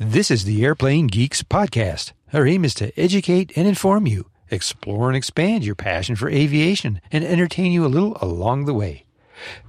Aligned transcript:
This 0.00 0.30
is 0.30 0.44
the 0.44 0.64
Airplane 0.64 1.08
Geeks 1.08 1.42
podcast. 1.42 2.12
Our 2.32 2.46
aim 2.46 2.64
is 2.64 2.72
to 2.74 2.96
educate 2.96 3.52
and 3.56 3.66
inform 3.66 4.06
you, 4.06 4.30
explore 4.48 5.08
and 5.08 5.16
expand 5.16 5.64
your 5.64 5.74
passion 5.74 6.14
for 6.14 6.30
aviation, 6.30 7.00
and 7.10 7.24
entertain 7.24 7.72
you 7.72 7.84
a 7.84 7.90
little 7.90 8.16
along 8.20 8.66
the 8.66 8.74
way. 8.74 9.06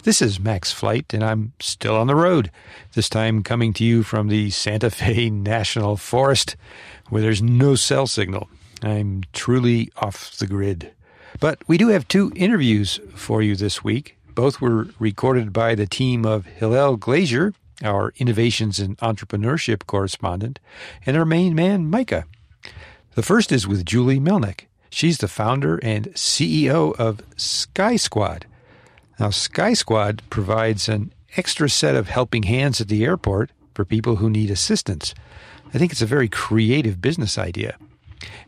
This 0.03 0.21
is 0.21 0.39
Max 0.39 0.71
Flight, 0.71 1.15
and 1.15 1.23
I'm 1.23 1.53
still 1.59 1.95
on 1.95 2.05
the 2.05 2.13
road, 2.13 2.51
this 2.93 3.09
time 3.09 3.41
coming 3.41 3.73
to 3.73 3.83
you 3.83 4.03
from 4.03 4.27
the 4.27 4.51
Santa 4.51 4.91
Fe 4.91 5.29
National 5.31 5.97
Forest, 5.97 6.55
where 7.09 7.23
there's 7.23 7.41
no 7.41 7.73
cell 7.73 8.05
signal. 8.05 8.51
I'm 8.83 9.23
truly 9.33 9.91
off 9.97 10.37
the 10.37 10.45
grid. 10.45 10.91
But 11.39 11.57
we 11.67 11.79
do 11.79 11.87
have 11.87 12.07
two 12.07 12.31
interviews 12.35 12.99
for 13.15 13.41
you 13.41 13.55
this 13.55 13.83
week. 13.83 14.15
Both 14.35 14.61
were 14.61 14.89
recorded 14.99 15.51
by 15.51 15.73
the 15.73 15.87
team 15.87 16.23
of 16.23 16.45
Hillel 16.45 16.99
Glazer 16.99 17.55
our 17.83 18.13
innovations 18.17 18.79
and 18.79 18.97
entrepreneurship 18.97 19.85
correspondent, 19.85 20.59
and 21.05 21.17
our 21.17 21.25
main 21.25 21.55
man, 21.55 21.89
Micah. 21.89 22.25
The 23.15 23.23
first 23.23 23.51
is 23.51 23.67
with 23.67 23.85
Julie 23.85 24.19
Melnick. 24.19 24.61
She's 24.89 25.19
the 25.19 25.27
founder 25.27 25.77
and 25.83 26.07
CEO 26.13 26.95
of 26.97 27.21
Sky 27.37 27.95
Squad. 27.95 28.45
Now, 29.19 29.29
Sky 29.29 29.73
Squad 29.73 30.21
provides 30.29 30.89
an 30.89 31.13
extra 31.37 31.69
set 31.69 31.95
of 31.95 32.07
helping 32.07 32.43
hands 32.43 32.81
at 32.81 32.87
the 32.87 33.03
airport 33.03 33.51
for 33.73 33.85
people 33.85 34.17
who 34.17 34.29
need 34.29 34.49
assistance. 34.49 35.13
I 35.73 35.77
think 35.77 35.91
it's 35.91 36.01
a 36.01 36.07
very 36.07 36.27
creative 36.27 37.01
business 37.01 37.37
idea. 37.37 37.77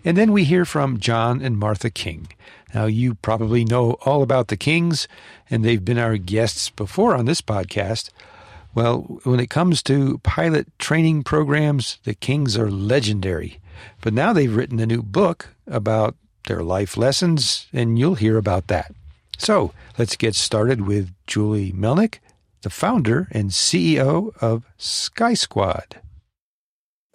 And 0.03 0.17
then 0.17 0.31
we 0.31 0.43
hear 0.43 0.65
from 0.65 0.99
John 0.99 1.41
and 1.41 1.57
Martha 1.57 1.89
King. 1.89 2.27
Now, 2.73 2.85
you 2.85 3.15
probably 3.15 3.63
know 3.63 3.97
all 4.05 4.23
about 4.23 4.47
the 4.47 4.57
Kings, 4.57 5.07
and 5.49 5.63
they've 5.63 5.83
been 5.83 5.97
our 5.97 6.17
guests 6.17 6.69
before 6.69 7.15
on 7.15 7.25
this 7.25 7.41
podcast. 7.41 8.09
Well, 8.73 9.19
when 9.23 9.39
it 9.39 9.49
comes 9.49 9.83
to 9.83 10.19
pilot 10.19 10.67
training 10.79 11.23
programs, 11.23 11.99
the 12.03 12.13
Kings 12.13 12.57
are 12.57 12.71
legendary. 12.71 13.59
But 14.01 14.13
now 14.13 14.31
they've 14.31 14.55
written 14.55 14.79
a 14.79 14.85
new 14.85 15.01
book 15.01 15.49
about 15.67 16.15
their 16.47 16.63
life 16.63 16.95
lessons, 16.97 17.67
and 17.73 17.99
you'll 17.99 18.15
hear 18.15 18.37
about 18.37 18.67
that. 18.67 18.93
So 19.37 19.73
let's 19.97 20.15
get 20.15 20.35
started 20.35 20.81
with 20.81 21.11
Julie 21.27 21.71
Melnick, 21.73 22.19
the 22.61 22.69
founder 22.69 23.27
and 23.31 23.49
CEO 23.49 24.35
of 24.41 24.65
Sky 24.77 25.33
Squad. 25.33 25.99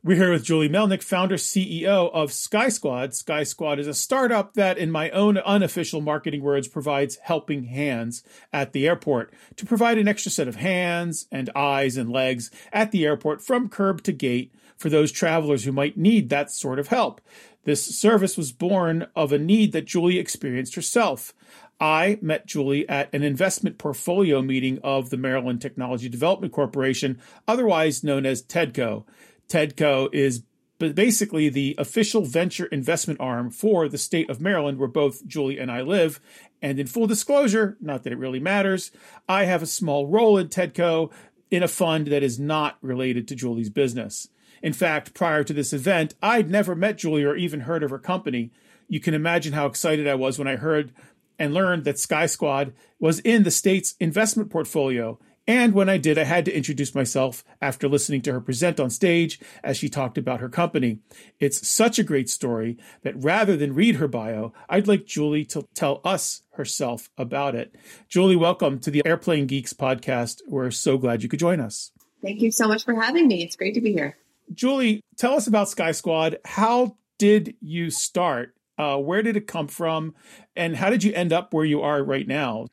We're 0.06 0.14
here 0.14 0.30
with 0.30 0.44
Julie 0.44 0.68
Melnick, 0.68 1.02
founder 1.02 1.34
CEO 1.34 2.12
of 2.12 2.32
Sky 2.32 2.68
Squad. 2.68 3.12
Sky 3.12 3.42
Squad 3.42 3.80
is 3.80 3.88
a 3.88 3.92
startup 3.92 4.54
that, 4.54 4.78
in 4.78 4.88
my 4.88 5.10
own 5.10 5.36
unofficial 5.36 6.00
marketing 6.00 6.42
words, 6.42 6.68
provides 6.68 7.16
helping 7.16 7.64
hands 7.64 8.22
at 8.52 8.72
the 8.72 8.86
airport 8.86 9.34
to 9.56 9.66
provide 9.66 9.98
an 9.98 10.06
extra 10.06 10.30
set 10.30 10.46
of 10.46 10.54
hands 10.54 11.27
and 11.32 11.50
eyes 11.56 11.96
and 11.96 12.08
legs 12.08 12.52
at 12.72 12.92
the 12.92 13.04
airport 13.04 13.42
from 13.42 13.68
curb 13.68 14.00
to 14.04 14.12
gate 14.12 14.54
for 14.77 14.88
those 14.88 15.10
travelers 15.10 15.64
who 15.64 15.72
might 15.72 15.96
need 15.96 16.28
that 16.28 16.52
sort 16.52 16.78
of 16.78 16.86
help. 16.86 17.20
This 17.64 17.84
service 17.84 18.36
was 18.36 18.52
born 18.52 19.08
of 19.16 19.32
a 19.32 19.40
need 19.40 19.72
that 19.72 19.86
Julie 19.86 20.20
experienced 20.20 20.77
herself. 20.77 21.34
I 21.80 22.20
met 22.22 22.46
Julie 22.46 22.88
at 22.88 23.12
an 23.12 23.24
investment 23.24 23.77
portfolio 23.77 24.40
meeting 24.40 24.78
of 24.84 25.10
the 25.10 25.16
Maryland 25.16 25.60
Technology 25.60 26.08
Development 26.08 26.52
Corporation, 26.52 27.20
otherwise 27.48 28.04
known 28.04 28.24
as 28.24 28.42
TEDCO. 28.42 29.04
TEDCO 29.48 30.12
is 30.12 30.42
basically 30.78 31.48
the 31.48 31.75
official 31.78 32.22
venture 32.22 32.66
investment 32.66 33.20
arm 33.20 33.50
for 33.50 33.89
the 33.89 33.98
state 33.98 34.28
of 34.28 34.41
Maryland, 34.41 34.78
where 34.78 34.89
both 34.89 35.27
Julie 35.27 35.58
and 35.58 35.70
I 35.70 35.80
live. 35.80 36.20
And 36.61 36.78
in 36.78 36.86
full 36.86 37.06
disclosure, 37.06 37.77
not 37.80 38.02
that 38.02 38.12
it 38.12 38.19
really 38.19 38.41
matters, 38.41 38.91
I 39.28 39.44
have 39.44 39.62
a 39.62 39.67
small 39.67 40.06
role 40.06 40.36
in 40.36 40.48
TEDCO 40.48 41.11
in 41.50 41.62
a 41.62 41.69
fund 41.69 42.08
that 42.08 42.22
is 42.22 42.39
not 42.39 42.77
related 42.83 43.28
to 43.28 43.34
Julie's 43.34 43.70
business. 43.70 44.28
In 44.62 44.72
fact, 44.72 45.14
prior 45.14 45.44
to 45.44 45.52
this 45.52 45.72
event, 45.72 46.14
I'd 46.22 46.50
never 46.50 46.74
met 46.74 46.98
Julie 46.98 47.24
or 47.24 47.36
even 47.36 47.61
heard 47.61 47.83
of 47.83 47.91
her 47.91 47.98
company. 47.98 48.50
You 48.89 49.00
can 49.00 49.14
imagine 49.14 49.52
how 49.52 49.67
excited 49.67 50.08
I 50.08 50.14
was 50.14 50.39
when 50.39 50.48
I 50.48 50.56
heard 50.56 50.92
and 51.39 51.55
learned 51.55 51.84
that 51.84 51.98
Sky 51.98 52.27
Squad 52.27 52.73
was 52.98 53.20
in 53.20 53.42
the 53.42 53.51
state's 53.51 53.95
investment 54.01 54.51
portfolio 54.51 55.18
and 55.46 55.74
when 55.74 55.89
I 55.89 55.98
did, 55.98 56.18
I 56.18 56.24
had 56.24 56.45
to 56.46 56.57
introduce 56.57 56.95
myself 56.95 57.45
after 57.61 57.89
listening 57.89 58.23
to 58.23 58.33
her 58.33 58.40
present 58.40 58.80
on 58.80 58.90
stage 58.90 59.39
as 59.62 59.77
she 59.77 59.89
talked 59.89 60.18
about 60.18 60.40
her 60.40 60.48
company. 60.48 60.98
It's 61.39 61.68
such 61.68 61.98
a 61.98 62.05
great 62.05 62.29
story 62.29 62.79
that 63.02 63.23
rather 63.23 63.57
than 63.57 63.74
read 63.74 63.96
her 63.96 64.08
bio, 64.08 64.52
I'd 64.68 64.89
like 64.89 65.07
Julie 65.07 65.45
to 65.46 65.67
tell 65.74 66.01
us 66.05 66.42
herself 66.52 67.11
about 67.17 67.55
it. 67.55 67.74
Julie, 68.08 68.36
welcome 68.36 68.79
to 68.80 68.90
the 68.90 69.02
Airplane 69.07 69.46
Geeks 69.46 69.73
podcast. 69.73 70.40
We're 70.48 70.70
so 70.70 70.98
glad 70.98 71.23
you 71.23 71.29
could 71.29 71.40
join 71.40 71.61
us. 71.61 71.92
Thank 72.23 72.40
you 72.40 72.51
so 72.51 72.67
much 72.67 72.84
for 72.84 73.01
having 73.01 73.28
me. 73.28 73.42
It's 73.42 73.57
great 73.57 73.74
to 73.74 73.80
be 73.80 73.92
here. 73.92 74.17
Julie, 74.52 75.01
tell 75.17 75.34
us 75.34 75.46
about 75.46 75.68
Sky 75.68 75.92
Squad. 75.92 76.39
How 76.45 76.96
did 77.18 77.55
you 77.61 77.90
start? 77.90 78.55
Uh, 78.78 78.98
where 78.98 79.23
did 79.23 79.36
it 79.36 79.46
come 79.46 79.68
from? 79.68 80.14
And 80.55 80.77
how 80.77 80.90
did 80.90 81.05
you 81.05 81.13
end 81.13 81.33
up 81.33 81.55
where 81.55 81.64
you 81.64 81.83
are 81.83 82.02
right 82.02 82.27
now? 82.27 82.67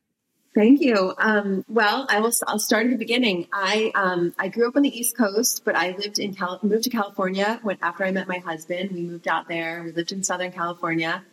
Thank 0.56 0.82
you. 0.82 1.14
Um, 1.18 1.66
well, 1.68 2.06
I 2.10 2.20
will. 2.20 2.32
I'll 2.46 2.60
start 2.60 2.86
at 2.86 2.92
the 2.92 2.98
beginning. 2.98 3.48
I 3.52 3.92
um, 3.96 4.36
I 4.38 4.50
grew 4.50 4.68
up 4.68 4.76
on 4.76 4.84
the 4.84 4.96
East 4.96 5.18
Coast, 5.18 5.64
but 5.66 5.76
I 5.76 5.92
lived 5.98 6.20
in 6.20 6.36
Cal- 6.36 6.60
moved 6.62 6.84
to 6.84 6.92
California 6.92 7.60
when 7.64 7.78
after 7.82 8.04
I 8.06 8.12
met 8.12 8.28
my 8.28 8.38
husband. 8.38 8.92
We 8.92 9.02
moved 9.02 9.28
out 9.28 9.48
there. 9.48 9.82
We 9.84 9.92
lived 9.92 10.12
in 10.12 10.24
Southern 10.24 10.52
California, 10.52 11.24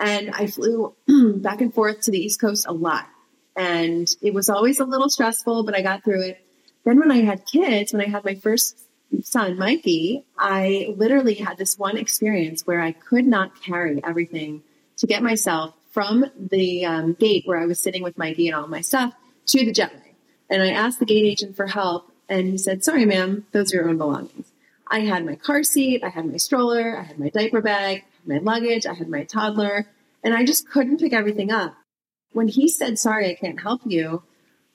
and 0.00 0.30
I 0.32 0.48
flew 0.48 0.92
back 1.36 1.60
and 1.60 1.72
forth 1.72 2.00
to 2.02 2.10
the 2.10 2.18
East 2.18 2.40
Coast 2.40 2.66
a 2.66 2.72
lot. 2.72 3.06
And 3.54 4.08
it 4.20 4.34
was 4.34 4.48
always 4.48 4.80
a 4.80 4.84
little 4.84 5.08
stressful, 5.08 5.62
but 5.62 5.76
I 5.76 5.82
got 5.82 6.02
through 6.02 6.22
it. 6.22 6.44
Then 6.84 6.98
when 6.98 7.12
I 7.12 7.20
had 7.20 7.46
kids, 7.46 7.92
when 7.92 8.02
I 8.02 8.08
had 8.08 8.24
my 8.24 8.34
first 8.34 8.76
son, 9.22 9.56
Mikey, 9.56 10.24
I 10.36 10.92
literally 10.96 11.34
had 11.34 11.58
this 11.58 11.78
one 11.78 11.96
experience 11.96 12.66
where 12.66 12.80
I 12.80 12.90
could 12.90 13.26
not 13.26 13.62
carry 13.62 14.02
everything 14.02 14.64
to 14.96 15.06
get 15.06 15.22
myself 15.22 15.74
from 15.94 16.24
the 16.36 16.84
um, 16.84 17.14
gate 17.14 17.44
where 17.46 17.58
I 17.58 17.66
was 17.66 17.80
sitting 17.80 18.02
with 18.02 18.18
Mikey 18.18 18.48
and 18.48 18.56
all 18.56 18.66
my 18.66 18.80
stuff 18.80 19.14
to 19.46 19.64
the 19.64 19.72
jetway. 19.72 20.14
And 20.50 20.60
I 20.60 20.70
asked 20.70 20.98
the 20.98 21.06
gate 21.06 21.24
agent 21.24 21.54
for 21.56 21.68
help, 21.68 22.10
and 22.28 22.48
he 22.48 22.58
said, 22.58 22.82
Sorry, 22.82 23.04
ma'am, 23.06 23.46
those 23.52 23.72
are 23.72 23.76
your 23.76 23.88
own 23.88 23.96
belongings. 23.96 24.50
I 24.88 25.00
had 25.00 25.24
my 25.24 25.36
car 25.36 25.62
seat, 25.62 26.02
I 26.02 26.08
had 26.08 26.26
my 26.26 26.36
stroller, 26.36 26.98
I 26.98 27.04
had 27.04 27.18
my 27.18 27.30
diaper 27.30 27.60
bag, 27.60 28.04
my 28.26 28.38
luggage, 28.38 28.86
I 28.86 28.94
had 28.94 29.08
my 29.08 29.22
toddler, 29.22 29.86
and 30.24 30.34
I 30.34 30.44
just 30.44 30.68
couldn't 30.68 30.98
pick 30.98 31.12
everything 31.12 31.52
up. 31.52 31.74
When 32.32 32.48
he 32.48 32.68
said, 32.68 32.98
Sorry, 32.98 33.30
I 33.30 33.34
can't 33.34 33.62
help 33.62 33.82
you, 33.84 34.24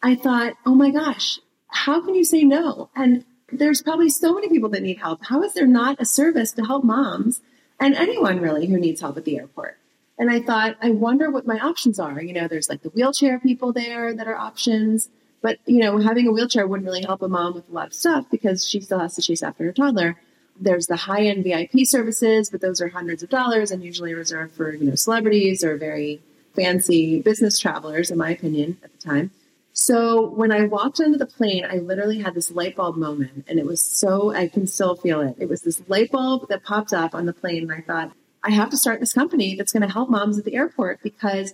I 0.02 0.16
thought, 0.16 0.54
Oh 0.66 0.74
my 0.74 0.90
gosh, 0.90 1.40
how 1.68 2.04
can 2.04 2.16
you 2.16 2.24
say 2.24 2.44
no? 2.44 2.90
And 2.96 3.26
there's 3.52 3.82
probably 3.82 4.10
so 4.10 4.34
many 4.34 4.48
people 4.48 4.70
that 4.70 4.84
need 4.84 5.00
help. 5.00 5.26
How 5.26 5.44
is 5.44 5.54
there 5.54 5.68
not 5.68 6.00
a 6.00 6.06
service 6.06 6.54
to 6.54 6.64
help 6.64 6.86
moms 6.86 7.42
and 7.78 7.94
anyone 7.96 8.40
really 8.40 8.68
who 8.68 8.80
needs 8.80 9.02
help 9.02 9.18
at 9.18 9.26
the 9.26 9.38
airport? 9.38 9.78
And 10.20 10.30
I 10.30 10.42
thought, 10.42 10.76
I 10.82 10.92
wonder 10.92 11.32
what 11.32 11.48
my 11.48 11.58
options 11.60 11.98
are. 11.98 12.22
You 12.22 12.34
know, 12.34 12.48
there's 12.48 12.70
like 12.70 12.84
the 12.84 12.90
wheelchair 12.90 13.40
people 13.40 13.72
there 13.72 14.14
that 14.14 14.28
are 14.28 14.36
options. 14.36 15.10
But, 15.42 15.60
you 15.66 15.80
know, 15.80 15.98
having 15.98 16.28
a 16.28 16.32
wheelchair 16.34 16.68
wouldn't 16.68 16.86
really 16.86 17.04
help 17.04 17.22
a 17.22 17.30
mom 17.30 17.56
with 17.56 17.70
a 17.70 17.72
lot 17.72 17.88
of 17.88 17.94
stuff 17.94 18.26
because 18.30 18.68
she 18.68 18.82
still 18.82 19.00
has 19.00 19.16
to 19.16 19.22
chase 19.22 19.42
after 19.42 19.64
her 19.64 19.72
toddler. 19.72 20.18
There's 20.60 20.88
the 20.88 20.98
high 20.98 21.24
end 21.24 21.46
VIP 21.46 21.86
services, 21.86 22.50
but 22.50 22.60
those 22.60 22.82
are 22.82 22.90
hundreds 22.90 23.24
of 23.24 23.30
dollars 23.30 23.72
and 23.72 23.82
usually 23.82 24.14
reserved 24.14 24.54
for, 24.54 24.74
you 24.74 24.90
know, 24.90 24.96
celebrities 24.96 25.64
or 25.64 25.78
very 25.78 26.22
fancy 26.54 27.22
business 27.22 27.58
travelers, 27.58 28.12
in 28.12 28.18
my 28.18 28.32
opinion, 28.32 28.78
at 28.84 28.92
the 28.92 28.98
time. 28.98 29.32
So 29.72 30.28
when 30.32 30.52
I 30.52 30.66
walked 30.66 31.00
onto 31.00 31.18
the 31.18 31.26
plane, 31.26 31.64
I 31.64 31.78
literally 31.78 32.20
had 32.20 32.34
this 32.34 32.52
light 32.52 32.76
bulb 32.76 32.98
moment 32.98 33.46
and 33.48 33.58
it 33.58 33.66
was 33.66 33.82
so, 33.82 34.34
I 34.34 34.50
can 34.50 34.68
still 34.68 34.98
feel 34.98 35.22
it. 35.22 35.38
It 35.40 35.48
was 35.48 35.62
this 35.62 35.82
light 35.88 36.12
bulb 36.12 36.50
that 36.50 36.66
popped 36.66 36.92
up 36.92 37.16
on 37.16 37.26
the 37.26 37.32
plane 37.32 37.64
and 37.64 37.72
I 37.72 37.80
thought, 37.80 38.12
I 38.44 38.52
have 38.52 38.70
to 38.70 38.78
start 38.78 39.00
this 39.00 39.14
company 39.14 39.56
that's 39.56 39.72
going 39.72 39.84
to 39.84 39.94
help 39.94 40.10
moms 40.10 40.38
at 40.38 40.46
the 40.46 40.56
airport 40.56 41.02
because 41.04 41.54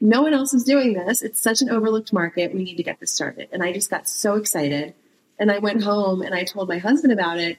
no 0.00 0.22
one 0.22 0.34
else 0.34 0.52
is 0.52 0.64
doing 0.64 0.92
this. 0.92 1.22
It's 1.22 1.40
such 1.40 1.62
an 1.62 1.70
overlooked 1.70 2.12
market. 2.12 2.52
We 2.52 2.64
need 2.64 2.76
to 2.76 2.82
get 2.82 3.00
this 3.00 3.12
started. 3.12 3.48
And 3.52 3.62
I 3.62 3.72
just 3.72 3.90
got 3.90 4.08
so 4.08 4.34
excited. 4.34 4.94
And 5.38 5.50
I 5.50 5.58
went 5.58 5.82
home 5.82 6.22
and 6.22 6.34
I 6.34 6.44
told 6.44 6.68
my 6.68 6.78
husband 6.78 7.12
about 7.12 7.38
it. 7.38 7.58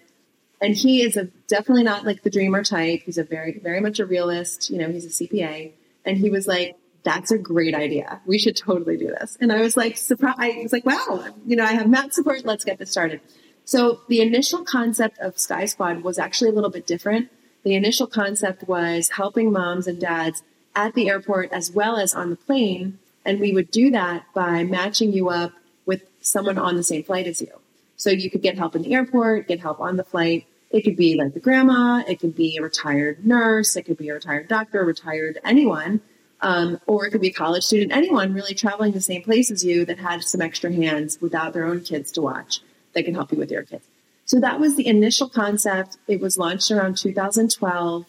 And 0.62 0.76
he 0.76 1.02
is 1.02 1.18
a 1.18 1.26
definitely 1.48 1.84
not 1.84 2.06
like 2.06 2.24
the 2.24 2.30
dreamer 2.30 2.64
type. 2.64 3.02
He's 3.06 3.18
a 3.18 3.24
very, 3.24 3.60
very 3.60 3.80
much 3.80 4.00
a 4.00 4.06
realist. 4.06 4.70
You 4.70 4.80
know, 4.80 4.90
he's 4.90 5.06
a 5.06 5.24
CPA. 5.24 5.72
And 6.06 6.18
he 6.18 6.30
was 6.30 6.48
like, 6.48 6.76
that's 7.04 7.32
a 7.32 7.38
great 7.38 7.74
idea. 7.74 8.22
We 8.26 8.38
should 8.38 8.58
totally 8.58 8.98
do 8.98 9.08
this. 9.08 9.38
And 9.40 9.52
I 9.52 9.62
was 9.62 9.78
like, 9.78 9.98
surprised. 9.98 10.40
I 10.40 10.60
was 10.62 10.74
like, 10.74 10.86
wow, 10.86 11.26
you 11.46 11.56
know, 11.56 11.64
I 11.64 11.74
have 11.74 11.88
Matt 11.88 12.14
support. 12.14 12.44
Let's 12.46 12.66
get 12.66 12.80
this 12.80 12.92
started. 12.92 13.22
So 13.66 14.02
the 14.08 14.22
initial 14.22 14.64
concept 14.64 15.20
of 15.20 15.38
Sky 15.38 15.66
Squad 15.66 16.02
was 16.04 16.18
actually 16.20 16.50
a 16.50 16.54
little 16.54 16.70
bit 16.70 16.88
different. 16.88 17.30
The 17.68 17.76
initial 17.76 18.08
concept 18.08 18.66
was 18.66 19.10
helping 19.10 19.52
moms 19.52 19.88
and 19.88 20.00
dads 20.00 20.42
at 20.74 20.94
the 20.94 21.10
airport 21.10 21.52
as 21.52 21.70
well 21.70 21.98
as 21.98 22.14
on 22.14 22.30
the 22.30 22.38
plane. 22.38 22.98
And 23.26 23.42
we 23.42 23.52
would 23.52 23.72
do 23.72 23.92
that 23.92 24.24
by 24.34 24.64
matching 24.64 25.12
you 25.12 25.28
up 25.28 25.52
with 25.86 26.04
someone 26.22 26.58
on 26.58 26.78
the 26.78 26.84
same 26.84 27.04
flight 27.04 27.28
as 27.28 27.42
you. 27.42 27.52
So 27.98 28.10
you 28.10 28.30
could 28.30 28.42
get 28.42 28.58
help 28.58 28.78
in 28.78 28.84
the 28.84 28.94
airport, 28.94 29.50
get 29.50 29.60
help 29.60 29.82
on 29.82 29.98
the 29.98 30.06
flight. 30.06 30.48
It 30.72 30.86
could 30.86 30.96
be 30.96 31.18
like 31.18 31.34
the 31.34 31.42
grandma, 31.42 32.06
it 32.08 32.22
could 32.22 32.38
be 32.38 32.56
a 32.56 32.62
retired 32.62 33.26
nurse, 33.26 33.76
it 33.76 33.84
could 33.84 33.98
be 33.98 34.08
a 34.08 34.14
retired 34.14 34.48
doctor, 34.48 34.86
retired 34.86 35.38
anyone, 35.44 36.00
um, 36.40 36.80
or 36.88 37.06
it 37.06 37.12
could 37.12 37.20
be 37.20 37.32
a 37.32 37.34
college 37.34 37.66
student, 37.66 37.92
anyone 37.92 38.34
really 38.34 38.54
traveling 38.54 38.94
the 38.94 39.02
same 39.02 39.24
place 39.24 39.52
as 39.52 39.66
you 39.66 39.84
that 39.84 40.00
had 40.00 40.24
some 40.24 40.40
extra 40.40 40.72
hands 40.72 41.18
without 41.20 41.52
their 41.52 41.66
own 41.66 41.82
kids 41.82 42.14
to 42.14 42.22
watch 42.22 42.62
that 42.94 43.04
can 43.04 43.14
help 43.14 43.34
you 43.34 43.38
with 43.38 43.52
your 43.52 43.64
kids. 43.64 43.84
So 44.28 44.42
that 44.42 44.60
was 44.60 44.76
the 44.76 44.86
initial 44.86 45.30
concept. 45.30 45.98
It 46.08 46.20
was 46.20 46.38
launched 46.38 46.70
around 46.70 46.98
2012 46.98 48.06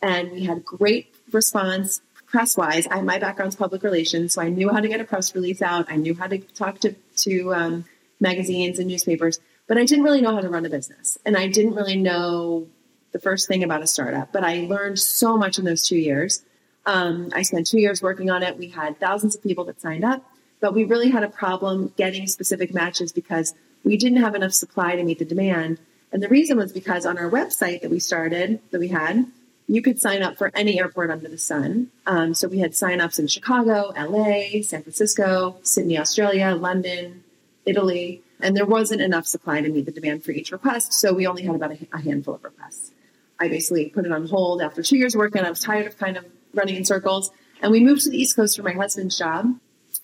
and 0.00 0.32
we 0.32 0.44
had 0.44 0.64
great 0.64 1.14
response 1.30 2.00
press 2.26 2.56
wise. 2.56 2.86
I, 2.90 3.00
my 3.02 3.18
background's 3.18 3.54
public 3.54 3.82
relations, 3.82 4.34
so 4.34 4.42
I 4.42 4.48
knew 4.48 4.70
how 4.70 4.80
to 4.80 4.88
get 4.88 5.00
a 5.00 5.04
press 5.04 5.34
release 5.34 5.62
out. 5.62 5.86
I 5.90 5.96
knew 5.96 6.14
how 6.14 6.26
to 6.26 6.38
talk 6.38 6.78
to, 6.80 6.94
to 7.16 7.54
um, 7.54 7.84
magazines 8.18 8.78
and 8.78 8.88
newspapers, 8.88 9.40
but 9.66 9.78
I 9.78 9.84
didn't 9.84 10.04
really 10.04 10.20
know 10.20 10.34
how 10.34 10.40
to 10.40 10.48
run 10.48 10.64
a 10.64 10.70
business. 10.70 11.18
And 11.24 11.36
I 11.36 11.48
didn't 11.48 11.74
really 11.74 11.96
know 11.96 12.66
the 13.12 13.18
first 13.18 13.46
thing 13.48 13.62
about 13.62 13.82
a 13.82 13.86
startup, 13.86 14.32
but 14.32 14.44
I 14.44 14.60
learned 14.60 14.98
so 14.98 15.36
much 15.36 15.58
in 15.58 15.64
those 15.64 15.82
two 15.82 15.96
years. 15.96 16.42
Um, 16.86 17.30
I 17.34 17.42
spent 17.42 17.66
two 17.66 17.80
years 17.80 18.02
working 18.02 18.30
on 18.30 18.42
it. 18.42 18.58
We 18.58 18.68
had 18.68 18.98
thousands 19.00 19.34
of 19.34 19.42
people 19.42 19.64
that 19.64 19.80
signed 19.80 20.04
up, 20.04 20.24
but 20.60 20.74
we 20.74 20.84
really 20.84 21.10
had 21.10 21.22
a 21.22 21.28
problem 21.28 21.92
getting 21.96 22.26
specific 22.26 22.72
matches 22.72 23.12
because 23.12 23.54
we 23.88 23.96
didn't 23.96 24.20
have 24.20 24.34
enough 24.34 24.52
supply 24.52 24.96
to 24.96 25.02
meet 25.02 25.18
the 25.18 25.24
demand. 25.24 25.78
And 26.12 26.22
the 26.22 26.28
reason 26.28 26.58
was 26.58 26.72
because 26.72 27.06
on 27.06 27.16
our 27.16 27.30
website 27.30 27.80
that 27.80 27.90
we 27.90 27.98
started, 27.98 28.60
that 28.70 28.80
we 28.80 28.88
had, 28.88 29.26
you 29.66 29.80
could 29.80 29.98
sign 29.98 30.22
up 30.22 30.36
for 30.36 30.50
any 30.54 30.78
airport 30.78 31.10
under 31.10 31.26
the 31.26 31.38
sun. 31.38 31.90
Um, 32.06 32.34
so 32.34 32.48
we 32.48 32.58
had 32.58 32.72
signups 32.72 33.18
in 33.18 33.28
Chicago, 33.28 33.94
LA, 33.96 34.60
San 34.60 34.82
Francisco, 34.82 35.56
Sydney, 35.62 35.98
Australia, 35.98 36.54
London, 36.54 37.24
Italy, 37.64 38.22
and 38.40 38.54
there 38.54 38.66
wasn't 38.66 39.00
enough 39.00 39.26
supply 39.26 39.62
to 39.62 39.70
meet 39.70 39.86
the 39.86 39.92
demand 39.92 40.22
for 40.22 40.32
each 40.32 40.52
request. 40.52 40.92
So 40.92 41.14
we 41.14 41.26
only 41.26 41.44
had 41.44 41.54
about 41.54 41.72
a, 41.72 41.78
a 41.90 42.00
handful 42.02 42.34
of 42.34 42.44
requests. 42.44 42.92
I 43.40 43.48
basically 43.48 43.88
put 43.88 44.04
it 44.04 44.12
on 44.12 44.28
hold 44.28 44.60
after 44.60 44.82
two 44.82 44.98
years 44.98 45.14
of 45.14 45.20
working. 45.20 45.42
I 45.42 45.48
was 45.48 45.60
tired 45.60 45.86
of 45.86 45.96
kind 45.96 46.18
of 46.18 46.26
running 46.52 46.76
in 46.76 46.84
circles. 46.84 47.30
And 47.62 47.72
we 47.72 47.80
moved 47.82 48.02
to 48.02 48.10
the 48.10 48.20
East 48.20 48.36
Coast 48.36 48.58
for 48.58 48.62
my 48.62 48.72
husband's 48.72 49.16
job. 49.16 49.58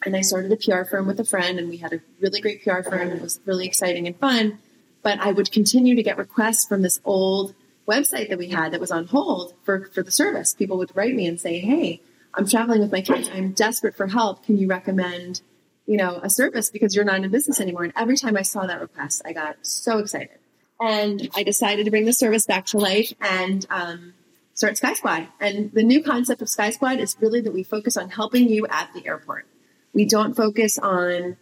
And 0.04 0.14
I 0.14 0.20
started 0.20 0.52
a 0.52 0.56
PR 0.56 0.84
firm 0.84 1.06
with 1.06 1.18
a 1.18 1.24
friend, 1.24 1.58
and 1.58 1.68
we 1.68 1.78
had 1.78 1.92
a 1.92 2.00
really 2.20 2.40
great 2.40 2.62
PR 2.62 2.82
firm. 2.82 3.10
It 3.10 3.22
was 3.22 3.40
really 3.46 3.66
exciting 3.66 4.06
and 4.06 4.16
fun. 4.16 4.58
But 5.02 5.18
I 5.20 5.32
would 5.32 5.50
continue 5.52 5.94
to 5.94 6.02
get 6.02 6.18
requests 6.18 6.66
from 6.66 6.82
this 6.82 7.00
old 7.04 7.54
website 7.88 8.28
that 8.30 8.38
we 8.38 8.48
had 8.48 8.72
that 8.72 8.80
was 8.80 8.90
on 8.90 9.06
hold 9.06 9.54
for, 9.64 9.86
for 9.86 10.02
the 10.02 10.10
service. 10.10 10.54
People 10.54 10.78
would 10.78 10.94
write 10.96 11.14
me 11.14 11.26
and 11.26 11.40
say, 11.40 11.58
Hey, 11.58 12.00
I'm 12.34 12.46
traveling 12.46 12.80
with 12.80 12.92
my 12.92 13.00
kids. 13.00 13.30
I'm 13.32 13.52
desperate 13.52 13.96
for 13.96 14.06
help. 14.06 14.44
Can 14.44 14.56
you 14.56 14.66
recommend, 14.66 15.42
you 15.86 15.96
know, 15.96 16.20
a 16.22 16.30
service 16.30 16.70
because 16.70 16.94
you're 16.94 17.04
not 17.04 17.22
in 17.22 17.30
business 17.30 17.60
anymore? 17.60 17.84
And 17.84 17.92
every 17.96 18.16
time 18.16 18.36
I 18.36 18.42
saw 18.42 18.66
that 18.66 18.80
request, 18.80 19.22
I 19.24 19.32
got 19.32 19.56
so 19.62 19.98
excited. 19.98 20.38
And 20.80 21.30
I 21.36 21.44
decided 21.44 21.84
to 21.84 21.90
bring 21.90 22.04
the 22.04 22.12
service 22.12 22.46
back 22.46 22.66
to 22.66 22.78
life 22.78 23.12
and 23.20 23.64
um, 23.70 24.14
start 24.54 24.76
Sky 24.76 24.94
Squad. 24.94 25.28
And 25.40 25.72
the 25.72 25.84
new 25.84 26.02
concept 26.02 26.42
of 26.42 26.48
Sky 26.48 26.70
Squad 26.70 26.98
is 26.98 27.16
really 27.20 27.40
that 27.42 27.52
we 27.52 27.62
focus 27.62 27.96
on 27.96 28.10
helping 28.10 28.48
you 28.48 28.66
at 28.66 28.92
the 28.92 29.06
airport. 29.06 29.46
We 29.94 30.04
don't 30.04 30.34
focus 30.34 30.78
on 30.78 31.36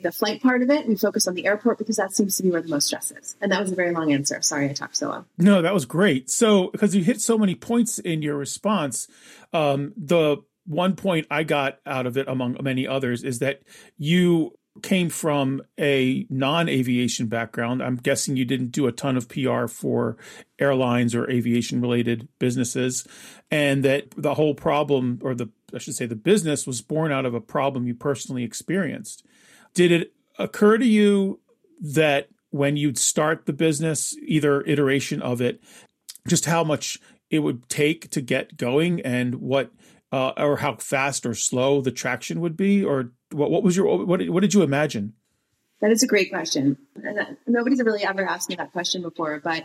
the 0.00 0.10
flight 0.10 0.42
part 0.42 0.62
of 0.62 0.70
it. 0.70 0.88
We 0.88 0.96
focus 0.96 1.28
on 1.28 1.34
the 1.34 1.46
airport 1.46 1.78
because 1.78 1.96
that 1.96 2.14
seems 2.14 2.36
to 2.38 2.42
be 2.42 2.50
where 2.50 2.62
the 2.62 2.68
most 2.68 2.86
stress 2.86 3.10
is. 3.10 3.36
And 3.40 3.52
that 3.52 3.60
was 3.60 3.70
a 3.70 3.74
very 3.74 3.92
long 3.92 4.12
answer. 4.12 4.40
Sorry, 4.40 4.68
I 4.68 4.72
talked 4.72 4.96
so 4.96 5.08
long. 5.08 5.26
No, 5.38 5.62
that 5.62 5.74
was 5.74 5.84
great. 5.84 6.30
So, 6.30 6.70
because 6.70 6.94
you 6.94 7.04
hit 7.04 7.20
so 7.20 7.36
many 7.36 7.54
points 7.54 7.98
in 7.98 8.22
your 8.22 8.36
response, 8.36 9.08
um, 9.52 9.92
the 9.96 10.38
one 10.66 10.96
point 10.96 11.26
I 11.30 11.42
got 11.42 11.78
out 11.84 12.06
of 12.06 12.16
it, 12.16 12.28
among 12.28 12.56
many 12.62 12.86
others, 12.86 13.22
is 13.24 13.40
that 13.40 13.60
you 13.98 14.52
came 14.82 15.08
from 15.08 15.62
a 15.78 16.26
non-aviation 16.30 17.26
background. 17.26 17.82
I'm 17.82 17.96
guessing 17.96 18.36
you 18.36 18.44
didn't 18.44 18.70
do 18.70 18.86
a 18.86 18.92
ton 18.92 19.16
of 19.16 19.28
PR 19.28 19.66
for 19.66 20.16
airlines 20.58 21.14
or 21.14 21.28
aviation 21.28 21.80
related 21.80 22.28
businesses 22.38 23.06
and 23.50 23.84
that 23.84 24.10
the 24.16 24.34
whole 24.34 24.54
problem 24.54 25.18
or 25.22 25.34
the 25.34 25.50
I 25.74 25.78
should 25.78 25.94
say 25.94 26.06
the 26.06 26.16
business 26.16 26.66
was 26.66 26.82
born 26.82 27.12
out 27.12 27.26
of 27.26 27.34
a 27.34 27.40
problem 27.40 27.86
you 27.86 27.94
personally 27.94 28.42
experienced. 28.42 29.24
Did 29.74 29.92
it 29.92 30.12
occur 30.38 30.78
to 30.78 30.86
you 30.86 31.40
that 31.80 32.28
when 32.50 32.76
you'd 32.76 32.98
start 32.98 33.46
the 33.46 33.52
business, 33.52 34.16
either 34.24 34.62
iteration 34.62 35.22
of 35.22 35.40
it, 35.40 35.62
just 36.26 36.46
how 36.46 36.64
much 36.64 36.98
it 37.30 37.40
would 37.40 37.68
take 37.68 38.10
to 38.10 38.20
get 38.20 38.56
going 38.56 39.00
and 39.02 39.36
what 39.36 39.70
uh, 40.12 40.32
or 40.36 40.56
how 40.58 40.76
fast 40.76 41.26
or 41.26 41.34
slow 41.34 41.80
the 41.80 41.92
traction 41.92 42.40
would 42.40 42.56
be 42.56 42.84
or 42.84 43.12
what, 43.32 43.50
what 43.50 43.62
was 43.62 43.76
your 43.76 44.04
what, 44.04 44.26
what 44.28 44.40
did 44.40 44.54
you 44.54 44.62
imagine 44.62 45.14
that 45.80 45.90
is 45.90 46.02
a 46.02 46.06
great 46.06 46.30
question 46.30 46.76
and 47.02 47.18
that, 47.18 47.36
nobody's 47.46 47.82
really 47.82 48.04
ever 48.04 48.26
asked 48.26 48.48
me 48.48 48.56
that 48.56 48.72
question 48.72 49.02
before 49.02 49.40
but 49.42 49.64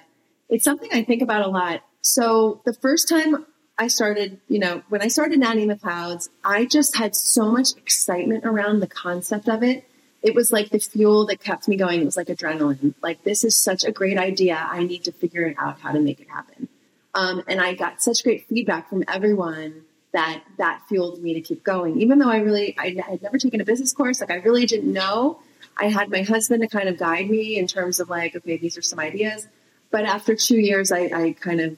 it's 0.50 0.64
something 0.64 0.90
i 0.92 1.04
think 1.04 1.22
about 1.22 1.46
a 1.46 1.48
lot 1.48 1.82
so 2.02 2.62
the 2.66 2.74
first 2.74 3.10
time 3.10 3.46
i 3.78 3.88
started 3.88 4.40
you 4.48 4.60
know 4.60 4.84
when 4.90 5.02
i 5.02 5.08
started 5.08 5.40
nanny 5.40 5.64
in 5.64 5.68
the 5.68 5.76
clouds 5.76 6.30
i 6.44 6.66
just 6.66 6.96
had 6.96 7.16
so 7.16 7.52
much 7.52 7.72
excitement 7.78 8.46
around 8.46 8.80
the 8.80 8.88
concept 8.88 9.50
of 9.50 9.64
it 9.64 9.86
it 10.26 10.34
was 10.34 10.52
like 10.52 10.72
the 10.72 10.80
fuel 10.80 11.28
that 11.28 11.40
kept 11.40 11.68
me 11.68 11.76
going. 11.76 12.02
It 12.02 12.06
was 12.06 12.18
like 12.18 12.30
adrenaline. 12.30 12.96
Like, 13.04 13.24
this 13.24 13.44
is 13.44 13.56
such 13.56 13.84
a 13.84 13.92
great 13.92 14.18
idea. 14.18 14.56
I 14.58 14.82
need 14.82 15.04
to 15.04 15.12
figure 15.12 15.54
out 15.56 15.80
how 15.82 15.92
to 15.92 16.00
make 16.00 16.20
it 16.20 16.28
happen. 16.28 16.68
Um, 17.14 17.44
and 17.48 17.62
I 17.62 17.76
got 17.76 18.02
such 18.02 18.24
great 18.24 18.48
feedback 18.48 18.90
from 18.90 19.04
everyone 19.08 19.84
that 20.16 20.44
that 20.58 20.82
fueled 20.88 21.22
me 21.22 21.34
to 21.34 21.42
keep 21.42 21.64
going. 21.64 22.02
Even 22.02 22.20
though 22.20 22.30
I 22.30 22.38
really, 22.38 22.76
I 22.78 22.96
had 23.08 23.22
never 23.22 23.38
taken 23.38 23.60
a 23.62 23.66
business 23.66 23.94
course, 23.94 24.22
like 24.22 24.32
I 24.32 24.36
really 24.38 24.66
didn't 24.66 24.92
know. 24.92 25.40
I 25.78 25.90
had 25.90 26.10
my 26.10 26.22
husband 26.22 26.62
to 26.62 26.70
kind 26.70 26.88
of 26.88 26.98
guide 26.98 27.30
me 27.30 27.58
in 27.58 27.68
terms 27.68 28.00
of 28.00 28.10
like, 28.10 28.36
okay, 28.36 28.58
these 28.58 28.78
are 28.78 28.82
some 28.82 29.00
ideas. 29.00 29.48
But 29.92 30.06
after 30.06 30.34
two 30.34 30.58
years, 30.58 30.92
I, 30.92 31.12
I 31.14 31.36
kind 31.40 31.60
of, 31.60 31.78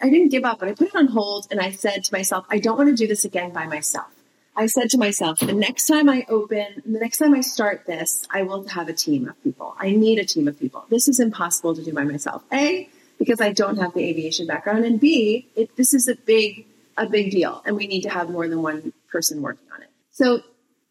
I 0.00 0.08
didn't 0.08 0.30
give 0.30 0.44
up, 0.44 0.60
but 0.60 0.68
I 0.68 0.72
put 0.72 0.88
it 0.88 0.96
on 0.96 1.08
hold 1.08 1.46
and 1.50 1.60
I 1.60 1.70
said 1.72 2.04
to 2.04 2.14
myself, 2.14 2.46
I 2.48 2.58
don't 2.58 2.78
want 2.78 2.88
to 2.88 2.96
do 2.96 3.06
this 3.06 3.24
again 3.24 3.52
by 3.52 3.66
myself. 3.66 4.08
I 4.56 4.66
said 4.66 4.88
to 4.90 4.98
myself, 4.98 5.40
the 5.40 5.52
next 5.52 5.86
time 5.86 6.08
I 6.08 6.24
open, 6.28 6.82
the 6.86 6.98
next 6.98 7.18
time 7.18 7.34
I 7.34 7.40
start 7.40 7.86
this, 7.86 8.26
I 8.30 8.44
will 8.44 8.66
have 8.68 8.88
a 8.88 8.92
team 8.92 9.28
of 9.28 9.42
people. 9.42 9.74
I 9.78 9.90
need 9.90 10.18
a 10.18 10.24
team 10.24 10.48
of 10.48 10.58
people. 10.58 10.86
This 10.88 11.08
is 11.08 11.20
impossible 11.20 11.74
to 11.74 11.82
do 11.84 11.92
by 11.92 12.04
myself. 12.04 12.44
A, 12.52 12.88
because 13.18 13.40
I 13.40 13.52
don't 13.52 13.78
have 13.78 13.94
the 13.94 14.04
aviation 14.04 14.46
background, 14.46 14.84
and 14.84 15.00
B, 15.00 15.48
it, 15.56 15.76
this 15.76 15.92
is 15.92 16.08
a 16.08 16.14
big, 16.14 16.66
a 16.96 17.06
big 17.06 17.30
deal, 17.30 17.62
and 17.66 17.76
we 17.76 17.86
need 17.86 18.02
to 18.02 18.10
have 18.10 18.30
more 18.30 18.48
than 18.48 18.62
one 18.62 18.92
person 19.10 19.42
working 19.42 19.66
on 19.74 19.82
it. 19.82 19.88
So 20.10 20.40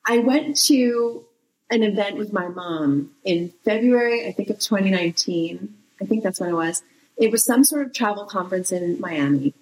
I 0.05 0.19
went 0.19 0.57
to 0.65 1.25
an 1.69 1.83
event 1.83 2.17
with 2.17 2.33
my 2.33 2.47
mom 2.47 3.11
in 3.23 3.53
February, 3.63 4.27
I 4.27 4.31
think 4.31 4.49
of 4.49 4.59
2019. 4.59 5.73
I 6.01 6.05
think 6.05 6.23
that's 6.23 6.39
when 6.39 6.49
it 6.49 6.53
was. 6.53 6.83
It 7.17 7.31
was 7.31 7.45
some 7.45 7.63
sort 7.63 7.85
of 7.85 7.93
travel 7.93 8.25
conference 8.25 8.71
in 8.71 8.99
Miami 8.99 9.53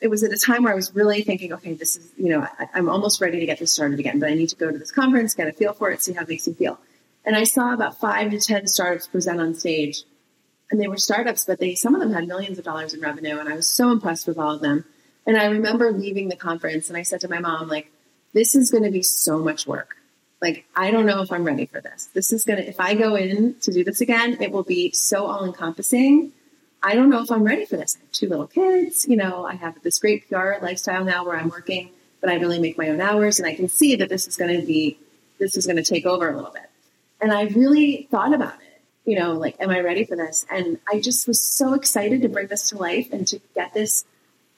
it 0.00 0.08
was 0.08 0.22
at 0.22 0.32
a 0.32 0.38
time 0.38 0.62
where 0.62 0.72
I 0.72 0.76
was 0.76 0.94
really 0.94 1.22
thinking, 1.22 1.52
okay, 1.52 1.74
this 1.74 1.96
is, 1.96 2.10
you 2.16 2.30
know, 2.30 2.40
I, 2.40 2.78
am 2.78 2.88
almost 2.88 3.20
ready 3.20 3.38
to 3.40 3.46
get 3.46 3.58
this 3.58 3.72
started 3.72 4.00
again, 4.00 4.18
but 4.18 4.30
I 4.30 4.34
need 4.34 4.48
to 4.48 4.56
go 4.56 4.70
to 4.70 4.78
this 4.78 4.90
conference, 4.90 5.34
get 5.34 5.46
a 5.46 5.52
feel 5.52 5.74
for 5.74 5.90
it, 5.90 6.02
see 6.02 6.14
how 6.14 6.22
it 6.22 6.28
makes 6.28 6.48
me 6.48 6.54
feel. 6.54 6.78
And 7.24 7.36
I 7.36 7.44
saw 7.44 7.74
about 7.74 8.00
five 8.00 8.30
to 8.30 8.40
10 8.40 8.66
startups 8.66 9.06
present 9.06 9.40
on 9.40 9.54
stage. 9.54 10.04
And 10.70 10.80
they 10.80 10.88
were 10.88 10.96
startups, 10.96 11.44
but 11.44 11.58
they, 11.58 11.74
some 11.74 11.94
of 11.94 12.00
them 12.00 12.12
had 12.12 12.26
millions 12.26 12.58
of 12.58 12.64
dollars 12.64 12.94
in 12.94 13.00
revenue. 13.00 13.38
And 13.38 13.48
I 13.48 13.56
was 13.56 13.66
so 13.66 13.90
impressed 13.90 14.26
with 14.26 14.38
all 14.38 14.54
of 14.54 14.62
them. 14.62 14.84
And 15.30 15.38
I 15.38 15.46
remember 15.46 15.92
leaving 15.92 16.28
the 16.28 16.34
conference 16.34 16.88
and 16.88 16.98
I 16.98 17.02
said 17.02 17.20
to 17.20 17.28
my 17.28 17.38
mom, 17.38 17.68
like, 17.68 17.92
this 18.34 18.56
is 18.56 18.70
going 18.70 18.82
to 18.82 18.90
be 18.90 19.02
so 19.02 19.38
much 19.38 19.64
work. 19.64 19.96
Like, 20.42 20.64
I 20.74 20.90
don't 20.90 21.06
know 21.06 21.22
if 21.22 21.30
I'm 21.30 21.44
ready 21.44 21.66
for 21.66 21.80
this. 21.80 22.08
This 22.14 22.32
is 22.32 22.44
going 22.44 22.58
to, 22.58 22.68
if 22.68 22.80
I 22.80 22.94
go 22.94 23.14
in 23.14 23.54
to 23.60 23.72
do 23.72 23.84
this 23.84 24.00
again, 24.00 24.38
it 24.40 24.50
will 24.50 24.64
be 24.64 24.90
so 24.90 25.26
all 25.26 25.44
encompassing 25.44 26.32
I 26.82 26.94
don't 26.94 27.10
know 27.10 27.22
if 27.22 27.30
I'm 27.30 27.44
ready 27.44 27.66
for 27.66 27.76
this. 27.76 27.96
I 27.96 28.00
have 28.00 28.12
two 28.12 28.28
little 28.28 28.46
kids. 28.46 29.06
You 29.06 29.16
know, 29.16 29.44
I 29.44 29.54
have 29.54 29.82
this 29.82 29.98
great 29.98 30.28
PR 30.28 30.54
lifestyle 30.62 31.04
now 31.04 31.24
where 31.24 31.36
I'm 31.36 31.50
working, 31.50 31.90
but 32.20 32.30
I 32.30 32.36
really 32.36 32.58
make 32.58 32.78
my 32.78 32.88
own 32.88 33.00
hours 33.00 33.38
and 33.38 33.46
I 33.46 33.54
can 33.54 33.68
see 33.68 33.96
that 33.96 34.08
this 34.08 34.26
is 34.26 34.36
going 34.36 34.58
to 34.58 34.66
be, 34.66 34.98
this 35.38 35.56
is 35.56 35.66
going 35.66 35.76
to 35.76 35.82
take 35.82 36.06
over 36.06 36.30
a 36.30 36.34
little 36.34 36.50
bit. 36.50 36.70
And 37.20 37.32
I 37.32 37.44
really 37.44 38.08
thought 38.10 38.32
about 38.32 38.54
it, 38.54 38.80
you 39.04 39.18
know, 39.18 39.34
like, 39.34 39.56
am 39.60 39.68
I 39.68 39.80
ready 39.80 40.04
for 40.04 40.16
this? 40.16 40.46
And 40.50 40.78
I 40.90 41.00
just 41.00 41.28
was 41.28 41.42
so 41.42 41.74
excited 41.74 42.22
to 42.22 42.28
bring 42.30 42.46
this 42.46 42.70
to 42.70 42.78
life 42.78 43.12
and 43.12 43.26
to 43.28 43.40
get 43.54 43.74
this 43.74 44.06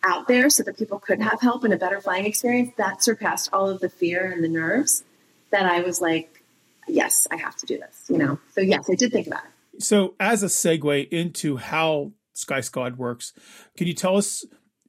out 0.05 0.29
there 0.29 0.51
so 0.51 0.63
that 0.63 0.77
people 0.77 0.99
could 0.99 1.21
have 1.21 1.41
help 1.41 1.65
and 1.65 1.73
a 1.73 1.77
better 1.77 2.01
flying 2.01 2.27
experience 2.27 2.73
that 2.77 3.03
surpassed 3.03 3.51
all 3.53 3.69
of 3.69 3.81
the 3.81 3.89
fear 3.89 4.31
and 4.31 4.43
the 4.43 4.49
nerves 4.49 5.05
that 5.51 5.67
I 5.67 5.81
was 5.81 6.01
like, 6.01 6.43
yes, 6.89 7.27
I 7.31 7.37
have 7.37 7.57
to 7.57 7.67
do 7.67 7.79
this, 7.79 8.07
you 8.09 8.19
know? 8.19 8.39
So 8.55 8.61
yes, 8.61 8.89
I 8.91 8.95
did 8.95 9.13
think 9.13 9.27
about 9.27 9.45
it. 9.45 9.83
So, 9.83 10.15
as 10.21 10.43
a 10.43 10.47
segue 10.47 11.09
into 11.09 11.57
how 11.57 12.13
Sky 12.35 12.61
Squad 12.61 12.99
works, 12.99 13.33
can 13.77 13.87
you 13.87 13.95
tell 13.95 14.17
us, 14.17 14.45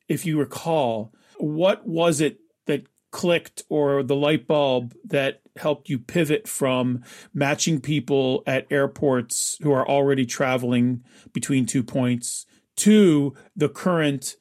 if 0.09 0.25
you 0.25 0.37
recall, 0.37 1.13
what 1.37 1.87
was 1.87 2.19
it 2.19 2.39
that 2.65 2.85
clicked 3.11 3.63
or 3.69 4.03
the 4.03 4.15
light 4.15 4.47
bulb 4.47 4.93
that 5.05 5.41
helped 5.55 5.87
you 5.87 5.99
pivot 5.99 6.47
from 6.47 7.03
matching 7.33 7.79
people 7.79 8.43
at 8.45 8.67
airports 8.71 9.57
who 9.61 9.71
are 9.71 9.87
already 9.87 10.25
traveling 10.25 11.03
between 11.31 11.65
two 11.65 11.83
points 11.83 12.45
to 12.75 13.33
the 13.55 13.69
current 13.69 14.35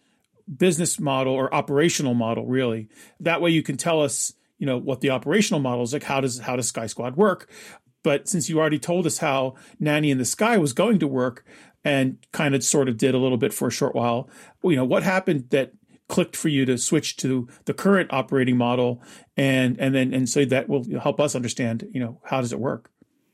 business 0.56 0.98
model 0.98 1.32
or 1.32 1.52
operational 1.54 2.14
model 2.14 2.46
really 2.46 2.88
that 3.20 3.40
way 3.40 3.50
you 3.50 3.62
can 3.62 3.76
tell 3.76 4.02
us 4.02 4.34
you 4.58 4.66
know 4.66 4.78
what 4.78 5.00
the 5.00 5.10
operational 5.10 5.60
model 5.60 5.82
is 5.82 5.92
like 5.92 6.02
how 6.02 6.20
does 6.20 6.38
how 6.40 6.56
does 6.56 6.68
sky 6.68 6.86
squad 6.86 7.16
work 7.16 7.48
but 8.02 8.28
since 8.28 8.48
you 8.48 8.58
already 8.58 8.78
told 8.78 9.06
us 9.06 9.18
how 9.18 9.54
Nanny 9.78 10.10
in 10.10 10.18
the 10.18 10.24
Sky 10.24 10.58
was 10.58 10.72
going 10.72 10.98
to 10.98 11.06
work 11.06 11.44
and 11.84 12.18
kind 12.32 12.54
of 12.54 12.62
sort 12.64 12.88
of 12.88 12.96
did 12.96 13.14
a 13.14 13.18
little 13.18 13.38
bit 13.38 13.52
for 13.52 13.68
a 13.68 13.70
short 13.70 13.94
while, 13.94 14.28
you 14.62 14.76
know, 14.76 14.84
what 14.84 15.02
happened 15.02 15.50
that 15.50 15.72
clicked 16.08 16.36
for 16.36 16.48
you 16.48 16.64
to 16.64 16.76
switch 16.78 17.16
to 17.18 17.48
the 17.64 17.72
current 17.72 18.12
operating 18.12 18.56
model 18.56 19.00
and 19.36 19.78
and 19.80 19.94
then 19.94 20.12
and 20.12 20.28
so 20.28 20.44
that 20.44 20.68
will 20.68 20.84
help 21.00 21.20
us 21.20 21.34
understand, 21.34 21.88
you 21.92 22.00
know, 22.00 22.20
how 22.24 22.40
does 22.40 22.52
it 22.52 22.58
work? 22.58 22.90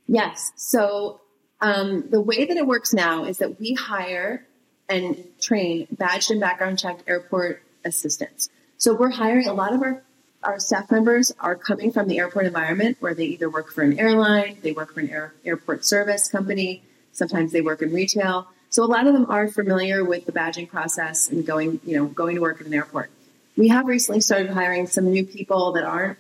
Yes. 0.06 0.52
So 0.56 1.20
Um, 1.60 2.04
the 2.08 2.20
way 2.20 2.44
that 2.44 2.56
it 2.56 2.66
works 2.66 2.92
now 2.92 3.24
is 3.24 3.38
that 3.38 3.58
we 3.58 3.74
hire 3.74 4.46
and 4.88 5.24
train 5.40 5.86
badged 5.90 6.30
and 6.30 6.40
background 6.40 6.78
checked 6.78 7.02
airport 7.06 7.62
assistants. 7.84 8.48
So 8.78 8.94
we're 8.94 9.10
hiring 9.10 9.46
a 9.46 9.54
lot 9.54 9.74
of 9.74 9.82
our 9.82 10.02
our 10.42 10.60
staff 10.60 10.90
members 10.90 11.32
are 11.40 11.56
coming 11.56 11.90
from 11.90 12.06
the 12.06 12.18
airport 12.18 12.46
environment 12.46 12.96
where 13.00 13.14
they 13.14 13.24
either 13.24 13.50
work 13.50 13.72
for 13.72 13.82
an 13.82 13.98
airline, 13.98 14.56
they 14.62 14.72
work 14.72 14.94
for 14.94 15.00
an 15.00 15.10
air, 15.10 15.34
airport 15.44 15.84
service 15.84 16.28
company, 16.28 16.82
sometimes 17.12 17.52
they 17.52 17.60
work 17.60 17.82
in 17.82 17.92
retail. 17.92 18.46
So 18.70 18.84
a 18.84 18.86
lot 18.86 19.06
of 19.06 19.14
them 19.14 19.26
are 19.30 19.48
familiar 19.48 20.04
with 20.04 20.26
the 20.26 20.32
badging 20.32 20.68
process 20.68 21.28
and 21.28 21.44
going, 21.44 21.80
you 21.84 21.96
know, 21.96 22.06
going 22.06 22.36
to 22.36 22.40
work 22.40 22.60
at 22.60 22.66
an 22.66 22.74
airport. 22.74 23.10
We 23.56 23.68
have 23.68 23.86
recently 23.86 24.20
started 24.20 24.50
hiring 24.50 24.86
some 24.86 25.10
new 25.10 25.24
people 25.24 25.72
that 25.72 25.84
aren't 25.84 26.18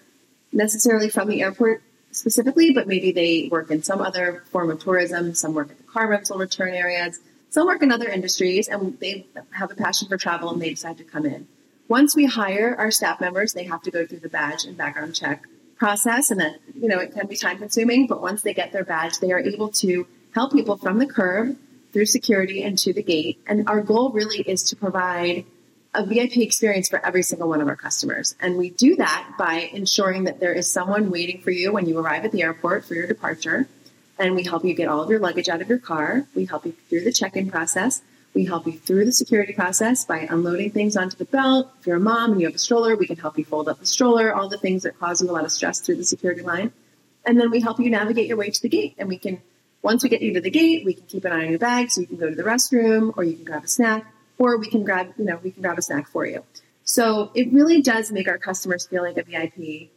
necessarily 0.52 1.10
from 1.10 1.28
the 1.28 1.42
airport 1.42 1.82
specifically, 2.10 2.72
but 2.72 2.88
maybe 2.88 3.12
they 3.12 3.48
work 3.50 3.70
in 3.70 3.82
some 3.82 4.00
other 4.00 4.42
form 4.50 4.70
of 4.70 4.80
tourism, 4.80 5.34
some 5.34 5.54
work 5.54 5.70
at 5.70 5.76
the 5.76 5.84
car 5.84 6.08
rental 6.08 6.38
return 6.38 6.74
areas, 6.74 7.20
some 7.50 7.66
work 7.66 7.82
in 7.82 7.90
other 7.92 8.08
industries, 8.08 8.68
and 8.68 8.98
they 9.00 9.26
have 9.50 9.70
a 9.70 9.74
passion 9.74 10.08
for 10.08 10.16
travel 10.16 10.50
and 10.50 10.60
they 10.60 10.70
decide 10.70 10.98
to 10.98 11.04
come 11.04 11.24
in. 11.24 11.46
Once 11.88 12.14
we 12.14 12.26
hire 12.26 12.76
our 12.78 12.90
staff 12.90 13.20
members, 13.20 13.54
they 13.54 13.64
have 13.64 13.82
to 13.82 13.90
go 13.90 14.06
through 14.06 14.20
the 14.20 14.28
badge 14.28 14.64
and 14.64 14.76
background 14.76 15.14
check 15.14 15.44
process, 15.78 16.30
and 16.30 16.40
then 16.40 16.56
you 16.74 16.88
know 16.88 16.98
it 16.98 17.12
can 17.12 17.26
be 17.26 17.36
time 17.36 17.58
consuming. 17.58 18.06
But 18.06 18.20
once 18.20 18.42
they 18.42 18.52
get 18.52 18.72
their 18.72 18.84
badge, 18.84 19.18
they 19.20 19.32
are 19.32 19.38
able 19.38 19.70
to 19.70 20.06
help 20.34 20.52
people 20.52 20.76
from 20.76 20.98
the 20.98 21.06
curb 21.06 21.56
through 21.92 22.06
security 22.06 22.62
and 22.62 22.78
to 22.78 22.92
the 22.92 23.02
gate. 23.02 23.40
And 23.46 23.68
our 23.68 23.80
goal 23.80 24.10
really 24.10 24.40
is 24.40 24.62
to 24.64 24.76
provide 24.76 25.46
a 25.94 26.04
VIP 26.04 26.38
experience 26.38 26.88
for 26.88 27.04
every 27.04 27.22
single 27.22 27.48
one 27.48 27.60
of 27.60 27.68
our 27.68 27.76
customers. 27.76 28.34
And 28.40 28.58
we 28.58 28.70
do 28.70 28.96
that 28.96 29.34
by 29.38 29.70
ensuring 29.72 30.24
that 30.24 30.38
there 30.38 30.52
is 30.52 30.70
someone 30.70 31.10
waiting 31.10 31.40
for 31.40 31.50
you 31.50 31.72
when 31.72 31.86
you 31.86 31.98
arrive 31.98 32.24
at 32.24 32.32
the 32.32 32.42
airport 32.42 32.84
for 32.84 32.94
your 32.94 33.06
departure. 33.06 33.66
And 34.18 34.34
we 34.34 34.42
help 34.42 34.64
you 34.64 34.74
get 34.74 34.88
all 34.88 35.02
of 35.02 35.10
your 35.10 35.20
luggage 35.20 35.48
out 35.48 35.60
of 35.60 35.68
your 35.68 35.78
car. 35.78 36.26
We 36.34 36.46
help 36.46 36.66
you 36.66 36.74
through 36.88 37.04
the 37.04 37.12
check 37.12 37.36
in 37.36 37.50
process. 37.50 38.02
We 38.34 38.44
help 38.44 38.66
you 38.66 38.72
through 38.72 39.04
the 39.04 39.12
security 39.12 39.52
process 39.52 40.04
by 40.04 40.20
unloading 40.30 40.70
things 40.70 40.96
onto 40.96 41.16
the 41.16 41.24
belt. 41.24 41.70
If 41.80 41.86
you're 41.86 41.96
a 41.96 42.00
mom 42.00 42.32
and 42.32 42.40
you 42.40 42.46
have 42.46 42.54
a 42.54 42.58
stroller, 42.58 42.96
we 42.96 43.06
can 43.06 43.16
help 43.16 43.38
you 43.38 43.44
fold 43.44 43.68
up 43.68 43.80
the 43.80 43.86
stroller, 43.86 44.34
all 44.34 44.48
the 44.48 44.58
things 44.58 44.82
that 44.82 44.98
cause 44.98 45.22
you 45.22 45.30
a 45.30 45.32
lot 45.32 45.44
of 45.44 45.52
stress 45.52 45.80
through 45.80 45.96
the 45.96 46.04
security 46.04 46.42
line. 46.42 46.72
And 47.24 47.40
then 47.40 47.50
we 47.50 47.60
help 47.60 47.80
you 47.80 47.90
navigate 47.90 48.26
your 48.26 48.36
way 48.36 48.50
to 48.50 48.62
the 48.62 48.68
gate. 48.68 48.94
And 48.98 49.08
we 49.08 49.18
can, 49.18 49.40
once 49.82 50.02
we 50.02 50.08
get 50.08 50.22
you 50.22 50.34
to 50.34 50.40
the 50.40 50.50
gate, 50.50 50.84
we 50.84 50.94
can 50.94 51.04
keep 51.06 51.24
an 51.24 51.32
eye 51.32 51.44
on 51.44 51.50
your 51.50 51.58
bag 51.58 51.90
so 51.90 52.00
you 52.00 52.06
can 52.06 52.16
go 52.16 52.28
to 52.28 52.34
the 52.34 52.42
restroom 52.42 53.12
or 53.16 53.24
you 53.24 53.34
can 53.34 53.44
grab 53.44 53.64
a 53.64 53.68
snack 53.68 54.12
or 54.38 54.56
we 54.58 54.68
can 54.68 54.84
grab, 54.84 55.12
you 55.18 55.24
know, 55.24 55.38
we 55.42 55.50
can 55.50 55.62
grab 55.62 55.78
a 55.78 55.82
snack 55.82 56.08
for 56.08 56.26
you. 56.26 56.44
So 56.84 57.30
it 57.34 57.52
really 57.52 57.82
does 57.82 58.10
make 58.10 58.28
our 58.28 58.38
customers 58.38 58.86
feel 58.86 59.02
like 59.02 59.18
a 59.18 59.22
VIP. 59.22 59.90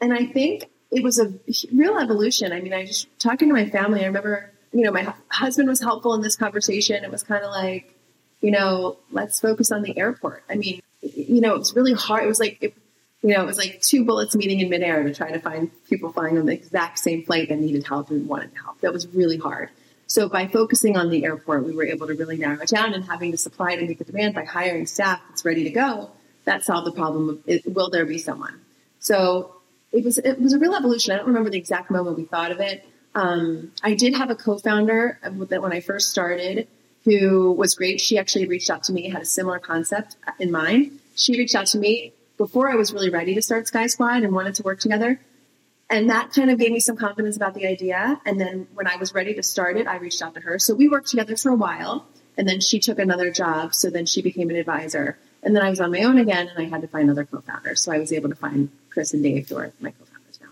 And 0.00 0.14
I 0.14 0.26
think 0.26 0.70
it 0.90 1.02
was 1.02 1.18
a 1.18 1.32
real 1.72 1.98
evolution. 1.98 2.52
I 2.52 2.60
mean, 2.60 2.72
I 2.72 2.86
just 2.86 3.08
talking 3.18 3.48
to 3.48 3.54
my 3.54 3.68
family, 3.68 4.02
I 4.02 4.06
remember, 4.06 4.50
you 4.72 4.82
know, 4.82 4.92
my 4.92 5.12
husband 5.28 5.68
was 5.68 5.80
helpful 5.80 6.14
in 6.14 6.22
this 6.22 6.36
conversation. 6.36 7.04
It 7.04 7.10
was 7.10 7.22
kind 7.22 7.44
of 7.44 7.50
like, 7.50 7.94
you 8.40 8.50
know, 8.50 8.98
let's 9.10 9.40
focus 9.40 9.70
on 9.70 9.82
the 9.82 9.98
airport. 9.98 10.44
I 10.48 10.54
mean, 10.54 10.80
you 11.02 11.40
know, 11.40 11.54
it 11.54 11.58
was 11.58 11.74
really 11.74 11.92
hard. 11.92 12.24
It 12.24 12.28
was 12.28 12.40
like, 12.40 12.58
it, 12.60 12.74
you 13.22 13.30
know, 13.34 13.42
it 13.42 13.46
was 13.46 13.58
like 13.58 13.80
two 13.82 14.04
bullets 14.04 14.36
meeting 14.36 14.60
in 14.60 14.70
midair 14.70 15.02
to 15.02 15.12
try 15.12 15.32
to 15.32 15.40
find 15.40 15.70
people 15.88 16.12
flying 16.12 16.38
on 16.38 16.46
the 16.46 16.52
exact 16.52 16.98
same 17.00 17.24
flight 17.24 17.48
that 17.48 17.58
needed 17.58 17.86
help 17.86 18.10
and 18.10 18.28
wanted 18.28 18.50
help. 18.62 18.80
That 18.80 18.92
was 18.92 19.08
really 19.08 19.38
hard. 19.38 19.70
So 20.06 20.28
by 20.28 20.46
focusing 20.46 20.96
on 20.96 21.10
the 21.10 21.24
airport, 21.24 21.66
we 21.66 21.74
were 21.74 21.84
able 21.84 22.06
to 22.06 22.14
really 22.14 22.38
narrow 22.38 22.60
it 22.60 22.68
down 22.68 22.94
and 22.94 23.04
having 23.04 23.30
the 23.30 23.36
supply 23.36 23.76
to 23.76 23.84
meet 23.84 23.98
the 23.98 24.04
demand 24.04 24.34
by 24.34 24.44
hiring 24.44 24.86
staff 24.86 25.20
that's 25.28 25.44
ready 25.44 25.64
to 25.64 25.70
go. 25.70 26.10
That 26.44 26.64
solved 26.64 26.86
the 26.86 26.92
problem 26.92 27.28
of 27.46 27.60
will 27.66 27.90
there 27.90 28.06
be 28.06 28.16
someone? 28.16 28.60
So 29.00 29.57
it 29.92 30.04
was 30.04 30.18
it 30.18 30.40
was 30.40 30.52
a 30.52 30.58
real 30.58 30.74
evolution. 30.74 31.12
I 31.12 31.16
don't 31.16 31.26
remember 31.26 31.50
the 31.50 31.58
exact 31.58 31.90
moment 31.90 32.16
we 32.16 32.24
thought 32.24 32.52
of 32.52 32.60
it. 32.60 32.86
Um, 33.14 33.72
I 33.82 33.94
did 33.94 34.14
have 34.14 34.30
a 34.30 34.34
co-founder 34.34 35.18
that 35.22 35.62
when 35.62 35.72
I 35.72 35.80
first 35.80 36.10
started, 36.10 36.68
who 37.04 37.52
was 37.52 37.74
great. 37.74 38.00
She 38.00 38.18
actually 38.18 38.46
reached 38.46 38.70
out 38.70 38.84
to 38.84 38.92
me, 38.92 39.08
had 39.08 39.22
a 39.22 39.26
similar 39.26 39.58
concept 39.58 40.16
in 40.38 40.50
mind. 40.50 41.00
She 41.14 41.38
reached 41.38 41.54
out 41.54 41.66
to 41.68 41.78
me 41.78 42.12
before 42.36 42.70
I 42.70 42.76
was 42.76 42.92
really 42.92 43.10
ready 43.10 43.34
to 43.34 43.42
start 43.42 43.66
Sky 43.66 43.86
Squad 43.86 44.22
and 44.22 44.32
wanted 44.32 44.54
to 44.56 44.62
work 44.62 44.78
together. 44.80 45.20
And 45.90 46.10
that 46.10 46.32
kind 46.32 46.50
of 46.50 46.58
gave 46.58 46.70
me 46.70 46.80
some 46.80 46.96
confidence 46.96 47.36
about 47.36 47.54
the 47.54 47.66
idea. 47.66 48.20
And 48.26 48.38
then 48.38 48.68
when 48.74 48.86
I 48.86 48.96
was 48.96 49.14
ready 49.14 49.34
to 49.34 49.42
start 49.42 49.78
it, 49.78 49.86
I 49.86 49.96
reached 49.96 50.20
out 50.20 50.34
to 50.34 50.40
her. 50.40 50.58
So 50.58 50.74
we 50.74 50.86
worked 50.86 51.08
together 51.08 51.36
for 51.36 51.50
a 51.50 51.56
while. 51.56 52.06
And 52.36 52.46
then 52.46 52.60
she 52.60 52.78
took 52.78 52.98
another 52.98 53.30
job. 53.30 53.74
So 53.74 53.88
then 53.90 54.06
she 54.06 54.20
became 54.20 54.50
an 54.50 54.56
advisor. 54.56 55.18
And 55.48 55.56
then 55.56 55.64
I 55.64 55.70
was 55.70 55.80
on 55.80 55.90
my 55.90 56.02
own 56.02 56.18
again 56.18 56.46
and 56.46 56.58
I 56.58 56.68
had 56.68 56.82
to 56.82 56.88
find 56.88 57.08
other 57.08 57.24
co 57.24 57.40
founders. 57.40 57.80
So 57.80 57.90
I 57.90 57.98
was 57.98 58.12
able 58.12 58.28
to 58.28 58.34
find 58.34 58.68
Chris 58.90 59.14
and 59.14 59.22
Dave, 59.22 59.48
who 59.48 59.56
are 59.56 59.72
my 59.80 59.92
co 59.92 60.04
founders 60.04 60.38
now. 60.42 60.48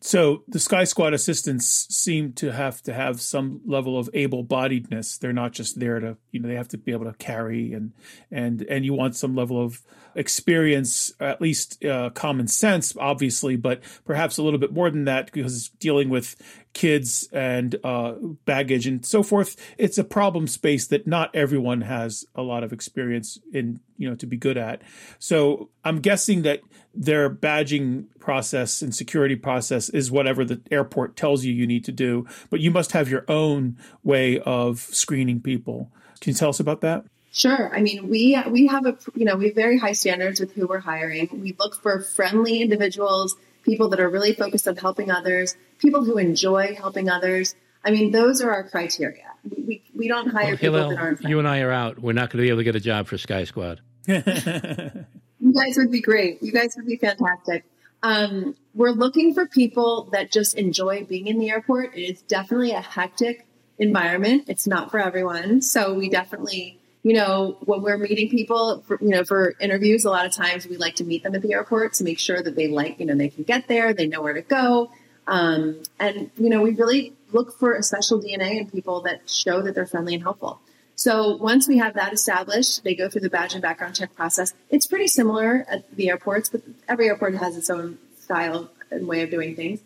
So 0.00 0.42
the 0.48 0.58
Sky 0.58 0.82
Squad 0.82 1.14
assistants 1.14 1.86
seem 1.88 2.32
to 2.32 2.50
have 2.50 2.82
to 2.82 2.92
have 2.92 3.20
some 3.20 3.60
level 3.64 3.96
of 3.96 4.10
able 4.12 4.42
bodiedness. 4.42 5.20
They're 5.20 5.32
not 5.32 5.52
just 5.52 5.78
there 5.78 6.00
to, 6.00 6.16
you 6.30 6.40
know, 6.40 6.48
they 6.48 6.54
have 6.54 6.68
to 6.68 6.78
be 6.78 6.92
able 6.92 7.06
to 7.06 7.14
carry 7.14 7.72
and, 7.72 7.92
and, 8.30 8.62
and 8.62 8.84
you 8.84 8.94
want 8.94 9.16
some 9.16 9.34
level 9.34 9.62
of 9.62 9.82
experience, 10.14 11.12
at 11.20 11.40
least 11.40 11.84
uh, 11.84 12.10
common 12.10 12.48
sense, 12.48 12.94
obviously, 12.98 13.56
but 13.56 13.80
perhaps 14.04 14.38
a 14.38 14.42
little 14.42 14.58
bit 14.58 14.72
more 14.72 14.90
than 14.90 15.04
that 15.04 15.30
because 15.32 15.68
dealing 15.80 16.08
with 16.08 16.36
kids 16.72 17.28
and 17.32 17.76
uh, 17.84 18.12
baggage 18.44 18.86
and 18.86 19.04
so 19.04 19.22
forth, 19.22 19.56
it's 19.78 19.98
a 19.98 20.04
problem 20.04 20.46
space 20.46 20.86
that 20.86 21.06
not 21.06 21.34
everyone 21.34 21.82
has 21.82 22.24
a 22.34 22.42
lot 22.42 22.62
of 22.62 22.72
experience 22.72 23.38
in, 23.52 23.80
you 23.96 24.08
know, 24.08 24.16
to 24.16 24.26
be 24.26 24.36
good 24.36 24.56
at. 24.56 24.82
So 25.18 25.70
I'm 25.84 26.00
guessing 26.00 26.42
that 26.42 26.60
their 26.94 27.30
badging 27.30 28.06
process 28.18 28.82
and 28.82 28.94
security 28.94 29.36
process 29.36 29.88
is 29.88 30.10
whatever 30.10 30.44
the 30.44 30.60
airport 30.70 31.16
tells 31.16 31.44
you 31.44 31.52
you 31.52 31.66
need 31.66 31.84
to 31.84 31.92
do, 31.92 32.26
but 32.50 32.60
you 32.60 32.70
must 32.70 32.92
have 32.92 33.08
your 33.08 33.24
own 33.28 33.76
way 34.02 34.38
of 34.40 34.80
screening 34.80 35.40
people. 35.40 35.90
Can 36.20 36.32
you 36.32 36.34
tell 36.34 36.50
us 36.50 36.60
about 36.60 36.80
that? 36.82 37.04
Sure. 37.32 37.74
I 37.74 37.80
mean, 37.80 38.08
we 38.08 38.40
we 38.48 38.66
have 38.66 38.86
a 38.86 38.98
you 39.14 39.24
know 39.24 39.36
we 39.36 39.46
have 39.46 39.54
very 39.54 39.78
high 39.78 39.92
standards 39.92 40.40
with 40.40 40.52
who 40.52 40.66
we're 40.66 40.80
hiring. 40.80 41.28
We 41.32 41.54
look 41.58 41.80
for 41.80 42.00
friendly 42.00 42.60
individuals, 42.60 43.36
people 43.62 43.88
that 43.90 44.00
are 44.00 44.08
really 44.08 44.32
focused 44.32 44.66
on 44.66 44.76
helping 44.76 45.10
others, 45.10 45.56
people 45.78 46.04
who 46.04 46.18
enjoy 46.18 46.74
helping 46.74 47.08
others. 47.08 47.54
I 47.84 47.92
mean, 47.92 48.10
those 48.10 48.40
are 48.42 48.50
our 48.50 48.68
criteria. 48.68 49.26
We 49.44 49.82
we 49.94 50.08
don't 50.08 50.28
hire 50.28 50.48
well, 50.48 50.56
people 50.56 50.88
that 50.88 50.98
aren't. 50.98 51.22
You 51.22 51.38
and 51.38 51.46
I 51.46 51.60
are 51.60 51.70
out. 51.70 52.00
We're 52.00 52.12
not 52.12 52.30
going 52.30 52.38
to 52.38 52.42
be 52.42 52.48
able 52.48 52.58
to 52.58 52.64
get 52.64 52.74
a 52.74 52.80
job 52.80 53.06
for 53.06 53.16
Sky 53.16 53.44
Squad. 53.44 53.80
you 54.06 54.18
guys 54.18 55.76
would 55.76 55.92
be 55.92 56.00
great. 56.00 56.42
You 56.42 56.52
guys 56.52 56.74
would 56.76 56.86
be 56.86 56.96
fantastic. 56.96 57.64
Um, 58.02 58.56
we're 58.74 58.90
looking 58.90 59.34
for 59.34 59.46
people 59.46 60.08
that 60.12 60.32
just 60.32 60.54
enjoy 60.54 61.04
being 61.04 61.26
in 61.26 61.38
the 61.38 61.50
airport. 61.50 61.96
It 61.96 62.02
is 62.02 62.22
definitely 62.22 62.72
a 62.72 62.80
hectic 62.80 63.46
environment. 63.80 64.44
It's 64.46 64.68
not 64.68 64.92
for 64.92 65.00
everyone. 65.00 65.62
So 65.62 65.94
we 65.94 66.08
definitely 66.08 66.80
you 67.02 67.14
know, 67.14 67.56
when 67.64 67.80
we're 67.82 67.96
meeting 67.96 68.28
people, 68.28 68.82
for, 68.86 68.98
you 69.00 69.08
know, 69.08 69.24
for 69.24 69.54
interviews, 69.58 70.04
a 70.04 70.10
lot 70.10 70.26
of 70.26 70.32
times 70.32 70.66
we 70.66 70.76
like 70.76 70.96
to 70.96 71.04
meet 71.04 71.22
them 71.22 71.34
at 71.34 71.40
the 71.40 71.54
airport 71.54 71.94
to 71.94 72.04
make 72.04 72.18
sure 72.18 72.42
that 72.42 72.56
they 72.56 72.68
like, 72.68 73.00
you 73.00 73.06
know, 73.06 73.14
they 73.14 73.30
can 73.30 73.44
get 73.44 73.68
there, 73.68 73.94
they 73.94 74.06
know 74.06 74.20
where 74.20 74.34
to 74.34 74.42
go. 74.42 74.90
Um, 75.26 75.82
and, 75.98 76.30
you 76.36 76.50
know, 76.50 76.60
we 76.60 76.72
really 76.72 77.14
look 77.32 77.58
for 77.58 77.74
a 77.74 77.82
special 77.82 78.20
DNA 78.20 78.58
in 78.58 78.70
people 78.70 79.00
that 79.02 79.30
show 79.30 79.62
that 79.62 79.74
they're 79.74 79.86
friendly 79.86 80.14
and 80.14 80.22
helpful. 80.22 80.60
So 80.94 81.36
once 81.36 81.66
we 81.66 81.78
have 81.78 81.94
that 81.94 82.12
established, 82.12 82.84
they 82.84 82.94
go 82.94 83.08
through 83.08 83.22
the 83.22 83.30
badge 83.30 83.54
and 83.54 83.62
background 83.62 83.96
check 83.96 84.14
process. 84.14 84.52
It's 84.68 84.86
pretty 84.86 85.08
similar 85.08 85.64
at 85.70 85.90
the 85.96 86.10
airports, 86.10 86.50
but 86.50 86.60
every 86.86 87.08
airport 87.08 87.34
has 87.36 87.56
its 87.56 87.70
own 87.70 87.98
style 88.18 88.70
and 88.90 89.06
way 89.06 89.22
of 89.22 89.30
doing 89.30 89.56
things. 89.56 89.80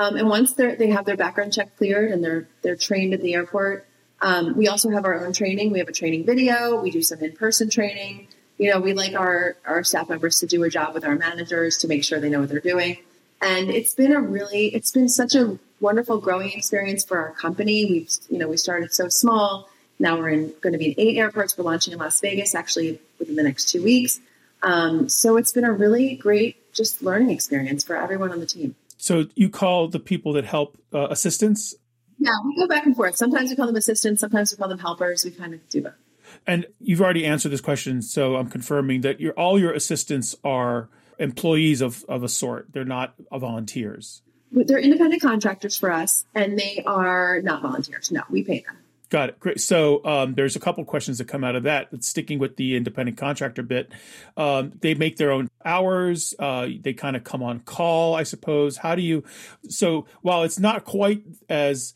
Um, 0.00 0.16
and 0.16 0.30
once 0.30 0.54
they 0.54 0.88
have 0.88 1.04
their 1.04 1.16
background 1.16 1.52
check 1.52 1.76
cleared 1.76 2.10
and 2.10 2.24
they're 2.24 2.48
they're 2.62 2.76
trained 2.88 3.12
at 3.12 3.20
the 3.20 3.34
airport, 3.34 3.86
um, 4.22 4.56
we 4.56 4.66
also 4.66 4.88
have 4.90 5.04
our 5.04 5.26
own 5.26 5.34
training. 5.34 5.72
We 5.72 5.78
have 5.78 5.88
a 5.88 5.92
training 5.92 6.24
video. 6.24 6.80
We 6.80 6.90
do 6.90 7.02
some 7.02 7.20
in-person 7.20 7.68
training. 7.68 8.28
You 8.56 8.70
know, 8.70 8.80
we 8.80 8.94
like 8.94 9.14
our, 9.14 9.56
our 9.66 9.84
staff 9.84 10.08
members 10.08 10.40
to 10.40 10.46
do 10.46 10.62
a 10.64 10.70
job 10.70 10.94
with 10.94 11.04
our 11.04 11.16
managers 11.16 11.76
to 11.78 11.88
make 11.88 12.02
sure 12.02 12.18
they 12.18 12.30
know 12.30 12.40
what 12.40 12.48
they're 12.48 12.60
doing. 12.60 12.96
And 13.42 13.70
it's 13.70 13.94
been 13.94 14.12
a 14.12 14.20
really, 14.20 14.66
it's 14.68 14.90
been 14.90 15.08
such 15.08 15.34
a 15.34 15.58
wonderful 15.80 16.18
growing 16.18 16.52
experience 16.52 17.04
for 17.04 17.18
our 17.18 17.32
company. 17.32 17.84
We've, 17.90 18.10
you 18.30 18.38
know, 18.38 18.48
we 18.48 18.56
started 18.56 18.94
so 18.94 19.08
small. 19.08 19.68
Now 19.98 20.18
we're 20.18 20.30
in, 20.30 20.54
going 20.62 20.72
to 20.72 20.78
be 20.78 20.92
in 20.92 20.94
eight 20.98 21.18
airports. 21.18 21.56
We're 21.58 21.64
launching 21.64 21.92
in 21.92 21.98
Las 21.98 22.20
Vegas 22.20 22.54
actually 22.54 23.00
within 23.18 23.36
the 23.36 23.42
next 23.42 23.68
two 23.70 23.82
weeks. 23.82 24.20
Um, 24.62 25.10
so 25.10 25.36
it's 25.36 25.52
been 25.52 25.64
a 25.64 25.72
really 25.72 26.16
great 26.16 26.72
just 26.72 27.02
learning 27.02 27.30
experience 27.30 27.84
for 27.84 27.96
everyone 27.96 28.30
on 28.32 28.40
the 28.40 28.46
team. 28.46 28.74
So 29.00 29.26
you 29.34 29.48
call 29.48 29.88
the 29.88 30.00
people 30.00 30.32
that 30.34 30.44
help 30.44 30.76
uh, 30.92 31.08
assistants 31.10 31.74
yeah, 32.20 32.32
we 32.44 32.54
go 32.54 32.68
back 32.68 32.84
and 32.84 32.94
forth. 32.94 33.16
Sometimes 33.16 33.48
we 33.48 33.56
call 33.56 33.66
them 33.66 33.76
assistants, 33.76 34.20
sometimes 34.20 34.52
we 34.52 34.58
call 34.58 34.68
them 34.68 34.78
helpers. 34.78 35.24
We 35.24 35.30
kind 35.30 35.54
of 35.54 35.66
do 35.70 35.82
both. 35.82 35.94
And 36.46 36.66
you've 36.78 37.00
already 37.00 37.24
answered 37.24 37.48
this 37.48 37.62
question, 37.62 38.02
so 38.02 38.36
I'm 38.36 38.48
confirming 38.48 39.00
that 39.00 39.20
your 39.20 39.32
all 39.32 39.58
your 39.58 39.72
assistants 39.72 40.36
are 40.44 40.90
employees 41.18 41.80
of, 41.80 42.04
of 42.08 42.22
a 42.22 42.28
sort. 42.28 42.72
They're 42.72 42.84
not 42.84 43.14
volunteers. 43.32 44.22
They're 44.52 44.78
independent 44.78 45.22
contractors 45.22 45.76
for 45.76 45.90
us, 45.90 46.26
and 46.34 46.58
they 46.58 46.82
are 46.86 47.40
not 47.40 47.62
volunteers. 47.62 48.10
No, 48.12 48.22
we 48.28 48.42
pay 48.42 48.64
them. 48.66 48.76
Got 49.10 49.30
it. 49.30 49.40
Great. 49.40 49.60
So 49.60 50.04
um, 50.04 50.34
there's 50.34 50.54
a 50.54 50.60
couple 50.60 50.84
questions 50.84 51.18
that 51.18 51.26
come 51.26 51.42
out 51.42 51.56
of 51.56 51.64
that. 51.64 51.88
That's 51.90 52.06
sticking 52.06 52.38
with 52.38 52.54
the 52.54 52.76
independent 52.76 53.18
contractor 53.18 53.64
bit. 53.64 53.90
Um, 54.36 54.72
they 54.80 54.94
make 54.94 55.16
their 55.16 55.32
own 55.32 55.50
hours. 55.64 56.32
Uh, 56.38 56.68
they 56.80 56.92
kind 56.92 57.16
of 57.16 57.24
come 57.24 57.42
on 57.42 57.58
call, 57.60 58.14
I 58.14 58.22
suppose. 58.22 58.76
How 58.76 58.94
do 58.94 59.02
you? 59.02 59.24
So 59.68 60.06
while 60.22 60.44
it's 60.44 60.60
not 60.60 60.84
quite 60.84 61.24
as 61.48 61.94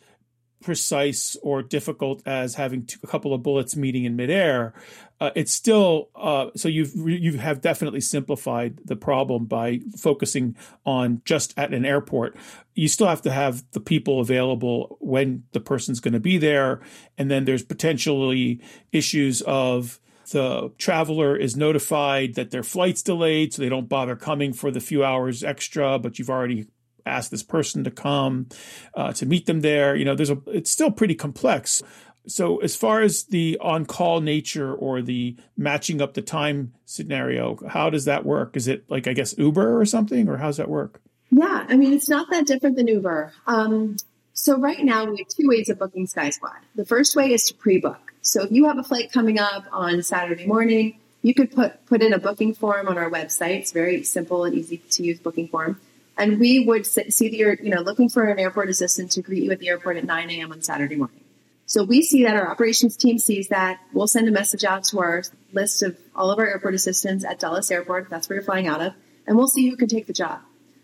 precise 0.65 1.37
or 1.43 1.63
difficult 1.63 2.23
as 2.27 2.55
having 2.55 2.87
two, 2.87 2.99
a 3.05 3.07
couple 3.07 3.35
of 3.35 3.43
bullets 3.43 3.77
meeting 3.77 4.05
in 4.05 4.17
midair. 4.17 4.73
Uh, 5.21 5.31
it's 5.37 5.53
still 5.53 6.09
uh, 6.17 6.49
so 6.57 6.69
you've 6.69 6.93
you 6.97 7.39
have 7.39 7.61
definitely 7.61 8.01
simplified 8.01 8.81
the 8.85 8.97
problem 8.97 9.45
by 9.45 9.81
focusing 9.97 10.57
on 10.85 11.23
just 11.25 11.55
at 11.57 11.73
an 11.73 11.85
airport. 11.85 12.37
You 12.75 12.89
still 12.89 13.07
have 13.07 13.23
to 13.23 13.31
have 13.31 13.63
the 13.73 13.81
people 13.81 14.21
available 14.21 14.97
when 15.01 15.45
the 15.53 15.61
person's 15.61 16.01
going 16.01 16.15
to 16.15 16.21
be 16.21 16.39
there, 16.39 16.81
and 17.17 17.31
then 17.31 17.45
there's 17.45 17.63
potentially 17.63 18.61
issues 18.91 19.43
of 19.43 20.01
the 20.31 20.73
traveler 20.79 21.37
is 21.37 21.55
notified 21.55 22.35
that 22.35 22.51
their 22.51 22.63
flight's 22.63 23.03
delayed, 23.03 23.53
so 23.53 23.63
they 23.63 23.69
don't 23.69 23.89
bother 23.89 24.17
coming 24.17 24.53
for 24.53 24.71
the 24.71 24.81
few 24.81 25.05
hours 25.05 25.45
extra, 25.45 25.99
but 25.99 26.19
you've 26.19 26.31
already 26.31 26.67
asked 27.07 27.31
this 27.31 27.43
person 27.43 27.85
to 27.85 27.91
come 27.91 28.49
uh, 28.95 29.13
to 29.15 29.27
meet 29.27 29.47
them 29.47 29.61
there. 29.61 29.97
You 29.97 30.05
know, 30.05 30.15
there's 30.15 30.31
a 30.31 30.39
it's 30.47 30.71
still 30.71 30.91
pretty 30.91 31.15
complex. 31.15 31.83
So 32.27 32.59
as 32.59 32.75
far 32.75 33.03
as 33.03 33.25
the 33.25 33.59
on-call 33.61 34.23
nature 34.23 34.73
or 34.73 35.03
the 35.03 35.37
matching 35.59 36.01
up 36.01 36.15
the 36.15 36.23
time 36.23 36.73
scenario, 36.87 37.59
how 37.69 37.91
does 37.91 38.07
that 38.07 38.25
work? 38.25 38.57
Is 38.57 38.67
it 38.67 38.89
like 38.89 39.07
I 39.07 39.13
guess 39.13 39.37
Uber 39.37 39.79
or 39.79 39.85
something, 39.85 40.29
or 40.29 40.39
how's 40.39 40.57
that 40.57 40.69
work? 40.69 41.01
Yeah, 41.31 41.67
I 41.69 41.77
mean 41.77 41.93
it's 41.93 42.09
not 42.09 42.31
that 42.31 42.47
different 42.47 42.77
than 42.77 42.89
Uber. 42.89 43.33
Um, 43.47 43.97
so 44.33 44.59
right 44.59 44.83
now 44.83 45.05
we 45.05 45.19
have 45.19 45.29
two 45.29 45.49
ways 45.49 45.69
of 45.69 45.79
booking 45.79 46.07
Sky 46.07 46.31
Squad. 46.31 46.57
The 46.75 46.85
first 46.85 47.15
way 47.15 47.33
is 47.33 47.45
to 47.49 47.55
pre-book. 47.55 48.13
So 48.23 48.43
if 48.43 48.53
you 48.53 48.67
have 48.67 48.79
a 48.79 48.83
flight 48.83 49.13
coming 49.13 49.39
up 49.39 49.65
on 49.71 50.03
Saturday 50.03 50.47
morning, 50.47 50.99
you 51.23 51.35
could 51.35 51.53
put 51.53 51.85
put 51.87 52.03
in 52.03 52.13
a 52.13 52.19
booking 52.19 52.55
form 52.55 52.89
on 52.89 52.99
our 52.99 53.11
website. 53.11 53.59
It's 53.59 53.73
very 53.73 54.03
simple 54.03 54.45
and 54.45 54.55
easy 54.55 54.79
to 54.79 55.03
use 55.03 55.19
booking 55.19 55.49
form. 55.49 55.81
And 56.17 56.39
we 56.39 56.65
would 56.65 56.87
see 56.87 57.29
that 57.29 57.37
you're, 57.37 57.55
you 57.55 57.71
know, 57.71 57.81
looking 57.81 58.09
for 58.09 58.25
an 58.25 58.39
airport 58.39 58.69
assistant 58.69 59.13
to 59.13 59.23
greet 59.23 59.43
you 59.43 59.51
at 59.51 59.59
the 59.59 59.69
airport 59.69 59.97
at 59.97 60.05
9 60.05 60.31
a.m. 60.31 60.53
on 60.53 60.63
Saturday 60.63 60.97
morning. 60.97 61.21
So 61.67 61.83
we 61.83 62.03
see 62.03 62.25
that 62.25 62.37
our 62.37 62.49
operations 62.51 62.97
team 62.97 63.19
sees 63.19 63.49
that. 63.49 63.81
We'll 63.93 64.07
send 64.07 64.29
a 64.29 64.31
message 64.31 64.65
out 64.65 64.85
to 64.85 65.01
our 65.01 65.25
list 65.53 65.83
of 65.83 65.97
all 66.15 66.31
of 66.31 66.39
our 66.39 66.47
airport 66.47 66.75
assistants 66.75 67.25
at 67.25 67.41
Dallas 67.41 67.71
Airport. 67.71 68.11
That's 68.11 68.29
where 68.29 68.37
you're 68.37 68.45
flying 68.45 68.67
out 68.67 68.81
of. 68.81 68.93
And 69.27 69.37
we'll 69.37 69.49
see 69.49 69.69
who 69.69 69.77
can 69.77 69.89
take 69.89 70.07
the 70.07 70.13
job. 70.13 70.41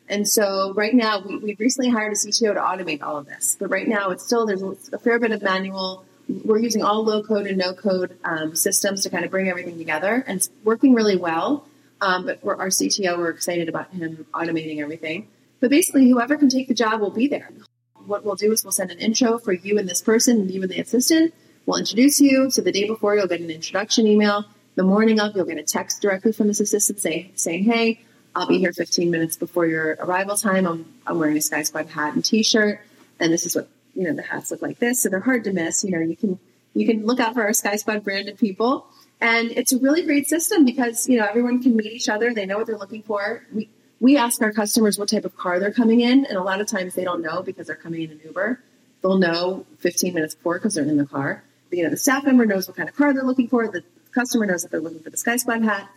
And 0.08 0.26
so 0.26 0.72
right 0.74 0.94
now 0.94 1.20
we, 1.20 1.36
we've 1.38 1.60
recently 1.60 1.90
hired 1.90 2.12
a 2.12 2.16
CTO 2.16 2.54
to 2.54 2.60
automate 2.60 3.02
all 3.02 3.16
of 3.16 3.26
this. 3.26 3.56
But 3.60 3.70
right 3.70 3.86
now 3.86 4.10
it's 4.10 4.24
still, 4.24 4.46
there's 4.46 4.62
a 4.92 4.98
fair 4.98 5.18
bit 5.18 5.32
of 5.32 5.42
manual. 5.42 6.04
We're 6.44 6.58
using 6.58 6.82
all 6.82 7.04
low 7.04 7.22
code 7.22 7.46
and 7.46 7.58
no 7.58 7.74
code 7.74 8.18
um, 8.24 8.56
systems 8.56 9.02
to 9.02 9.10
kind 9.10 9.24
of 9.24 9.30
bring 9.30 9.48
everything 9.48 9.78
together 9.78 10.24
and 10.26 10.38
it's 10.38 10.50
working 10.64 10.94
really 10.94 11.16
well. 11.16 11.66
Um, 12.00 12.24
but 12.26 12.40
for 12.40 12.56
our 12.56 12.68
CTO, 12.68 13.18
we're 13.18 13.30
excited 13.30 13.68
about 13.68 13.90
him 13.90 14.26
automating 14.32 14.80
everything. 14.80 15.28
But 15.60 15.70
basically, 15.70 16.08
whoever 16.08 16.36
can 16.36 16.48
take 16.48 16.68
the 16.68 16.74
job 16.74 17.00
will 17.00 17.10
be 17.10 17.28
there. 17.28 17.50
What 18.06 18.24
we'll 18.24 18.36
do 18.36 18.50
is 18.52 18.64
we'll 18.64 18.72
send 18.72 18.90
an 18.90 18.98
intro 18.98 19.38
for 19.38 19.52
you 19.52 19.78
and 19.78 19.88
this 19.88 20.00
person, 20.00 20.40
and 20.40 20.50
you 20.50 20.62
and 20.62 20.70
the 20.70 20.80
assistant. 20.80 21.34
We'll 21.66 21.78
introduce 21.78 22.20
you. 22.20 22.50
So 22.50 22.62
the 22.62 22.72
day 22.72 22.86
before, 22.86 23.14
you'll 23.14 23.26
get 23.26 23.40
an 23.40 23.50
introduction 23.50 24.06
email. 24.06 24.46
The 24.76 24.82
morning 24.82 25.20
of, 25.20 25.36
you'll 25.36 25.44
get 25.44 25.58
a 25.58 25.62
text 25.62 26.00
directly 26.00 26.32
from 26.32 26.46
this 26.46 26.60
assistant 26.60 27.00
say, 27.00 27.30
saying, 27.34 27.64
"Hey, 27.64 28.00
I'll 28.34 28.46
be 28.46 28.58
here 28.58 28.72
15 28.72 29.10
minutes 29.10 29.36
before 29.36 29.66
your 29.66 29.96
arrival 30.00 30.36
time. 30.36 30.66
I'm, 30.66 30.86
I'm 31.06 31.18
wearing 31.18 31.36
a 31.36 31.42
Sky 31.42 31.62
Squad 31.62 31.88
hat 31.88 32.14
and 32.14 32.24
T-shirt, 32.24 32.80
and 33.18 33.32
this 33.32 33.44
is 33.44 33.54
what 33.54 33.68
you 33.94 34.04
know 34.04 34.14
the 34.14 34.22
hats 34.22 34.50
look 34.50 34.62
like. 34.62 34.78
This, 34.78 35.02
so 35.02 35.10
they're 35.10 35.20
hard 35.20 35.44
to 35.44 35.52
miss. 35.52 35.84
You 35.84 35.90
know, 35.90 35.98
you 35.98 36.16
can 36.16 36.38
you 36.72 36.86
can 36.86 37.04
look 37.04 37.20
out 37.20 37.34
for 37.34 37.42
our 37.42 37.52
Sky 37.52 37.76
Squad 37.76 38.02
branded 38.04 38.38
people." 38.38 38.86
And 39.20 39.50
it's 39.50 39.72
a 39.72 39.78
really 39.78 40.02
great 40.02 40.26
system 40.28 40.64
because, 40.64 41.08
you 41.08 41.18
know, 41.18 41.26
everyone 41.26 41.62
can 41.62 41.76
meet 41.76 41.92
each 41.92 42.08
other. 42.08 42.32
They 42.32 42.46
know 42.46 42.56
what 42.56 42.66
they're 42.66 42.78
looking 42.78 43.02
for. 43.02 43.42
We, 43.52 43.68
we 44.00 44.16
ask 44.16 44.40
our 44.40 44.52
customers 44.52 44.98
what 44.98 45.10
type 45.10 45.26
of 45.26 45.36
car 45.36 45.60
they're 45.60 45.72
coming 45.72 46.00
in. 46.00 46.24
And 46.24 46.38
a 46.38 46.42
lot 46.42 46.60
of 46.60 46.66
times 46.66 46.94
they 46.94 47.04
don't 47.04 47.20
know 47.20 47.42
because 47.42 47.66
they're 47.66 47.76
coming 47.76 48.02
in 48.02 48.12
an 48.12 48.20
Uber. 48.24 48.60
They'll 49.02 49.18
know 49.18 49.66
15 49.78 50.14
minutes 50.14 50.34
before 50.34 50.54
because 50.54 50.74
they're 50.74 50.84
in 50.84 50.96
the 50.96 51.06
car. 51.06 51.44
But, 51.68 51.78
you 51.78 51.84
know, 51.84 51.90
the 51.90 51.98
staff 51.98 52.24
member 52.24 52.46
knows 52.46 52.66
what 52.66 52.76
kind 52.76 52.88
of 52.88 52.96
car 52.96 53.12
they're 53.12 53.22
looking 53.22 53.48
for. 53.48 53.68
The 53.68 53.84
customer 54.12 54.46
knows 54.46 54.62
that 54.62 54.70
they're 54.70 54.80
looking 54.80 55.00
for 55.00 55.10
the 55.10 55.18
Sky 55.18 55.36
Squad 55.36 55.62
hat. 55.62 55.88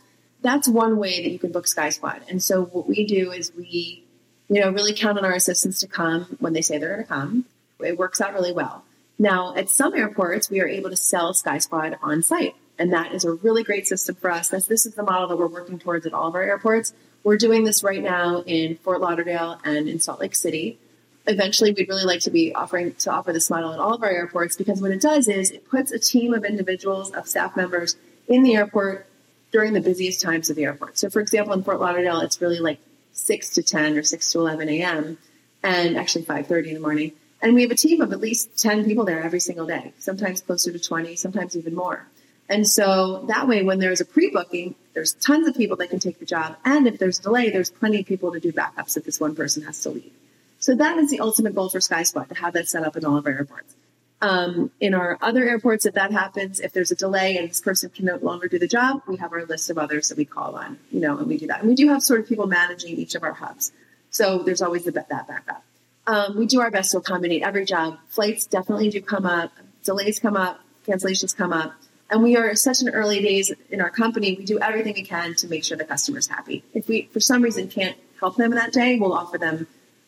That's 0.41 0.67
one 0.67 0.97
way 0.97 1.23
that 1.23 1.29
you 1.29 1.39
can 1.39 1.53
book 1.53 1.67
Sky 1.67 1.89
Squad. 1.89 2.23
And 2.29 2.43
so 2.43 2.65
what 2.65 2.87
we 2.87 3.05
do 3.05 3.31
is 3.31 3.53
we, 3.55 4.03
you 4.49 4.59
know, 4.59 4.69
really 4.69 4.93
count 4.93 5.17
on 5.17 5.23
our 5.23 5.33
assistants 5.33 5.79
to 5.79 5.87
come 5.87 6.35
when 6.39 6.51
they 6.51 6.61
say 6.61 6.77
they're 6.77 6.89
going 6.89 7.03
to 7.03 7.07
come. 7.07 7.45
It 7.79 7.97
works 7.97 8.19
out 8.19 8.33
really 8.33 8.51
well. 8.51 8.83
Now, 9.17 9.55
at 9.55 9.69
some 9.69 9.93
airports, 9.93 10.49
we 10.49 10.59
are 10.59 10.67
able 10.67 10.89
to 10.89 10.97
sell 10.97 11.33
Sky 11.33 11.59
Squad 11.59 11.97
on 12.01 12.21
site. 12.21 12.55
And 12.79 12.91
that 12.93 13.13
is 13.13 13.23
a 13.23 13.33
really 13.33 13.63
great 13.63 13.87
system 13.87 14.15
for 14.15 14.31
us. 14.31 14.49
That's, 14.49 14.67
this 14.67 14.85
is 14.85 14.95
the 14.95 15.03
model 15.03 15.27
that 15.27 15.37
we're 15.37 15.47
working 15.47 15.79
towards 15.79 16.05
at 16.05 16.13
all 16.13 16.27
of 16.27 16.35
our 16.35 16.43
airports. 16.43 16.93
We're 17.23 17.37
doing 17.37 17.63
this 17.63 17.83
right 17.83 18.01
now 18.01 18.41
in 18.45 18.77
Fort 18.77 18.99
Lauderdale 18.99 19.59
and 19.63 19.87
in 19.87 19.99
Salt 19.99 20.19
Lake 20.19 20.35
City. 20.35 20.79
Eventually, 21.25 21.71
we'd 21.71 21.87
really 21.87 22.03
like 22.03 22.19
to 22.21 22.31
be 22.31 22.53
offering 22.53 22.93
to 22.95 23.11
offer 23.11 23.31
this 23.31 23.49
model 23.49 23.71
at 23.71 23.79
all 23.79 23.93
of 23.93 24.03
our 24.03 24.09
airports 24.09 24.57
because 24.57 24.81
what 24.81 24.91
it 24.91 24.99
does 24.99 25.27
is 25.27 25.51
it 25.51 25.69
puts 25.69 25.91
a 25.91 25.99
team 25.99 26.33
of 26.33 26.43
individuals, 26.43 27.11
of 27.11 27.27
staff 27.27 27.55
members 27.55 27.95
in 28.27 28.43
the 28.43 28.55
airport 28.55 29.05
during 29.51 29.73
the 29.73 29.79
busiest 29.79 30.19
times 30.21 30.49
of 30.49 30.55
the 30.55 30.65
airport. 30.65 30.97
So, 30.97 31.09
for 31.09 31.21
example, 31.21 31.53
in 31.53 31.63
Fort 31.63 31.79
Lauderdale, 31.79 32.19
it's 32.21 32.41
really 32.41 32.59
like 32.59 32.79
6 33.13 33.49
to 33.51 33.63
10 33.63 33.97
or 33.97 34.03
6 34.03 34.31
to 34.31 34.39
11 34.39 34.67
a.m. 34.67 35.17
and 35.61 35.95
actually 35.95 36.25
5.30 36.25 36.67
in 36.67 36.73
the 36.73 36.79
morning. 36.79 37.13
And 37.41 37.53
we 37.53 37.61
have 37.61 37.71
a 37.71 37.75
team 37.75 38.01
of 38.01 38.11
at 38.11 38.19
least 38.19 38.57
10 38.57 38.85
people 38.85 39.05
there 39.05 39.21
every 39.21 39.39
single 39.39 39.67
day, 39.67 39.93
sometimes 39.99 40.41
closer 40.41 40.71
to 40.71 40.79
20, 40.79 41.15
sometimes 41.15 41.55
even 41.55 41.75
more. 41.75 42.07
And 42.53 42.67
so 42.67 43.25
that 43.29 43.47
way, 43.47 43.63
when 43.63 43.79
there's 43.79 43.99
a 43.99 44.05
pre-booking, 44.05 44.75
there's 44.93 45.13
tons 45.13 45.47
of 45.47 45.55
people 45.55 45.75
that 45.77 45.89
can 45.89 45.97
take 45.97 46.19
the 46.19 46.25
job. 46.25 46.55
And 46.63 46.85
if 46.87 46.99
there's 46.99 47.17
a 47.17 47.23
delay, 47.23 47.49
there's 47.49 47.71
plenty 47.71 48.01
of 48.01 48.05
people 48.05 48.31
to 48.31 48.39
do 48.39 48.51
backups 48.51 48.95
if 48.95 49.05
this 49.05 49.19
one 49.19 49.33
person 49.35 49.63
has 49.63 49.81
to 49.81 49.89
leave. 49.89 50.11
So 50.59 50.75
that 50.75 50.99
is 50.99 51.09
the 51.09 51.19
ultimate 51.19 51.55
goal 51.55 51.69
for 51.69 51.79
SkySquad 51.79 52.29
to 52.29 52.35
have 52.35 52.53
that 52.53 52.69
set 52.69 52.83
up 52.83 52.95
in 52.95 53.05
all 53.05 53.17
of 53.17 53.25
our 53.25 53.31
airports. 53.31 53.73
Um, 54.21 54.69
in 54.79 54.93
our 54.93 55.17
other 55.19 55.43
airports, 55.43 55.87
if 55.87 55.95
that 55.95 56.11
happens, 56.11 56.59
if 56.59 56.73
there's 56.73 56.91
a 56.91 56.95
delay 56.95 57.37
and 57.37 57.49
this 57.49 57.59
person 57.59 57.89
can 57.89 58.05
no 58.05 58.17
longer 58.17 58.47
do 58.47 58.59
the 58.59 58.67
job, 58.67 59.01
we 59.07 59.17
have 59.17 59.33
our 59.33 59.45
list 59.45 59.71
of 59.71 59.79
others 59.79 60.09
that 60.09 60.17
we 60.19 60.23
call 60.23 60.55
on, 60.55 60.77
you 60.91 60.99
know, 60.99 61.17
and 61.17 61.25
we 61.25 61.39
do 61.39 61.47
that. 61.47 61.61
And 61.61 61.69
we 61.69 61.75
do 61.75 61.87
have 61.87 62.03
sort 62.03 62.19
of 62.19 62.27
people 62.27 62.45
managing 62.45 62.95
each 62.97 63.15
of 63.15 63.23
our 63.23 63.33
hubs. 63.33 63.71
So 64.11 64.43
there's 64.43 64.61
always 64.61 64.85
the, 64.85 64.91
that 64.91 65.09
backup. 65.09 65.63
Um, 66.05 66.37
we 66.37 66.45
do 66.45 66.61
our 66.61 66.69
best 66.69 66.91
to 66.91 66.99
accommodate 66.99 67.41
every 67.41 67.65
job. 67.65 67.97
Flights 68.09 68.45
definitely 68.45 68.91
do 68.91 69.01
come 69.01 69.25
up. 69.25 69.51
Delays 69.83 70.19
come 70.19 70.37
up. 70.37 70.59
Cancellations 70.85 71.35
come 71.35 71.51
up. 71.51 71.73
And 72.13 72.21
we 72.21 72.37
are 72.37 72.53
such 72.53 72.81
an 72.81 72.89
early 72.89 73.23
days 73.23 73.51
in 73.71 73.81
our 73.81 73.89
company. 73.89 74.35
We 74.37 74.45
do 74.45 74.59
everything 74.59 74.93
we 74.93 75.01
can 75.01 75.33
to 75.33 75.47
make 75.47 75.63
sure 75.63 75.75
the 75.75 75.83
customer's 75.83 76.27
happy. 76.27 76.63
If 76.71 76.87
we, 76.87 77.09
for 77.11 77.19
some 77.19 77.41
reason, 77.41 77.69
can't 77.69 77.97
help 78.19 78.35
them 78.37 78.51
that 78.51 78.71
day, 78.71 78.99
we'll 78.99 79.13
offer 79.13 79.39
them 79.39 79.65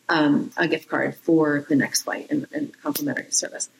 um, 0.08 0.52
a 0.56 0.68
gift 0.68 0.88
card 0.88 1.16
for 1.16 1.66
the 1.68 1.74
next 1.74 2.02
flight 2.02 2.28
and, 2.30 2.46
and 2.52 2.80
complimentary 2.80 3.32
service. 3.32 3.70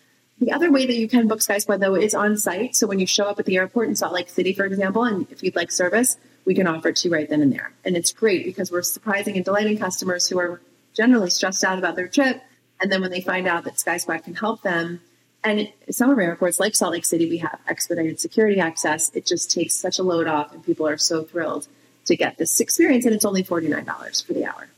The 0.40 0.50
other 0.50 0.72
way 0.72 0.86
that 0.86 0.96
you 0.96 1.08
can 1.08 1.28
book 1.28 1.38
SkySquad 1.38 1.78
though 1.78 1.94
is 1.94 2.14
on 2.14 2.36
site. 2.36 2.74
So 2.74 2.88
when 2.88 2.98
you 2.98 3.06
show 3.06 3.26
up 3.26 3.38
at 3.38 3.46
the 3.46 3.58
airport 3.58 3.90
in 3.90 3.94
Salt 3.94 4.12
Lake 4.12 4.28
City, 4.28 4.52
for 4.52 4.64
example, 4.64 5.04
and 5.04 5.30
if 5.30 5.44
you'd 5.44 5.54
like 5.54 5.70
service, 5.70 6.16
we 6.44 6.56
can 6.56 6.66
offer 6.66 6.88
it 6.88 6.96
to 6.96 7.08
you 7.08 7.14
right 7.14 7.28
then 7.28 7.42
and 7.42 7.52
there. 7.52 7.70
And 7.84 7.96
it's 7.96 8.10
great 8.10 8.44
because 8.44 8.72
we're 8.72 8.82
surprising 8.82 9.36
and 9.36 9.44
delighting 9.44 9.78
customers 9.78 10.28
who 10.28 10.40
are 10.40 10.60
generally 10.94 11.30
stressed 11.30 11.62
out 11.62 11.78
about 11.78 11.94
their 11.94 12.08
trip. 12.08 12.42
And 12.80 12.90
then 12.90 13.02
when 13.02 13.12
they 13.12 13.20
find 13.20 13.46
out 13.46 13.62
that 13.64 13.74
SkySquad 13.74 14.24
can 14.24 14.34
help 14.34 14.62
them, 14.62 15.00
and 15.46 15.72
some 15.90 16.10
of 16.10 16.18
our 16.18 16.24
airports, 16.24 16.58
like 16.58 16.74
Salt 16.74 16.92
Lake 16.92 17.04
City, 17.04 17.28
we 17.28 17.38
have 17.38 17.60
expedited 17.68 18.18
security 18.18 18.58
access. 18.58 19.14
It 19.14 19.24
just 19.24 19.50
takes 19.50 19.74
such 19.74 20.00
a 20.00 20.02
load 20.02 20.26
off, 20.26 20.52
and 20.52 20.64
people 20.64 20.88
are 20.88 20.98
so 20.98 21.22
thrilled 21.22 21.68
to 22.06 22.16
get 22.16 22.36
this 22.36 22.58
experience. 22.58 23.04
And 23.04 23.14
it's 23.14 23.24
only 23.24 23.44
$49 23.44 24.26
for 24.26 24.32
the 24.32 24.44
hour. 24.44 24.68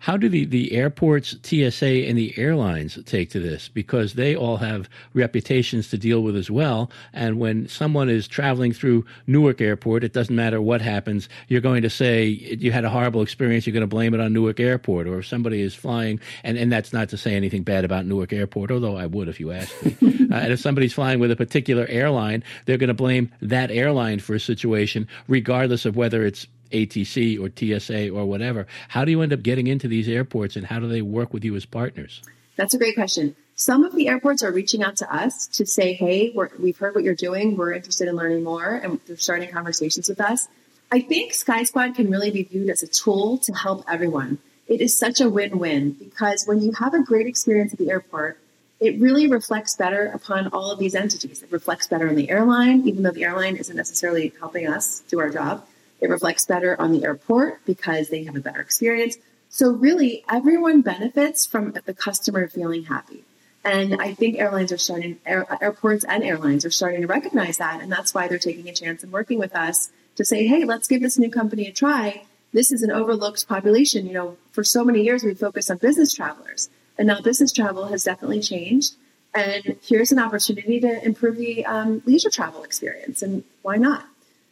How 0.00 0.16
do 0.16 0.28
the, 0.28 0.44
the 0.44 0.72
airports, 0.72 1.36
TSA, 1.42 2.06
and 2.06 2.16
the 2.16 2.32
airlines 2.38 2.98
take 3.04 3.30
to 3.30 3.40
this? 3.40 3.68
Because 3.68 4.14
they 4.14 4.36
all 4.36 4.56
have 4.58 4.88
reputations 5.12 5.88
to 5.90 5.98
deal 5.98 6.22
with 6.22 6.36
as 6.36 6.50
well. 6.50 6.90
And 7.12 7.38
when 7.38 7.68
someone 7.68 8.08
is 8.08 8.28
traveling 8.28 8.72
through 8.72 9.04
Newark 9.26 9.60
Airport, 9.60 10.04
it 10.04 10.12
doesn't 10.12 10.34
matter 10.34 10.62
what 10.62 10.80
happens. 10.80 11.28
You're 11.48 11.60
going 11.60 11.82
to 11.82 11.90
say 11.90 12.26
you 12.26 12.70
had 12.70 12.84
a 12.84 12.90
horrible 12.90 13.22
experience. 13.22 13.66
You're 13.66 13.74
going 13.74 13.80
to 13.80 13.86
blame 13.88 14.14
it 14.14 14.20
on 14.20 14.32
Newark 14.32 14.60
Airport. 14.60 15.08
Or 15.08 15.18
if 15.18 15.26
somebody 15.26 15.62
is 15.62 15.74
flying, 15.74 16.20
and, 16.44 16.56
and 16.56 16.70
that's 16.70 16.92
not 16.92 17.08
to 17.08 17.16
say 17.16 17.34
anything 17.34 17.64
bad 17.64 17.84
about 17.84 18.06
Newark 18.06 18.32
Airport, 18.32 18.70
although 18.70 18.96
I 18.96 19.06
would 19.06 19.28
if 19.28 19.40
you 19.40 19.50
asked 19.50 19.84
me. 19.84 19.96
uh, 20.30 20.34
and 20.34 20.52
if 20.52 20.60
somebody's 20.60 20.92
flying 20.92 21.18
with 21.18 21.32
a 21.32 21.36
particular 21.36 21.86
airline, 21.88 22.44
they're 22.66 22.78
going 22.78 22.88
to 22.88 22.94
blame 22.94 23.32
that 23.42 23.70
airline 23.70 24.20
for 24.20 24.34
a 24.34 24.40
situation, 24.40 25.08
regardless 25.26 25.84
of 25.84 25.96
whether 25.96 26.24
it's 26.24 26.46
ATC 26.70 27.38
or 27.38 27.50
TSA 27.54 28.10
or 28.10 28.24
whatever. 28.26 28.66
How 28.88 29.04
do 29.04 29.10
you 29.10 29.22
end 29.22 29.32
up 29.32 29.42
getting 29.42 29.66
into 29.66 29.88
these 29.88 30.08
airports 30.08 30.56
and 30.56 30.66
how 30.66 30.78
do 30.78 30.88
they 30.88 31.02
work 31.02 31.32
with 31.32 31.44
you 31.44 31.56
as 31.56 31.64
partners? 31.64 32.22
That's 32.56 32.74
a 32.74 32.78
great 32.78 32.94
question. 32.94 33.36
Some 33.54 33.84
of 33.84 33.94
the 33.94 34.08
airports 34.08 34.42
are 34.42 34.52
reaching 34.52 34.82
out 34.82 34.96
to 34.98 35.14
us 35.14 35.46
to 35.48 35.66
say, 35.66 35.92
hey, 35.92 36.32
we 36.58 36.70
have 36.70 36.78
heard 36.78 36.94
what 36.94 37.04
you're 37.04 37.14
doing. 37.14 37.56
We're 37.56 37.72
interested 37.72 38.08
in 38.08 38.16
learning 38.16 38.44
more. 38.44 38.74
And 38.74 39.00
they're 39.06 39.16
starting 39.16 39.50
conversations 39.50 40.08
with 40.08 40.20
us. 40.20 40.48
I 40.90 41.00
think 41.00 41.34
Sky 41.34 41.64
Squad 41.64 41.94
can 41.94 42.10
really 42.10 42.30
be 42.30 42.44
viewed 42.44 42.70
as 42.70 42.82
a 42.82 42.86
tool 42.86 43.38
to 43.38 43.52
help 43.52 43.84
everyone. 43.88 44.38
It 44.66 44.80
is 44.80 44.96
such 44.96 45.20
a 45.20 45.28
win 45.28 45.58
win 45.58 45.92
because 45.92 46.44
when 46.46 46.60
you 46.60 46.72
have 46.72 46.94
a 46.94 47.02
great 47.02 47.26
experience 47.26 47.72
at 47.72 47.78
the 47.78 47.90
airport, 47.90 48.38
it 48.80 49.00
really 49.00 49.26
reflects 49.26 49.74
better 49.74 50.06
upon 50.06 50.48
all 50.48 50.70
of 50.70 50.78
these 50.78 50.94
entities. 50.94 51.42
It 51.42 51.50
reflects 51.50 51.88
better 51.88 52.08
on 52.08 52.14
the 52.14 52.30
airline, 52.30 52.86
even 52.86 53.02
though 53.02 53.10
the 53.10 53.24
airline 53.24 53.56
isn't 53.56 53.74
necessarily 53.74 54.32
helping 54.38 54.68
us 54.68 55.00
do 55.08 55.18
our 55.18 55.30
job. 55.30 55.66
It 56.00 56.08
reflects 56.08 56.46
better 56.46 56.80
on 56.80 56.92
the 56.92 57.04
airport 57.04 57.64
because 57.64 58.08
they 58.08 58.24
have 58.24 58.36
a 58.36 58.40
better 58.40 58.60
experience. 58.60 59.16
So 59.48 59.70
really 59.70 60.24
everyone 60.30 60.82
benefits 60.82 61.46
from 61.46 61.72
the 61.84 61.94
customer 61.94 62.48
feeling 62.48 62.84
happy. 62.84 63.24
And 63.64 64.00
I 64.00 64.14
think 64.14 64.38
airlines 64.38 64.72
are 64.72 64.78
starting, 64.78 65.18
air, 65.26 65.46
airports 65.60 66.04
and 66.04 66.22
airlines 66.22 66.64
are 66.64 66.70
starting 66.70 67.00
to 67.02 67.06
recognize 67.06 67.58
that. 67.58 67.82
And 67.82 67.90
that's 67.90 68.14
why 68.14 68.28
they're 68.28 68.38
taking 68.38 68.68
a 68.68 68.72
chance 68.72 69.02
and 69.02 69.12
working 69.12 69.38
with 69.38 69.54
us 69.54 69.90
to 70.16 70.24
say, 70.24 70.46
hey, 70.46 70.64
let's 70.64 70.88
give 70.88 71.02
this 71.02 71.18
new 71.18 71.30
company 71.30 71.66
a 71.66 71.72
try. 71.72 72.22
This 72.52 72.72
is 72.72 72.82
an 72.82 72.90
overlooked 72.90 73.46
population. 73.48 74.06
You 74.06 74.12
know, 74.12 74.36
for 74.52 74.64
so 74.64 74.84
many 74.84 75.02
years, 75.02 75.22
we 75.22 75.34
focused 75.34 75.70
on 75.70 75.78
business 75.78 76.14
travelers. 76.14 76.68
And 76.96 77.08
now 77.08 77.20
business 77.20 77.52
travel 77.52 77.86
has 77.86 78.04
definitely 78.04 78.40
changed. 78.40 78.94
And 79.34 79.76
here's 79.82 80.12
an 80.12 80.18
opportunity 80.18 80.80
to 80.80 81.04
improve 81.04 81.36
the 81.36 81.66
um, 81.66 82.02
leisure 82.06 82.30
travel 82.30 82.64
experience. 82.64 83.22
And 83.22 83.44
why 83.62 83.76
not? 83.76 84.06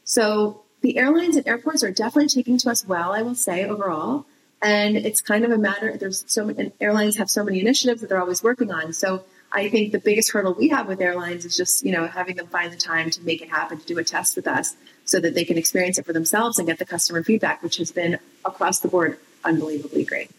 So 0.04 0.62
the 0.86 0.98
airlines 0.98 1.34
and 1.34 1.48
airports 1.48 1.82
are 1.82 1.90
definitely 1.90 2.28
taking 2.28 2.56
to 2.58 2.70
us 2.70 2.86
well, 2.86 3.12
I 3.12 3.20
will 3.22 3.34
say, 3.34 3.64
overall. 3.64 4.24
And 4.62 4.96
it's 4.96 5.20
kind 5.20 5.44
of 5.44 5.50
a 5.50 5.58
matter, 5.58 5.96
there's 5.96 6.24
so 6.28 6.44
many, 6.44 6.70
airlines 6.80 7.16
have 7.16 7.28
so 7.28 7.42
many 7.42 7.60
initiatives 7.60 8.02
that 8.02 8.08
they're 8.08 8.20
always 8.20 8.40
working 8.40 8.70
on. 8.70 8.92
So 8.92 9.24
I 9.50 9.68
think 9.68 9.90
the 9.90 9.98
biggest 9.98 10.30
hurdle 10.30 10.54
we 10.54 10.68
have 10.68 10.86
with 10.86 11.00
airlines 11.00 11.44
is 11.44 11.56
just, 11.56 11.84
you 11.84 11.90
know, 11.90 12.06
having 12.06 12.36
them 12.36 12.46
find 12.46 12.72
the 12.72 12.76
time 12.76 13.10
to 13.10 13.22
make 13.22 13.42
it 13.42 13.48
happen, 13.48 13.80
to 13.80 13.84
do 13.84 13.98
a 13.98 14.04
test 14.04 14.36
with 14.36 14.46
us 14.46 14.76
so 15.04 15.18
that 15.18 15.34
they 15.34 15.44
can 15.44 15.58
experience 15.58 15.98
it 15.98 16.06
for 16.06 16.12
themselves 16.12 16.56
and 16.56 16.68
get 16.68 16.78
the 16.78 16.84
customer 16.84 17.24
feedback, 17.24 17.64
which 17.64 17.78
has 17.78 17.90
been 17.90 18.20
across 18.44 18.78
the 18.78 18.88
board 18.88 19.18
unbelievably 19.44 20.04
great. 20.04 20.30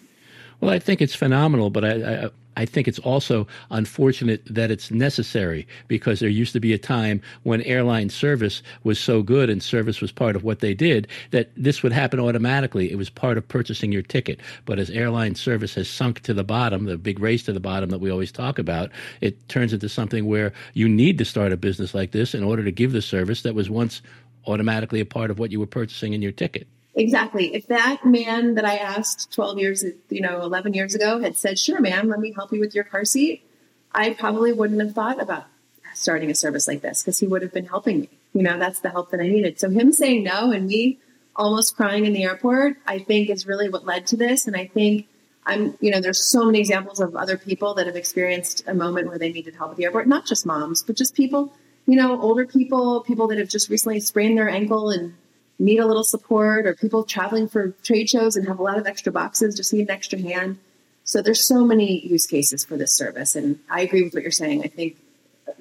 Well, 0.61 0.71
I 0.71 0.79
think 0.79 1.01
it's 1.01 1.13
phenomenal, 1.13 1.69
but 1.69 1.83
I, 1.83 1.89
I, 1.91 2.29
I 2.57 2.65
think 2.65 2.87
it's 2.87 2.97
also 2.99 3.45
unfortunate 3.69 4.41
that 4.49 4.71
it's 4.71 4.89
necessary 4.89 5.67
because 5.87 6.19
there 6.19 6.27
used 6.27 6.53
to 6.53 6.59
be 6.59 6.73
a 6.73 6.79
time 6.79 7.21
when 7.43 7.61
airline 7.61 8.09
service 8.09 8.63
was 8.83 8.99
so 8.99 9.21
good 9.21 9.47
and 9.51 9.61
service 9.61 10.01
was 10.01 10.11
part 10.11 10.35
of 10.35 10.43
what 10.43 10.59
they 10.59 10.73
did 10.73 11.07
that 11.29 11.51
this 11.55 11.83
would 11.83 11.91
happen 11.91 12.19
automatically. 12.19 12.91
It 12.91 12.97
was 12.97 13.11
part 13.11 13.37
of 13.37 13.47
purchasing 13.47 13.91
your 13.91 14.01
ticket. 14.01 14.39
But 14.65 14.79
as 14.79 14.89
airline 14.89 15.35
service 15.35 15.75
has 15.75 15.87
sunk 15.87 16.21
to 16.21 16.33
the 16.33 16.43
bottom, 16.43 16.85
the 16.85 16.97
big 16.97 17.19
race 17.19 17.43
to 17.43 17.53
the 17.53 17.59
bottom 17.59 17.91
that 17.91 17.99
we 17.99 18.09
always 18.09 18.31
talk 18.31 18.57
about, 18.57 18.89
it 19.21 19.47
turns 19.49 19.71
into 19.71 19.87
something 19.87 20.25
where 20.25 20.51
you 20.73 20.89
need 20.89 21.19
to 21.19 21.25
start 21.25 21.51
a 21.51 21.57
business 21.57 21.93
like 21.93 22.09
this 22.09 22.33
in 22.33 22.43
order 22.43 22.63
to 22.63 22.71
give 22.71 22.91
the 22.91 23.03
service 23.03 23.43
that 23.43 23.53
was 23.53 23.69
once 23.69 24.01
automatically 24.47 24.99
a 24.99 25.05
part 25.05 25.29
of 25.29 25.37
what 25.37 25.51
you 25.51 25.59
were 25.59 25.67
purchasing 25.67 26.13
in 26.13 26.23
your 26.23 26.31
ticket. 26.31 26.67
Exactly. 26.97 27.53
If 27.53 27.67
that 27.67 28.03
man 28.03 28.55
that 28.55 28.65
I 28.65 28.77
asked 28.77 29.31
12 29.31 29.59
years, 29.59 29.85
you 30.09 30.19
know, 30.19 30.41
11 30.41 30.73
years 30.73 30.95
ago 30.95 31.19
had 31.19 31.37
said, 31.37 31.59
sure, 31.59 31.79
ma'am, 31.79 32.09
let 32.09 32.19
me 32.19 32.33
help 32.33 32.51
you 32.51 32.59
with 32.59 32.73
your 32.73 32.83
car 32.83 33.05
seat, 33.05 33.43
I 33.91 34.13
probably 34.13 34.51
wouldn't 34.51 34.81
have 34.81 34.93
thought 34.93 35.21
about 35.21 35.45
starting 35.93 36.31
a 36.31 36.35
service 36.35 36.67
like 36.67 36.81
this 36.81 37.03
because 37.03 37.19
he 37.19 37.27
would 37.27 37.43
have 37.43 37.53
been 37.53 37.67
helping 37.67 38.01
me. 38.01 38.09
You 38.33 38.41
know, 38.41 38.57
that's 38.57 38.79
the 38.79 38.89
help 38.89 39.11
that 39.11 39.19
I 39.19 39.27
needed. 39.27 39.59
So 39.59 39.69
him 39.69 39.91
saying 39.91 40.23
no 40.23 40.51
and 40.51 40.65
me 40.65 40.97
almost 41.35 41.75
crying 41.75 42.05
in 42.05 42.13
the 42.13 42.23
airport, 42.23 42.77
I 42.87 42.97
think 42.97 43.29
is 43.29 43.45
really 43.45 43.69
what 43.69 43.85
led 43.85 44.07
to 44.07 44.17
this. 44.17 44.47
And 44.47 44.55
I 44.55 44.65
think 44.65 45.07
I'm, 45.45 45.77
you 45.79 45.91
know, 45.91 46.01
there's 46.01 46.23
so 46.23 46.45
many 46.45 46.59
examples 46.59 46.99
of 46.99 47.15
other 47.15 47.37
people 47.37 47.75
that 47.75 47.85
have 47.85 47.95
experienced 47.95 48.63
a 48.65 48.73
moment 48.73 49.07
where 49.07 49.19
they 49.19 49.31
needed 49.31 49.55
help 49.55 49.69
at 49.69 49.77
the 49.77 49.85
airport, 49.85 50.07
not 50.07 50.25
just 50.25 50.47
moms, 50.47 50.81
but 50.81 50.97
just 50.97 51.13
people, 51.13 51.53
you 51.85 51.95
know, 51.95 52.19
older 52.19 52.47
people, 52.47 53.01
people 53.01 53.27
that 53.27 53.37
have 53.37 53.49
just 53.49 53.69
recently 53.69 53.99
sprained 53.99 54.35
their 54.35 54.49
ankle 54.49 54.89
and 54.89 55.13
need 55.59 55.79
a 55.79 55.85
little 55.85 56.03
support 56.03 56.65
or 56.65 56.75
people 56.75 57.03
traveling 57.03 57.47
for 57.47 57.69
trade 57.83 58.09
shows 58.09 58.35
and 58.35 58.47
have 58.47 58.59
a 58.59 58.63
lot 58.63 58.77
of 58.77 58.85
extra 58.85 59.11
boxes, 59.11 59.55
just 59.55 59.73
need 59.73 59.83
an 59.83 59.91
extra 59.91 60.19
hand. 60.19 60.59
So 61.03 61.21
there's 61.21 61.43
so 61.43 61.65
many 61.65 62.05
use 62.05 62.25
cases 62.25 62.65
for 62.65 62.77
this 62.77 62.93
service. 62.93 63.35
And 63.35 63.59
I 63.69 63.81
agree 63.81 64.03
with 64.03 64.13
what 64.13 64.23
you're 64.23 64.31
saying. 64.31 64.63
I 64.63 64.67
think, 64.67 64.97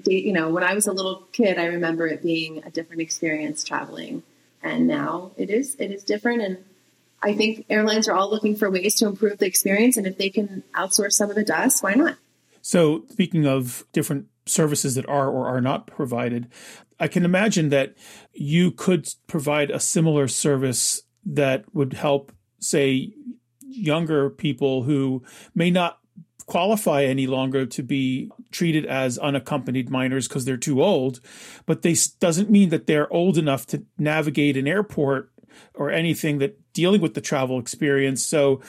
you 0.06 0.32
know, 0.32 0.50
when 0.50 0.64
I 0.64 0.74
was 0.74 0.87
a 0.87 0.92
little 0.92 1.22
kid, 1.32 1.59
I 1.59 1.66
remember 1.66 2.06
it 2.06 2.22
being 2.22 2.62
a 2.64 2.70
different 2.70 3.00
experience 3.00 3.64
traveling. 3.64 4.22
And 4.62 4.87
now 4.87 5.30
it 5.37 5.48
is, 5.48 5.76
it 5.78 5.92
is 5.92 6.02
different. 6.02 6.42
And 6.42 6.59
I 7.22 7.35
think 7.35 7.64
airlines 7.70 8.09
are 8.09 8.14
all 8.14 8.28
looking 8.28 8.56
for 8.56 8.70
ways 8.70 8.96
to 8.96 9.06
improve 9.06 9.38
the 9.38 9.46
experience. 9.46 9.96
And 9.96 10.06
if 10.06 10.18
they 10.18 10.30
can 10.30 10.64
outsource 10.74 11.12
some 11.12 11.30
of 11.30 11.37
the 11.37 11.44
dust, 11.44 11.82
why 11.82 11.94
not? 11.94 12.16
So 12.61 13.04
speaking 13.09 13.46
of 13.46 13.85
different 13.92 14.26
services 14.46 14.94
that 14.94 15.09
are 15.09 15.28
or 15.28 15.46
are 15.46 15.61
not 15.61 15.87
provided. 15.87 16.48
I 16.98 17.09
can 17.09 17.24
imagine 17.24 17.68
that 17.70 17.94
you 18.32 18.70
could 18.70 19.09
provide 19.26 19.70
a 19.70 19.80
similar 19.80 20.28
service 20.28 21.02
that 21.24 21.64
would 21.74 21.92
help, 21.92 22.32
say, 22.59 23.12
younger 23.61 24.30
people 24.30 24.85
who 24.85 25.22
may 25.54 25.70
not 25.70 25.98
qualify 26.46 27.02
any 27.02 27.26
longer 27.26 27.66
to 27.66 27.82
be 27.82 28.30
treated 28.52 28.87
as 28.87 29.18
unaccompanied 29.18 29.90
minors 29.90 30.28
because 30.28 30.44
they're 30.44 30.56
too 30.56 30.80
old 30.80 31.20
but 31.66 31.82
this 31.82 32.06
doesn't 32.06 32.48
mean 32.48 32.68
that 32.68 32.87
they're 32.87 33.12
old 33.12 33.37
enough 33.37 33.66
to 33.66 33.82
navigate 33.98 34.56
an 34.56 34.68
airport 34.68 35.32
or 35.74 35.90
anything 35.90 36.38
that 36.38 36.59
dealing 36.72 37.00
with 37.00 37.14
the 37.14 37.20
travel 37.20 37.59
experience. 37.59 38.24
So 38.24 38.61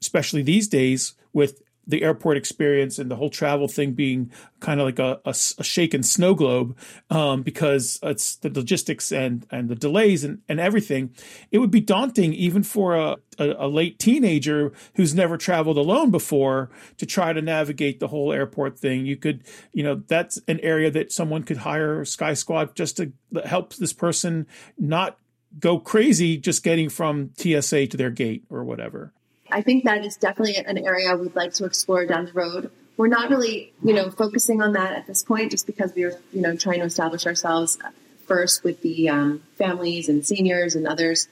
especially 0.00 0.42
these 0.42 0.68
days 0.68 1.14
with 1.32 1.60
the 1.88 2.02
airport 2.02 2.36
experience 2.36 2.98
and 2.98 3.10
the 3.10 3.16
whole 3.16 3.30
travel 3.30 3.66
thing 3.66 3.92
being 3.92 4.30
kind 4.60 4.78
of 4.78 4.86
like 4.86 4.98
a, 4.98 5.18
a, 5.24 5.30
a 5.30 5.64
shaken 5.64 6.02
snow 6.02 6.34
globe 6.34 6.76
um, 7.08 7.42
because 7.42 7.98
it's 8.02 8.36
the 8.36 8.50
logistics 8.50 9.10
and, 9.10 9.46
and 9.50 9.70
the 9.70 9.74
delays 9.74 10.22
and, 10.22 10.42
and 10.48 10.60
everything. 10.60 11.10
It 11.50 11.58
would 11.58 11.70
be 11.70 11.80
daunting 11.80 12.34
even 12.34 12.62
for 12.62 12.94
a, 12.94 13.16
a, 13.38 13.66
a 13.66 13.68
late 13.68 13.98
teenager 13.98 14.72
who's 14.96 15.14
never 15.14 15.38
traveled 15.38 15.78
alone 15.78 16.10
before 16.10 16.70
to 16.98 17.06
try 17.06 17.32
to 17.32 17.40
navigate 17.40 18.00
the 18.00 18.08
whole 18.08 18.32
airport 18.32 18.78
thing. 18.78 19.06
You 19.06 19.16
could, 19.16 19.42
you 19.72 19.82
know, 19.82 20.02
that's 20.06 20.38
an 20.46 20.60
area 20.60 20.90
that 20.90 21.10
someone 21.10 21.42
could 21.42 21.58
hire 21.58 22.04
Sky 22.04 22.34
Squad 22.34 22.76
just 22.76 22.98
to 22.98 23.12
help 23.46 23.74
this 23.74 23.94
person 23.94 24.46
not 24.78 25.18
go 25.58 25.78
crazy 25.78 26.36
just 26.36 26.62
getting 26.62 26.90
from 26.90 27.30
TSA 27.38 27.86
to 27.86 27.96
their 27.96 28.10
gate 28.10 28.44
or 28.50 28.64
whatever. 28.64 29.14
I 29.50 29.62
think 29.62 29.84
that 29.84 30.04
is 30.04 30.16
definitely 30.16 30.56
an 30.56 30.78
area 30.78 31.16
we'd 31.16 31.34
like 31.34 31.54
to 31.54 31.64
explore 31.64 32.06
down 32.06 32.26
the 32.26 32.32
road. 32.32 32.70
We're 32.96 33.08
not 33.08 33.30
really, 33.30 33.72
you 33.82 33.94
know, 33.94 34.10
focusing 34.10 34.60
on 34.60 34.72
that 34.72 34.92
at 34.92 35.06
this 35.06 35.22
point, 35.22 35.52
just 35.52 35.66
because 35.66 35.92
we're, 35.94 36.18
you 36.32 36.42
know, 36.42 36.56
trying 36.56 36.80
to 36.80 36.86
establish 36.86 37.26
ourselves 37.26 37.78
first 38.26 38.64
with 38.64 38.82
the 38.82 39.08
um, 39.08 39.42
families 39.56 40.08
and 40.08 40.26
seniors 40.26 40.74
and 40.74 40.86
others. 40.86 41.28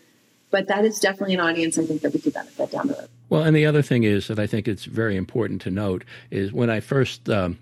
But 0.51 0.69
that 0.69 0.85
is 0.85 1.01
definitely 1.01 1.35
an 1.35 1.41
audience 1.41 1.77
I 1.79 1.85
think 1.85 2.03
that 2.03 2.13
we 2.13 2.21
could 2.21 2.33
benefit 2.33 2.71
down 2.71 2.89
the 2.89 2.95
road. 2.95 3.09
Well, 3.29 3.43
and 3.43 3.55
the 3.57 3.67
other 3.67 3.83
thing 3.83 4.05
is 4.05 4.29
that 4.29 4.39
I 4.39 4.47
think 4.47 4.69
it's 4.69 4.85
very 4.85 5.17
important 5.17 5.61
to 5.63 5.71
note 5.71 6.05
is 6.31 6.53
when 6.53 6.71
I 6.71 6.81
first 6.81 7.29
um, 7.29 7.59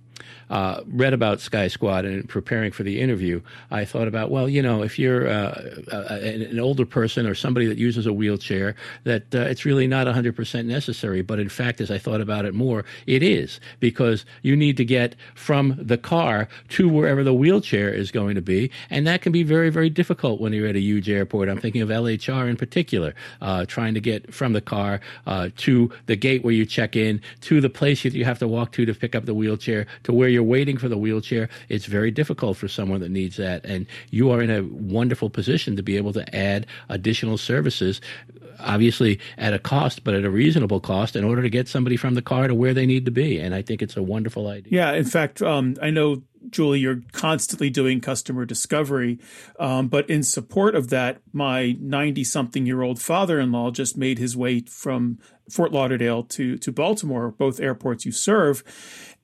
uh, 0.50 0.82
read 0.86 1.12
about 1.12 1.40
Sky 1.40 1.68
Squad 1.68 2.04
and 2.04 2.28
preparing 2.28 2.72
for 2.72 2.82
the 2.82 3.00
interview, 3.00 3.40
I 3.70 3.84
thought 3.84 4.08
about, 4.08 4.30
well, 4.30 4.48
you 4.48 4.62
know, 4.62 4.82
if 4.82 4.98
you're 4.98 5.28
uh, 5.28 5.82
an 5.90 6.58
older 6.58 6.86
person 6.86 7.26
or 7.26 7.34
somebody 7.34 7.66
that 7.66 7.78
uses 7.78 8.06
a 8.06 8.12
wheelchair, 8.12 8.74
that 9.04 9.34
uh, 9.34 9.40
it's 9.40 9.64
really 9.64 9.86
not 9.86 10.06
100% 10.06 10.66
necessary. 10.66 11.22
But 11.22 11.38
in 11.38 11.48
fact, 11.48 11.80
as 11.80 11.90
I 11.90 11.98
thought 11.98 12.20
about 12.20 12.44
it 12.44 12.54
more, 12.54 12.84
it 13.06 13.22
is 13.22 13.60
because 13.80 14.24
you 14.42 14.56
need 14.56 14.76
to 14.76 14.84
get 14.84 15.16
from 15.34 15.76
the 15.80 15.98
car 15.98 16.48
to 16.70 16.88
wherever 16.88 17.24
the 17.24 17.34
wheelchair 17.34 17.92
is 17.92 18.10
going 18.10 18.34
to 18.34 18.42
be. 18.42 18.70
And 18.90 19.06
that 19.06 19.22
can 19.22 19.32
be 19.32 19.42
very, 19.42 19.70
very 19.70 19.90
difficult 19.90 20.40
when 20.40 20.52
you're 20.52 20.68
at 20.68 20.76
a 20.76 20.80
huge 20.80 21.08
airport. 21.08 21.48
I'm 21.48 21.58
thinking 21.58 21.82
of 21.82 21.88
LHR 21.88 22.48
in 22.48 22.56
particular, 22.56 23.14
uh, 23.40 23.64
trying 23.66 23.94
to 23.94 24.00
get 24.00 24.32
from 24.32 24.52
the 24.52 24.60
car 24.60 25.00
uh, 25.26 25.50
to 25.58 25.90
the 26.06 26.16
gate 26.16 26.44
where 26.44 26.54
you 26.54 26.66
check 26.66 26.96
in, 26.96 27.20
to 27.42 27.60
the 27.60 27.70
place 27.70 28.02
that 28.02 28.12
you 28.12 28.24
have 28.24 28.38
to 28.38 28.48
walk 28.48 28.72
to 28.72 28.84
to 28.84 28.94
pick 28.94 29.14
up 29.14 29.24
the 29.24 29.34
wheelchair, 29.34 29.86
to 30.04 30.12
where 30.12 30.28
you're 30.28 30.42
waiting 30.42 30.76
for 30.76 30.88
the 30.88 30.96
wheelchair, 30.96 31.48
it's 31.68 31.86
very 31.86 32.10
difficult 32.10 32.56
for 32.56 32.68
someone 32.68 33.00
that 33.00 33.10
needs 33.10 33.36
that. 33.36 33.64
And 33.64 33.86
you 34.10 34.30
are 34.30 34.40
in 34.40 34.50
a 34.50 34.62
wonderful 34.62 35.30
position 35.30 35.76
to 35.76 35.82
be 35.82 35.96
able 35.96 36.12
to 36.12 36.34
add 36.34 36.66
additional 36.88 37.36
services, 37.36 38.00
obviously 38.60 39.20
at 39.36 39.52
a 39.52 39.58
cost, 39.58 40.04
but 40.04 40.14
at 40.14 40.24
a 40.24 40.30
reasonable 40.30 40.80
cost 40.80 41.16
in 41.16 41.24
order 41.24 41.42
to 41.42 41.50
get 41.50 41.68
somebody 41.68 41.96
from 41.96 42.14
the 42.14 42.22
car 42.22 42.48
to 42.48 42.54
where 42.54 42.74
they 42.74 42.86
need 42.86 43.04
to 43.04 43.10
be. 43.10 43.38
And 43.38 43.54
I 43.54 43.62
think 43.62 43.82
it's 43.82 43.96
a 43.96 44.02
wonderful 44.02 44.48
idea. 44.48 44.72
Yeah. 44.72 44.92
In 44.92 45.04
fact, 45.04 45.42
um, 45.42 45.76
I 45.82 45.90
know 45.90 46.22
Julie, 46.50 46.80
you're 46.80 47.02
constantly 47.12 47.70
doing 47.70 48.00
customer 48.00 48.44
discovery. 48.44 49.18
Um, 49.58 49.88
but 49.88 50.08
in 50.08 50.22
support 50.22 50.74
of 50.74 50.90
that, 50.90 51.20
my 51.32 51.76
90 51.80 52.24
something 52.24 52.66
year 52.66 52.82
old 52.82 53.00
father 53.00 53.40
in 53.40 53.52
law 53.52 53.70
just 53.70 53.96
made 53.96 54.18
his 54.18 54.36
way 54.36 54.60
from 54.60 55.18
Fort 55.50 55.72
Lauderdale 55.72 56.22
to, 56.24 56.56
to 56.58 56.72
Baltimore, 56.72 57.30
both 57.30 57.60
airports 57.60 58.04
you 58.04 58.12
serve. 58.12 58.62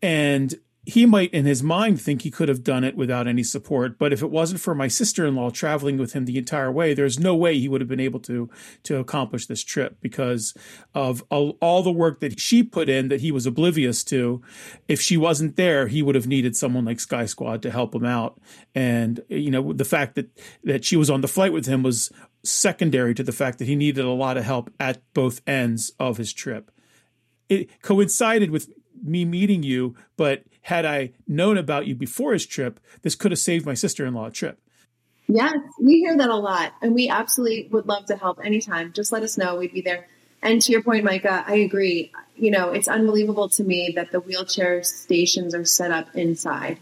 And 0.02 0.54
he 0.90 1.06
might 1.06 1.32
in 1.32 1.46
his 1.46 1.62
mind 1.62 2.00
think 2.00 2.22
he 2.22 2.30
could 2.30 2.48
have 2.48 2.64
done 2.64 2.84
it 2.84 2.96
without 2.96 3.26
any 3.26 3.42
support 3.42 3.98
but 3.98 4.12
if 4.12 4.22
it 4.22 4.30
wasn't 4.30 4.60
for 4.60 4.74
my 4.74 4.88
sister-in-law 4.88 5.50
traveling 5.50 5.96
with 5.98 6.12
him 6.12 6.24
the 6.24 6.38
entire 6.38 6.70
way 6.70 6.94
there's 6.94 7.18
no 7.18 7.34
way 7.34 7.58
he 7.58 7.68
would 7.68 7.80
have 7.80 7.88
been 7.88 8.00
able 8.00 8.20
to 8.20 8.48
to 8.82 8.96
accomplish 8.96 9.46
this 9.46 9.62
trip 9.62 9.96
because 10.00 10.54
of 10.94 11.22
all, 11.30 11.56
all, 11.60 11.82
the 11.82 11.92
work 11.92 12.20
that 12.20 12.38
she 12.38 12.62
put 12.62 12.88
in 12.88 13.08
that 13.08 13.20
he 13.20 13.32
was 13.32 13.46
oblivious 13.46 14.04
to. 14.04 14.42
If 14.88 15.00
she 15.00 15.16
wasn't 15.16 15.56
there 15.56 15.86
he 15.86 16.02
would 16.02 16.14
have 16.14 16.26
needed 16.26 16.56
someone 16.56 16.84
like 16.84 17.00
sky 17.00 17.26
squad 17.26 17.62
to 17.62 17.70
help 17.70 17.94
him 17.94 18.04
out. 18.04 18.40
And 18.74 19.20
you 19.28 19.50
know 19.50 19.72
the 19.72 19.84
fact 19.84 20.14
that 20.16 20.28
that 20.64 20.84
she 20.84 20.96
was 20.96 21.10
on 21.10 21.20
the 21.20 21.28
flight 21.28 21.52
with 21.52 21.66
him 21.66 21.82
was 21.82 22.10
secondary 22.42 23.14
to 23.14 23.22
the 23.22 23.32
fact 23.32 23.58
that 23.58 23.66
he 23.66 23.76
needed 23.76 24.04
a 24.04 24.10
lot 24.10 24.36
of 24.36 24.44
help 24.44 24.72
at 24.80 25.02
both 25.14 25.42
ends 25.46 25.92
of 25.98 26.16
his 26.16 26.32
trip. 26.32 26.70
It 27.48 27.82
coincided 27.82 28.50
with 28.50 28.72
me 29.02 29.24
meeting 29.24 29.62
you, 29.62 29.94
but 30.16 30.42
had 30.62 30.84
I 30.84 31.12
known 31.26 31.56
about 31.58 31.86
you 31.86 31.94
before 31.94 32.32
his 32.32 32.46
trip, 32.46 32.80
this 33.02 33.14
could 33.14 33.30
have 33.32 33.38
saved 33.38 33.66
my 33.66 33.74
sister 33.74 34.04
in 34.06 34.14
law 34.14 34.26
a 34.26 34.30
trip. 34.30 34.58
Yes, 35.28 35.54
we 35.80 36.00
hear 36.00 36.16
that 36.16 36.28
a 36.28 36.36
lot, 36.36 36.72
and 36.82 36.94
we 36.94 37.08
absolutely 37.08 37.68
would 37.70 37.86
love 37.86 38.06
to 38.06 38.16
help 38.16 38.40
anytime. 38.44 38.92
Just 38.92 39.12
let 39.12 39.22
us 39.22 39.38
know; 39.38 39.56
we'd 39.56 39.72
be 39.72 39.80
there. 39.80 40.08
And 40.42 40.60
to 40.62 40.72
your 40.72 40.82
point, 40.82 41.04
Micah, 41.04 41.44
I 41.46 41.56
agree. 41.56 42.12
You 42.36 42.50
know, 42.50 42.70
it's 42.70 42.88
unbelievable 42.88 43.48
to 43.50 43.62
me 43.62 43.92
that 43.94 44.10
the 44.10 44.20
wheelchair 44.20 44.82
stations 44.82 45.54
are 45.54 45.64
set 45.64 45.90
up 45.90 46.16
inside 46.16 46.78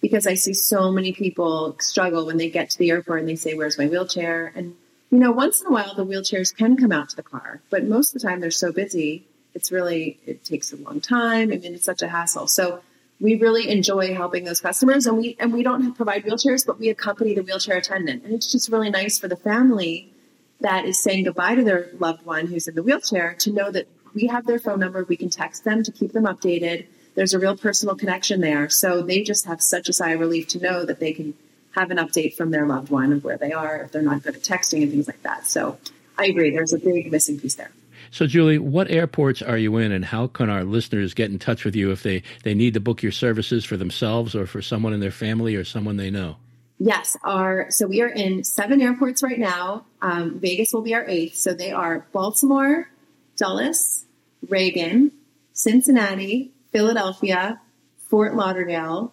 because 0.00 0.26
I 0.26 0.34
see 0.34 0.54
so 0.54 0.92
many 0.92 1.12
people 1.12 1.76
struggle 1.80 2.26
when 2.26 2.36
they 2.36 2.50
get 2.50 2.70
to 2.70 2.78
the 2.78 2.90
airport 2.90 3.20
and 3.20 3.28
they 3.28 3.36
say, 3.36 3.54
Where's 3.54 3.78
my 3.78 3.86
wheelchair? 3.86 4.52
And, 4.54 4.74
you 5.10 5.18
know, 5.18 5.32
once 5.32 5.60
in 5.60 5.66
a 5.68 5.70
while 5.70 5.94
the 5.94 6.04
wheelchairs 6.04 6.54
can 6.54 6.76
come 6.76 6.92
out 6.92 7.08
to 7.10 7.16
the 7.16 7.22
car, 7.22 7.60
but 7.70 7.84
most 7.84 8.14
of 8.14 8.20
the 8.20 8.28
time 8.28 8.40
they're 8.40 8.50
so 8.50 8.72
busy, 8.72 9.26
it's 9.58 9.70
really, 9.70 10.18
it 10.26 10.44
takes 10.44 10.72
a 10.72 10.76
long 10.76 11.00
time. 11.00 11.52
I 11.52 11.56
mean, 11.56 11.74
it's 11.74 11.84
such 11.84 12.02
a 12.02 12.08
hassle. 12.08 12.46
So 12.46 12.80
we 13.20 13.34
really 13.34 13.68
enjoy 13.68 14.14
helping 14.14 14.44
those 14.44 14.60
customers 14.60 15.06
and 15.06 15.18
we, 15.18 15.36
and 15.38 15.52
we 15.52 15.62
don't 15.62 15.94
provide 15.94 16.24
wheelchairs, 16.24 16.64
but 16.66 16.78
we 16.78 16.88
accompany 16.88 17.34
the 17.34 17.42
wheelchair 17.42 17.76
attendant. 17.76 18.24
And 18.24 18.32
it's 18.32 18.50
just 18.50 18.70
really 18.70 18.90
nice 18.90 19.18
for 19.18 19.28
the 19.28 19.36
family 19.36 20.12
that 20.60 20.84
is 20.86 21.02
saying 21.02 21.24
goodbye 21.24 21.56
to 21.56 21.64
their 21.64 21.90
loved 21.98 22.24
one 22.24 22.46
who's 22.46 22.68
in 22.68 22.74
the 22.74 22.82
wheelchair 22.82 23.34
to 23.40 23.52
know 23.52 23.70
that 23.70 23.86
we 24.14 24.28
have 24.28 24.46
their 24.46 24.58
phone 24.58 24.80
number, 24.80 25.04
we 25.04 25.16
can 25.16 25.30
text 25.30 25.64
them 25.64 25.82
to 25.82 25.92
keep 25.92 26.12
them 26.12 26.24
updated 26.24 26.86
there's 27.18 27.34
a 27.34 27.38
real 27.40 27.56
personal 27.56 27.96
connection 27.96 28.40
there. 28.40 28.68
So 28.68 29.02
they 29.02 29.24
just 29.24 29.46
have 29.46 29.60
such 29.60 29.88
a 29.88 29.92
sigh 29.92 30.10
of 30.10 30.20
relief 30.20 30.46
to 30.48 30.60
know 30.60 30.84
that 30.84 31.00
they 31.00 31.12
can 31.12 31.34
have 31.72 31.90
an 31.90 31.96
update 31.96 32.34
from 32.36 32.52
their 32.52 32.64
loved 32.64 32.90
one 32.90 33.12
of 33.12 33.24
where 33.24 33.36
they 33.36 33.50
are 33.50 33.78
if 33.78 33.90
they're 33.90 34.02
not 34.02 34.22
good 34.22 34.36
at 34.36 34.42
texting 34.42 34.84
and 34.84 34.92
things 34.92 35.08
like 35.08 35.22
that. 35.22 35.44
So 35.44 35.78
I 36.16 36.26
agree. 36.26 36.50
There's 36.50 36.72
a 36.72 36.78
big 36.78 37.10
missing 37.10 37.40
piece 37.40 37.56
there. 37.56 37.72
So, 38.10 38.26
Julie, 38.26 38.58
what 38.58 38.90
airports 38.90 39.42
are 39.42 39.58
you 39.58 39.76
in, 39.76 39.92
and 39.92 40.04
how 40.04 40.26
can 40.26 40.50
our 40.50 40.64
listeners 40.64 41.14
get 41.14 41.30
in 41.30 41.38
touch 41.38 41.64
with 41.64 41.76
you 41.76 41.90
if 41.90 42.02
they, 42.02 42.22
they 42.42 42.54
need 42.54 42.74
to 42.74 42.80
book 42.80 43.02
your 43.02 43.12
services 43.12 43.64
for 43.64 43.76
themselves 43.76 44.34
or 44.34 44.46
for 44.46 44.62
someone 44.62 44.92
in 44.92 45.00
their 45.00 45.10
family 45.10 45.54
or 45.54 45.64
someone 45.64 45.96
they 45.96 46.10
know? 46.10 46.36
Yes, 46.78 47.16
our 47.24 47.70
so 47.70 47.88
we 47.88 48.00
are 48.02 48.08
in 48.08 48.44
seven 48.44 48.80
airports 48.80 49.22
right 49.22 49.38
now. 49.38 49.84
Um, 50.00 50.38
Vegas 50.38 50.68
will 50.72 50.82
be 50.82 50.94
our 50.94 51.04
eighth. 51.08 51.34
So 51.34 51.52
they 51.52 51.72
are 51.72 52.06
Baltimore, 52.12 52.88
Dulles, 53.36 54.04
Reagan, 54.48 55.10
Cincinnati, 55.52 56.52
Philadelphia, 56.70 57.60
Fort 58.08 58.36
Lauderdale, 58.36 59.12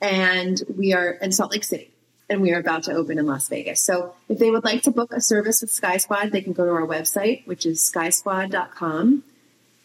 and 0.00 0.62
we 0.76 0.92
are 0.92 1.10
in 1.10 1.32
Salt 1.32 1.50
Lake 1.50 1.64
City. 1.64 1.90
And 2.30 2.40
we 2.40 2.52
are 2.52 2.60
about 2.60 2.84
to 2.84 2.92
open 2.92 3.18
in 3.18 3.26
Las 3.26 3.48
Vegas. 3.48 3.82
So 3.82 4.14
if 4.28 4.38
they 4.38 4.50
would 4.50 4.64
like 4.64 4.82
to 4.84 4.90
book 4.90 5.12
a 5.12 5.20
service 5.20 5.60
with 5.60 5.70
Sky 5.70 5.98
Squad, 5.98 6.30
they 6.30 6.40
can 6.40 6.52
go 6.52 6.64
to 6.64 6.70
our 6.70 6.86
website, 6.86 7.46
which 7.46 7.66
is 7.66 7.80
skysquad.com. 7.80 9.24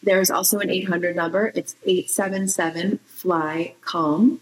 There's 0.02 0.30
also 0.30 0.60
an 0.60 0.70
800 0.70 1.16
number. 1.16 1.52
It's 1.56 1.74
877 1.84 3.00
fly 3.04 3.74
calm. 3.80 4.40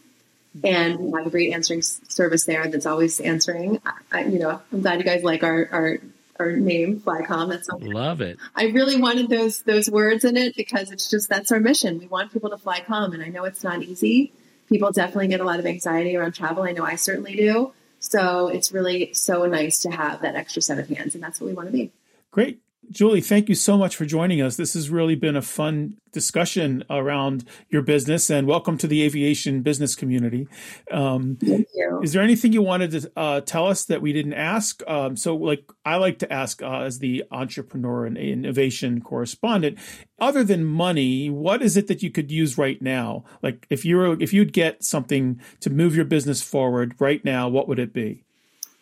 And 0.62 1.01
we 1.01 1.19
have 1.19 1.27
a 1.27 1.31
great 1.31 1.53
answering 1.53 1.83
service 1.83 2.45
there 2.45 2.69
that's 2.69 2.87
always 2.87 3.19
answering. 3.19 3.81
I, 4.12 4.25
you 4.25 4.38
know, 4.38 4.61
I'm 4.71 4.83
glad 4.83 4.99
you 4.99 5.05
guys 5.05 5.25
like 5.25 5.43
our, 5.43 5.69
our 5.73 5.99
our 6.38 6.53
name, 6.53 7.01
FlyCalm. 7.01 7.51
That's 7.51 7.67
something. 7.67 7.90
Love 7.90 8.21
it. 8.21 8.38
I 8.55 8.67
really 8.67 9.01
wanted 9.01 9.29
those 9.29 9.62
those 9.62 9.88
words 9.90 10.25
in 10.25 10.37
it 10.37 10.57
because 10.57 10.90
it's 10.90 11.09
just 11.09 11.29
that's 11.29 11.53
our 11.53 11.61
mission. 11.61 11.99
We 11.99 12.07
want 12.07 12.33
people 12.33 12.51
to 12.51 12.59
fly 12.59 12.81
calm, 12.81 13.12
and 13.12 13.23
I 13.23 13.29
know 13.29 13.45
it's 13.45 13.64
not 13.64 13.83
easy. 13.83 14.33
People 14.69 14.90
definitely 14.93 15.29
get 15.29 15.40
a 15.40 15.45
lot 15.45 15.59
of 15.59 15.67
anxiety 15.67 16.17
around 16.17 16.33
travel. 16.33 16.62
I 16.64 16.73
know 16.73 16.85
I 16.85 16.97
certainly 16.97 17.37
do. 17.37 17.73
So 18.11 18.49
it's 18.49 18.71
really 18.71 19.14
so 19.14 19.47
nice 19.47 19.81
to 19.81 19.90
have 19.90 20.21
that 20.21 20.35
extra 20.35 20.61
set 20.61 20.79
of 20.79 20.88
hands, 20.88 21.14
and 21.14 21.25
that's 21.25 21.40
what 21.40 21.47
we 21.47 21.55
want 21.55 21.69
to 21.69 21.73
be. 21.73 21.90
Great. 22.31 22.61
Julie, 22.90 23.20
thank 23.20 23.49
you 23.49 23.55
so 23.55 23.77
much 23.77 23.97
for 23.97 24.05
joining 24.05 24.40
us. 24.40 24.57
This 24.57 24.75
has 24.75 24.90
really 24.90 25.14
been 25.14 25.37
a 25.37 25.42
fun 25.42 25.97
discussion 26.12 26.85
around 26.88 27.44
your 27.68 27.83
business, 27.83 28.31
and 28.31 28.47
welcome 28.47 28.79
to 28.79 28.87
the 28.87 29.03
aviation 29.03 29.62
business 29.62 29.94
community. 29.94 30.47
Um, 30.90 31.37
thank 31.40 31.68
you. 31.75 32.01
Is 32.03 32.12
there 32.12 32.23
anything 32.23 32.53
you 32.53 32.62
wanted 32.62 32.90
to 32.92 33.12
uh, 33.16 33.40
tell 33.40 33.66
us 33.66 33.85
that 33.87 34.01
we 34.01 34.12
didn't 34.12 34.35
ask? 34.35 34.83
Um, 34.87 35.16
so, 35.16 35.37
like 35.37 35.64
I 35.85 35.97
like 35.97 36.18
to 36.20 36.33
ask 36.33 36.62
uh, 36.62 36.81
as 36.83 36.99
the 36.99 37.25
entrepreneur 37.31 38.07
and 38.07 38.16
innovation 38.16 39.01
correspondent, 39.01 39.79
other 40.18 40.44
than 40.44 40.64
money, 40.64 41.31
what 41.31 41.62
is 41.62 41.77
it 41.77 41.87
that 41.88 42.03
you 42.03 42.11
could 42.11 42.31
use 42.31 42.57
right 42.57 42.81
now? 42.81 43.25
Like 43.42 43.66
if 43.70 43.85
you 43.85 43.97
were 43.97 44.20
if 44.20 44.33
you'd 44.33 44.53
get 44.53 44.85
something 44.85 45.40
to 45.61 45.70
move 45.70 45.97
your 45.97 46.05
business 46.05 46.42
forward 46.42 46.94
right 46.99 47.25
now, 47.25 47.49
what 47.49 47.68
would 47.68 47.79
it 47.79 47.92
be? 47.92 48.25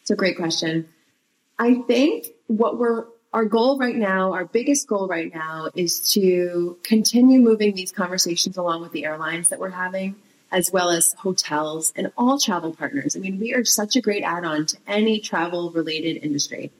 It's 0.00 0.10
a 0.10 0.16
great 0.16 0.36
question. 0.36 0.88
I 1.58 1.82
think 1.86 2.26
what 2.48 2.78
we're 2.78 3.06
our 3.32 3.44
goal 3.46 3.78
right 3.78 3.96
now, 3.96 4.34
our 4.34 4.44
biggest 4.44 4.86
goal 4.86 5.08
right 5.08 5.34
now 5.34 5.68
is 5.74 6.12
to 6.12 6.76
continue 6.82 7.40
moving 7.40 7.74
these 7.74 7.90
conversations 7.90 8.56
along 8.56 8.82
with 8.82 8.92
the 8.92 9.04
airlines 9.06 9.48
that 9.48 9.58
we're 9.58 9.70
having, 9.70 10.16
as 10.50 10.70
well 10.70 10.90
as 10.90 11.14
hotels 11.14 11.92
and 11.96 12.12
all 12.18 12.38
travel 12.38 12.74
partners. 12.74 13.16
I 13.16 13.20
mean, 13.20 13.40
we 13.40 13.54
are 13.54 13.64
such 13.64 13.96
a 13.96 14.02
great 14.02 14.22
add 14.22 14.44
on 14.44 14.66
to 14.66 14.76
any 14.86 15.18
travel 15.18 15.70
related 15.70 16.22
industry. 16.22 16.70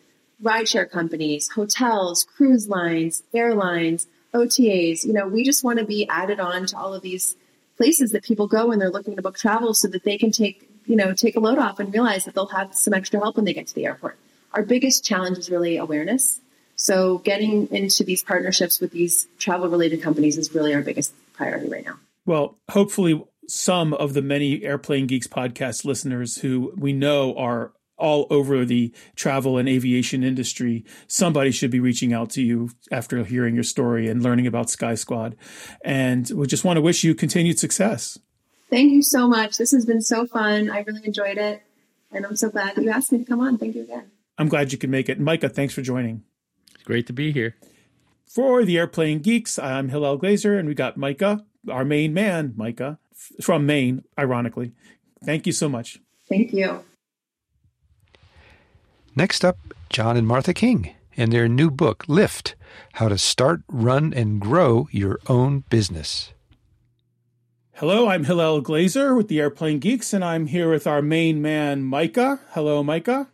Rideshare 0.43 0.91
companies, 0.91 1.49
hotels, 1.49 2.27
cruise 2.37 2.69
lines, 2.69 3.23
airlines, 3.33 4.07
OTAs, 4.35 5.05
you 5.05 5.13
know, 5.13 5.29
we 5.29 5.45
just 5.45 5.65
want 5.65 5.79
to 5.79 5.85
be 5.85 6.07
added 6.09 6.41
on 6.41 6.67
to 6.67 6.77
all 6.77 6.93
of 6.93 7.03
these 7.03 7.37
places 7.77 8.11
that 8.11 8.25
people 8.25 8.47
go 8.47 8.67
when 8.69 8.79
they're 8.79 8.91
looking 8.91 9.17
to 9.17 9.23
book 9.23 9.39
travel 9.39 9.73
so 9.73 9.89
that 9.89 10.05
they 10.05 10.19
can 10.19 10.31
take, 10.31 10.69
you 10.87 10.97
know, 10.97 11.15
take 11.15 11.37
a 11.37 11.41
load 11.41 11.59
off 11.59 11.79
and 11.79 11.93
realize 11.93 12.25
that 12.25 12.35
they'll 12.35 12.47
have 12.47 12.75
some 12.75 12.93
extra 12.93 13.21
help 13.21 13.37
when 13.37 13.45
they 13.45 13.55
get 13.55 13.67
to 13.67 13.75
the 13.75 13.87
airport. 13.87 14.19
Our 14.55 14.63
biggest 14.63 15.05
challenge 15.05 15.39
is 15.39 15.51
really 15.51 15.77
awareness 15.77 16.41
so 16.83 17.19
getting 17.19 17.69
into 17.69 18.03
these 18.03 18.25
partnerships 18.25 18.81
with 18.81 18.91
these 18.91 19.29
travel 19.39 19.69
related 19.69 20.03
companies 20.03 20.37
is 20.37 20.53
really 20.53 20.75
our 20.75 20.83
biggest 20.83 21.15
priority 21.33 21.69
right 21.69 21.85
now. 21.85 21.99
Well, 22.27 22.59
hopefully 22.71 23.25
some 23.47 23.95
of 23.95 24.15
the 24.15 24.23
many 24.23 24.65
Airplane 24.65 25.07
Geeks 25.07 25.29
podcast 25.29 25.85
listeners 25.85 26.39
who 26.39 26.73
we 26.77 26.93
know 26.93 27.37
are 27.37 27.73
all 27.99 28.27
over 28.31 28.65
the 28.65 28.93
travel 29.15 29.59
and 29.59 29.69
aviation 29.69 30.25
industry, 30.25 30.85
somebody 31.07 31.53
should 31.53 31.71
be 31.71 31.79
reaching 31.79 32.13
out 32.13 32.31
to 32.31 32.43
you 32.43 32.71
after 32.91 33.23
hearing 33.23 33.55
your 33.55 33.63
story 33.63 34.09
and 34.09 34.21
learning 34.21 34.49
about 34.49 34.69
Sky 34.69 34.97
Squad. 34.97 35.37
And 35.85 36.29
we 36.31 36.49
just 36.49 36.65
want 36.65 36.79
to 36.79 36.81
wish 36.81 37.05
you 37.05 37.15
continued 37.15 37.61
success. 37.61 38.19
Thank 38.71 38.91
you 38.91 39.03
so 39.03 39.29
much. 39.29 39.57
This 39.57 39.71
has 39.71 39.87
been 39.87 40.01
so 40.01 40.27
fun. 40.27 40.69
I 40.69 40.81
really 40.81 41.07
enjoyed 41.07 41.39
it. 41.39 41.63
And 42.11 42.27
I'm 42.27 42.37
so 42.37 42.51
glad 42.51 42.75
that 42.75 42.83
you 42.83 42.91
asked 42.91 43.13
me 43.13 43.19
to 43.19 43.25
come 43.25 43.39
on. 43.41 43.57
Thank 43.57 43.77
you 43.77 43.83
again. 43.83 44.12
I'm 44.39 44.49
glad 44.49 44.73
you 44.73 44.79
could 44.79 44.91
make 44.91 45.09
it. 45.09 45.21
Micah, 45.21 45.49
thanks 45.49 45.75
for 45.75 45.83
joining. 45.83 46.25
It's 46.75 46.85
great 46.85 47.07
to 47.07 47.13
be 47.13 47.33
here. 47.33 47.57
For 48.27 48.65
the 48.65 48.79
Airplane 48.79 49.19
Geeks, 49.19 49.59
I'm 49.59 49.91
Hillel 49.91 50.19
Glazer, 50.19 50.59
and 50.59 50.67
we 50.67 50.75
got 50.75 50.97
Micah, 50.97 51.45
our 51.69 51.85
main 51.85 52.15
man, 52.15 52.55
Micah, 52.57 52.99
from 53.41 53.67
Maine, 53.67 54.05
ironically. 54.19 54.73
Thank 55.25 55.47
you 55.47 55.53
so 55.53 55.69
much. 55.69 56.01
Thank 56.29 56.53
you. 56.53 56.83
Next 59.15 59.45
up, 59.45 59.59
John 59.91 60.17
and 60.17 60.27
Martha 60.27 60.55
King 60.55 60.95
and 61.17 61.33
their 61.33 61.49
new 61.49 61.71
book, 61.71 62.05
Lift 62.09 62.55
How 62.95 63.09
to 63.09 63.19
Start, 63.19 63.63
Run, 63.69 64.15
and 64.15 64.41
Grow 64.41 64.89
Your 64.91 65.21
Own 65.29 65.65
Business. 65.69 66.33
Hello, 67.75 68.09
I'm 68.09 68.25
Hillel 68.25 68.63
Glazer 68.63 69.17
with 69.17 69.29
the 69.29 69.41
Airplane 69.41 69.79
Geeks, 69.79 70.15
and 70.15 70.25
I'm 70.25 70.47
here 70.47 70.71
with 70.71 70.87
our 70.87 71.03
main 71.03 71.43
man, 71.43 71.83
Micah. 71.83 72.41
Hello, 72.53 72.83
Micah. 72.83 73.29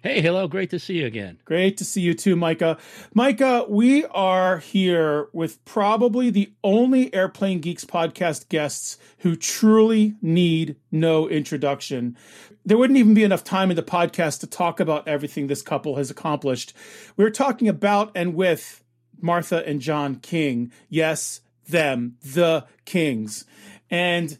Hey, 0.00 0.20
hello. 0.20 0.46
Great 0.46 0.70
to 0.70 0.78
see 0.78 1.00
you 1.00 1.06
again. 1.06 1.38
Great 1.44 1.76
to 1.78 1.84
see 1.84 2.00
you 2.00 2.14
too, 2.14 2.36
Micah. 2.36 2.78
Micah, 3.14 3.66
we 3.68 4.04
are 4.04 4.58
here 4.58 5.28
with 5.32 5.64
probably 5.64 6.30
the 6.30 6.52
only 6.62 7.12
Airplane 7.12 7.58
Geeks 7.58 7.84
podcast 7.84 8.48
guests 8.48 8.96
who 9.18 9.34
truly 9.34 10.14
need 10.22 10.76
no 10.92 11.28
introduction. 11.28 12.16
There 12.64 12.78
wouldn't 12.78 12.96
even 12.96 13.14
be 13.14 13.24
enough 13.24 13.42
time 13.42 13.70
in 13.70 13.76
the 13.76 13.82
podcast 13.82 14.38
to 14.40 14.46
talk 14.46 14.78
about 14.78 15.08
everything 15.08 15.48
this 15.48 15.62
couple 15.62 15.96
has 15.96 16.12
accomplished. 16.12 16.74
We're 17.16 17.30
talking 17.30 17.66
about 17.66 18.12
and 18.14 18.36
with 18.36 18.84
Martha 19.20 19.66
and 19.66 19.80
John 19.80 20.14
King. 20.20 20.70
Yes, 20.88 21.40
them, 21.66 22.18
the 22.22 22.66
Kings. 22.84 23.46
And 23.90 24.38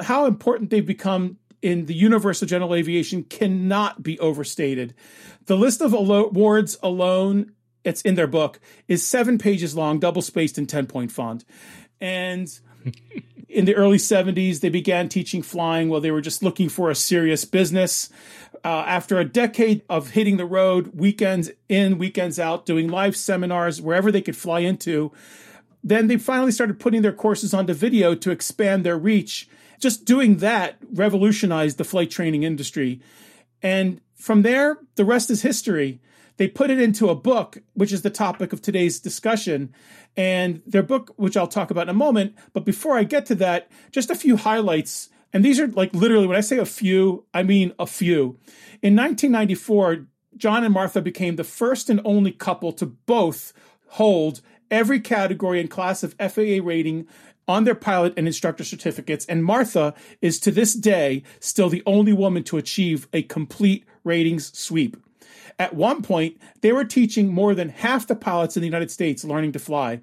how 0.00 0.26
important 0.26 0.70
they've 0.70 0.86
become 0.86 1.38
in 1.62 1.86
the 1.86 1.94
universe 1.94 2.42
of 2.42 2.48
general 2.48 2.74
aviation 2.74 3.22
cannot 3.22 4.02
be 4.02 4.18
overstated. 4.18 4.94
The 5.46 5.56
list 5.56 5.80
of 5.80 5.94
awards 5.94 6.76
alone, 6.82 7.52
it's 7.84 8.02
in 8.02 8.16
their 8.16 8.26
book, 8.26 8.60
is 8.88 9.06
seven 9.06 9.38
pages 9.38 9.76
long, 9.76 10.00
double 10.00 10.22
spaced 10.22 10.58
in 10.58 10.66
10 10.66 10.86
point 10.86 11.12
font. 11.12 11.44
And 12.00 12.48
in 13.48 13.64
the 13.64 13.76
early 13.76 13.98
70s, 13.98 14.60
they 14.60 14.68
began 14.68 15.08
teaching 15.08 15.42
flying 15.42 15.88
while 15.88 16.00
they 16.00 16.10
were 16.10 16.20
just 16.20 16.42
looking 16.42 16.68
for 16.68 16.90
a 16.90 16.94
serious 16.94 17.44
business. 17.44 18.10
Uh, 18.64 18.84
after 18.86 19.18
a 19.18 19.24
decade 19.24 19.82
of 19.88 20.10
hitting 20.10 20.36
the 20.36 20.46
road, 20.46 20.92
weekends 20.94 21.50
in, 21.68 21.98
weekends 21.98 22.38
out, 22.38 22.66
doing 22.66 22.88
live 22.88 23.16
seminars 23.16 23.80
wherever 23.80 24.12
they 24.12 24.22
could 24.22 24.36
fly 24.36 24.60
into, 24.60 25.10
then 25.82 26.06
they 26.06 26.16
finally 26.16 26.52
started 26.52 26.78
putting 26.78 27.02
their 27.02 27.12
courses 27.12 27.52
onto 27.52 27.74
video 27.74 28.14
to 28.14 28.30
expand 28.30 28.84
their 28.84 28.96
reach 28.96 29.48
just 29.82 30.04
doing 30.04 30.36
that 30.36 30.76
revolutionized 30.92 31.76
the 31.76 31.84
flight 31.84 32.10
training 32.10 32.44
industry. 32.44 33.00
And 33.62 34.00
from 34.14 34.42
there, 34.42 34.78
the 34.94 35.04
rest 35.04 35.28
is 35.28 35.42
history. 35.42 36.00
They 36.36 36.46
put 36.46 36.70
it 36.70 36.80
into 36.80 37.08
a 37.08 37.14
book, 37.14 37.58
which 37.74 37.92
is 37.92 38.02
the 38.02 38.10
topic 38.10 38.52
of 38.52 38.62
today's 38.62 39.00
discussion. 39.00 39.74
And 40.16 40.62
their 40.64 40.84
book, 40.84 41.12
which 41.16 41.36
I'll 41.36 41.48
talk 41.48 41.70
about 41.70 41.82
in 41.82 41.88
a 41.90 41.94
moment. 41.94 42.36
But 42.52 42.64
before 42.64 42.96
I 42.96 43.04
get 43.04 43.26
to 43.26 43.34
that, 43.36 43.70
just 43.90 44.08
a 44.08 44.14
few 44.14 44.36
highlights. 44.36 45.10
And 45.32 45.44
these 45.44 45.58
are 45.58 45.66
like 45.66 45.92
literally, 45.94 46.28
when 46.28 46.36
I 46.36 46.42
say 46.42 46.58
a 46.58 46.64
few, 46.64 47.26
I 47.34 47.42
mean 47.42 47.72
a 47.78 47.86
few. 47.86 48.38
In 48.82 48.94
1994, 48.96 50.06
John 50.36 50.64
and 50.64 50.72
Martha 50.72 51.02
became 51.02 51.36
the 51.36 51.44
first 51.44 51.90
and 51.90 52.00
only 52.04 52.30
couple 52.30 52.72
to 52.74 52.86
both 52.86 53.52
hold 53.88 54.40
every 54.70 55.00
category 55.00 55.60
and 55.60 55.70
class 55.70 56.02
of 56.02 56.14
FAA 56.14 56.58
rating 56.62 57.06
on 57.48 57.64
their 57.64 57.74
pilot 57.74 58.14
and 58.16 58.26
instructor 58.26 58.64
certificates, 58.64 59.26
and 59.26 59.44
Martha 59.44 59.94
is 60.20 60.38
to 60.40 60.50
this 60.50 60.74
day 60.74 61.22
still 61.40 61.68
the 61.68 61.82
only 61.86 62.12
woman 62.12 62.42
to 62.44 62.56
achieve 62.56 63.08
a 63.12 63.22
complete 63.22 63.84
ratings 64.04 64.56
sweep. 64.58 64.96
At 65.58 65.74
one 65.74 66.02
point, 66.02 66.38
they 66.60 66.72
were 66.72 66.84
teaching 66.84 67.32
more 67.32 67.54
than 67.54 67.68
half 67.68 68.06
the 68.06 68.16
pilots 68.16 68.56
in 68.56 68.60
the 68.60 68.68
United 68.68 68.90
States 68.90 69.24
learning 69.24 69.52
to 69.52 69.58
fly. 69.58 70.00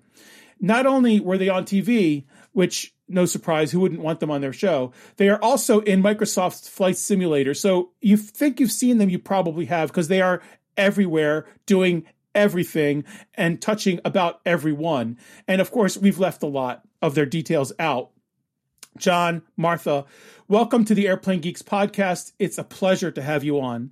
Not 0.60 0.86
only 0.86 1.20
were 1.20 1.38
they 1.38 1.50
on 1.50 1.66
TV, 1.66 2.26
which 2.52 2.94
no 3.08 3.26
surprise, 3.26 3.72
who 3.72 3.80
wouldn't 3.80 4.02
want 4.02 4.20
them 4.20 4.30
on 4.30 4.42
their 4.42 4.54
show? 4.54 4.94
They 5.18 5.30
are 5.30 5.42
also 5.42 5.80
in 5.82 6.04
Microsoft's 6.04 6.70
Flight 6.70 6.98
Simulator. 6.98 7.54
So 7.54 7.92
you 8.02 8.18
think 8.18 8.60
you've 8.60 8.72
seen 8.72 9.00
them, 9.00 9.10
you 9.10 9.18
probably 9.18 9.66
have, 9.66 9.90
because 9.90 10.10
they 10.10 10.22
are 10.22 10.42
everywhere 10.78 11.48
doing 11.66 12.06
everything 12.40 13.04
and 13.36 13.62
touching 13.62 14.00
about 14.06 14.40
everyone. 14.46 15.18
And 15.46 15.60
of 15.60 15.72
course, 15.72 15.98
we've 15.98 16.18
left 16.18 16.42
a 16.42 16.48
lot 16.48 16.84
of 17.02 17.14
their 17.14 17.26
details 17.26 17.74
out. 17.78 18.12
John, 18.98 19.42
Martha, 19.58 20.06
welcome 20.48 20.86
to 20.86 20.96
the 20.96 21.06
Airplane 21.06 21.42
Geeks 21.42 21.62
podcast. 21.62 22.32
It's 22.40 22.58
a 22.58 22.64
pleasure 22.64 23.12
to 23.12 23.22
have 23.22 23.44
you 23.44 23.60
on. 23.60 23.92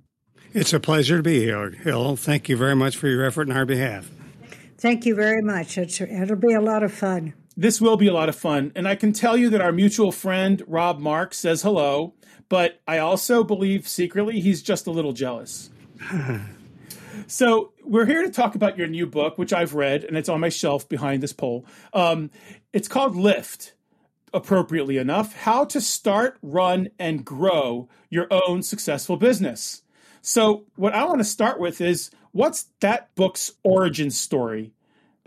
It's 0.54 0.72
a 0.72 0.80
pleasure 0.80 1.18
to 1.18 1.22
be 1.22 1.40
here, 1.40 1.70
Hill. 1.72 2.16
Thank 2.16 2.48
you 2.48 2.56
very 2.56 2.74
much 2.74 2.96
for 2.96 3.06
your 3.06 3.22
effort 3.22 3.50
on 3.50 3.56
our 3.56 3.66
behalf. 3.66 4.10
Thank 4.78 5.04
you 5.04 5.14
very 5.14 5.42
much. 5.42 5.76
It's, 5.76 6.00
it'll 6.00 6.36
be 6.36 6.54
a 6.54 6.60
lot 6.60 6.82
of 6.82 6.92
fun. 6.92 7.34
This 7.54 7.82
will 7.82 7.98
be 7.98 8.06
a 8.06 8.14
lot 8.14 8.30
of 8.30 8.36
fun. 8.36 8.72
And 8.74 8.88
I 8.88 8.94
can 8.94 9.12
tell 9.12 9.36
you 9.36 9.50
that 9.50 9.60
our 9.60 9.72
mutual 9.72 10.10
friend, 10.10 10.62
Rob 10.66 11.00
Mark, 11.00 11.34
says 11.34 11.62
hello, 11.62 12.14
but 12.48 12.80
I 12.88 12.96
also 12.96 13.44
believe 13.44 13.86
secretly 13.86 14.40
he's 14.40 14.62
just 14.62 14.86
a 14.86 14.90
little 14.90 15.12
jealous. 15.12 15.68
so 17.26 17.72
we're 17.84 18.06
here 18.06 18.22
to 18.22 18.30
talk 18.30 18.54
about 18.54 18.78
your 18.78 18.86
new 18.86 19.06
book, 19.06 19.38
which 19.38 19.52
I've 19.52 19.74
read, 19.74 20.04
and 20.04 20.16
it's 20.16 20.28
on 20.28 20.40
my 20.40 20.48
shelf 20.48 20.88
behind 20.88 21.22
this 21.22 21.32
pole. 21.32 21.66
Um, 21.92 22.30
it's 22.72 22.88
called 22.88 23.16
Lift, 23.16 23.74
appropriately 24.32 24.98
enough 24.98 25.34
How 25.34 25.64
to 25.66 25.80
Start, 25.80 26.38
Run, 26.42 26.88
and 26.98 27.24
Grow 27.24 27.88
Your 28.10 28.26
Own 28.30 28.62
Successful 28.62 29.16
Business. 29.16 29.82
So, 30.20 30.64
what 30.76 30.94
I 30.94 31.04
want 31.04 31.18
to 31.18 31.24
start 31.24 31.60
with 31.60 31.80
is 31.80 32.10
what's 32.32 32.66
that 32.80 33.14
book's 33.14 33.52
origin 33.62 34.10
story? 34.10 34.72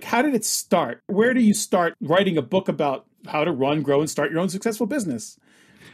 How 0.04 0.22
did 0.22 0.36
it 0.36 0.46
start? 0.46 1.02
Where 1.08 1.34
do 1.34 1.42
you 1.42 1.54
start 1.54 1.96
writing 2.02 2.38
a 2.38 2.42
book 2.42 2.68
about 2.68 3.06
how 3.28 3.44
to 3.44 3.52
run, 3.52 3.82
grow, 3.82 4.00
and 4.00 4.10
start 4.10 4.32
your 4.32 4.40
own 4.40 4.50
successful 4.50 4.88
business? 4.88 5.38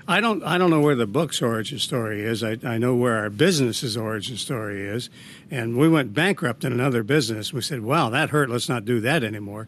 I 0.10 0.22
don't. 0.22 0.41
I 0.43 0.58
don't 0.58 0.70
know 0.70 0.80
where 0.80 0.96
the 0.96 1.06
book's 1.06 1.41
origin 1.41 1.80
story 1.80 2.24
is. 2.24 2.41
I, 2.41 2.58
I 2.63 2.78
know 2.78 2.96
where 2.96 3.17
our 3.17 3.30
business's 3.30 3.98
origin 3.98 4.38
story 4.38 4.88
is. 4.88 5.10
And 5.52 5.76
we 5.76 5.89
went 5.89 6.13
bankrupt 6.13 6.63
in 6.63 6.72
another 6.72 7.04
business. 7.04 7.52
We 7.52 7.62
said, 7.62 7.82
"Wow, 7.82 8.10
that 8.12 8.30
hurt. 8.30 8.50
Let's 8.50 8.70
not 8.70 8.86
do 8.86 9.02
that 9.02 9.24
anymore." 9.24 9.67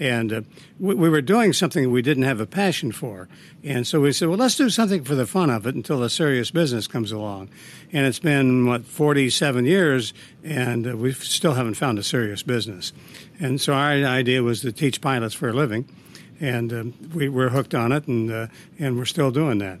And 0.00 0.32
uh, 0.32 0.42
we, 0.78 0.94
we, 0.94 1.08
were 1.08 1.20
doing 1.20 1.52
something 1.52 1.90
we 1.90 2.02
didn't 2.02 2.22
have 2.22 2.40
a 2.40 2.46
passion 2.46 2.92
for. 2.92 3.28
And 3.64 3.86
so 3.86 4.00
we 4.00 4.12
said, 4.12 4.28
well, 4.28 4.38
let's 4.38 4.54
do 4.54 4.70
something 4.70 5.02
for 5.02 5.16
the 5.16 5.26
fun 5.26 5.50
of 5.50 5.66
it 5.66 5.74
until 5.74 6.02
a 6.02 6.10
serious 6.10 6.50
business 6.50 6.86
comes 6.86 7.10
along. 7.10 7.48
And 7.92 8.06
it's 8.06 8.20
been, 8.20 8.66
what, 8.66 8.84
47 8.84 9.64
years, 9.64 10.14
and 10.44 10.86
uh, 10.86 10.96
we 10.96 11.12
still 11.12 11.54
haven't 11.54 11.74
found 11.74 11.98
a 11.98 12.04
serious 12.04 12.44
business. 12.44 12.92
And 13.40 13.60
so 13.60 13.72
our 13.72 13.90
idea 13.90 14.42
was 14.42 14.60
to 14.60 14.70
teach 14.70 15.00
pilots 15.00 15.34
for 15.34 15.48
a 15.48 15.52
living. 15.52 15.88
And 16.40 16.72
uh, 16.72 16.84
we, 17.14 17.28
we're 17.28 17.48
hooked 17.48 17.74
on 17.74 17.92
it, 17.92 18.06
and, 18.06 18.30
uh, 18.30 18.46
and 18.78 18.96
we're 18.96 19.04
still 19.04 19.30
doing 19.30 19.58
that. 19.58 19.80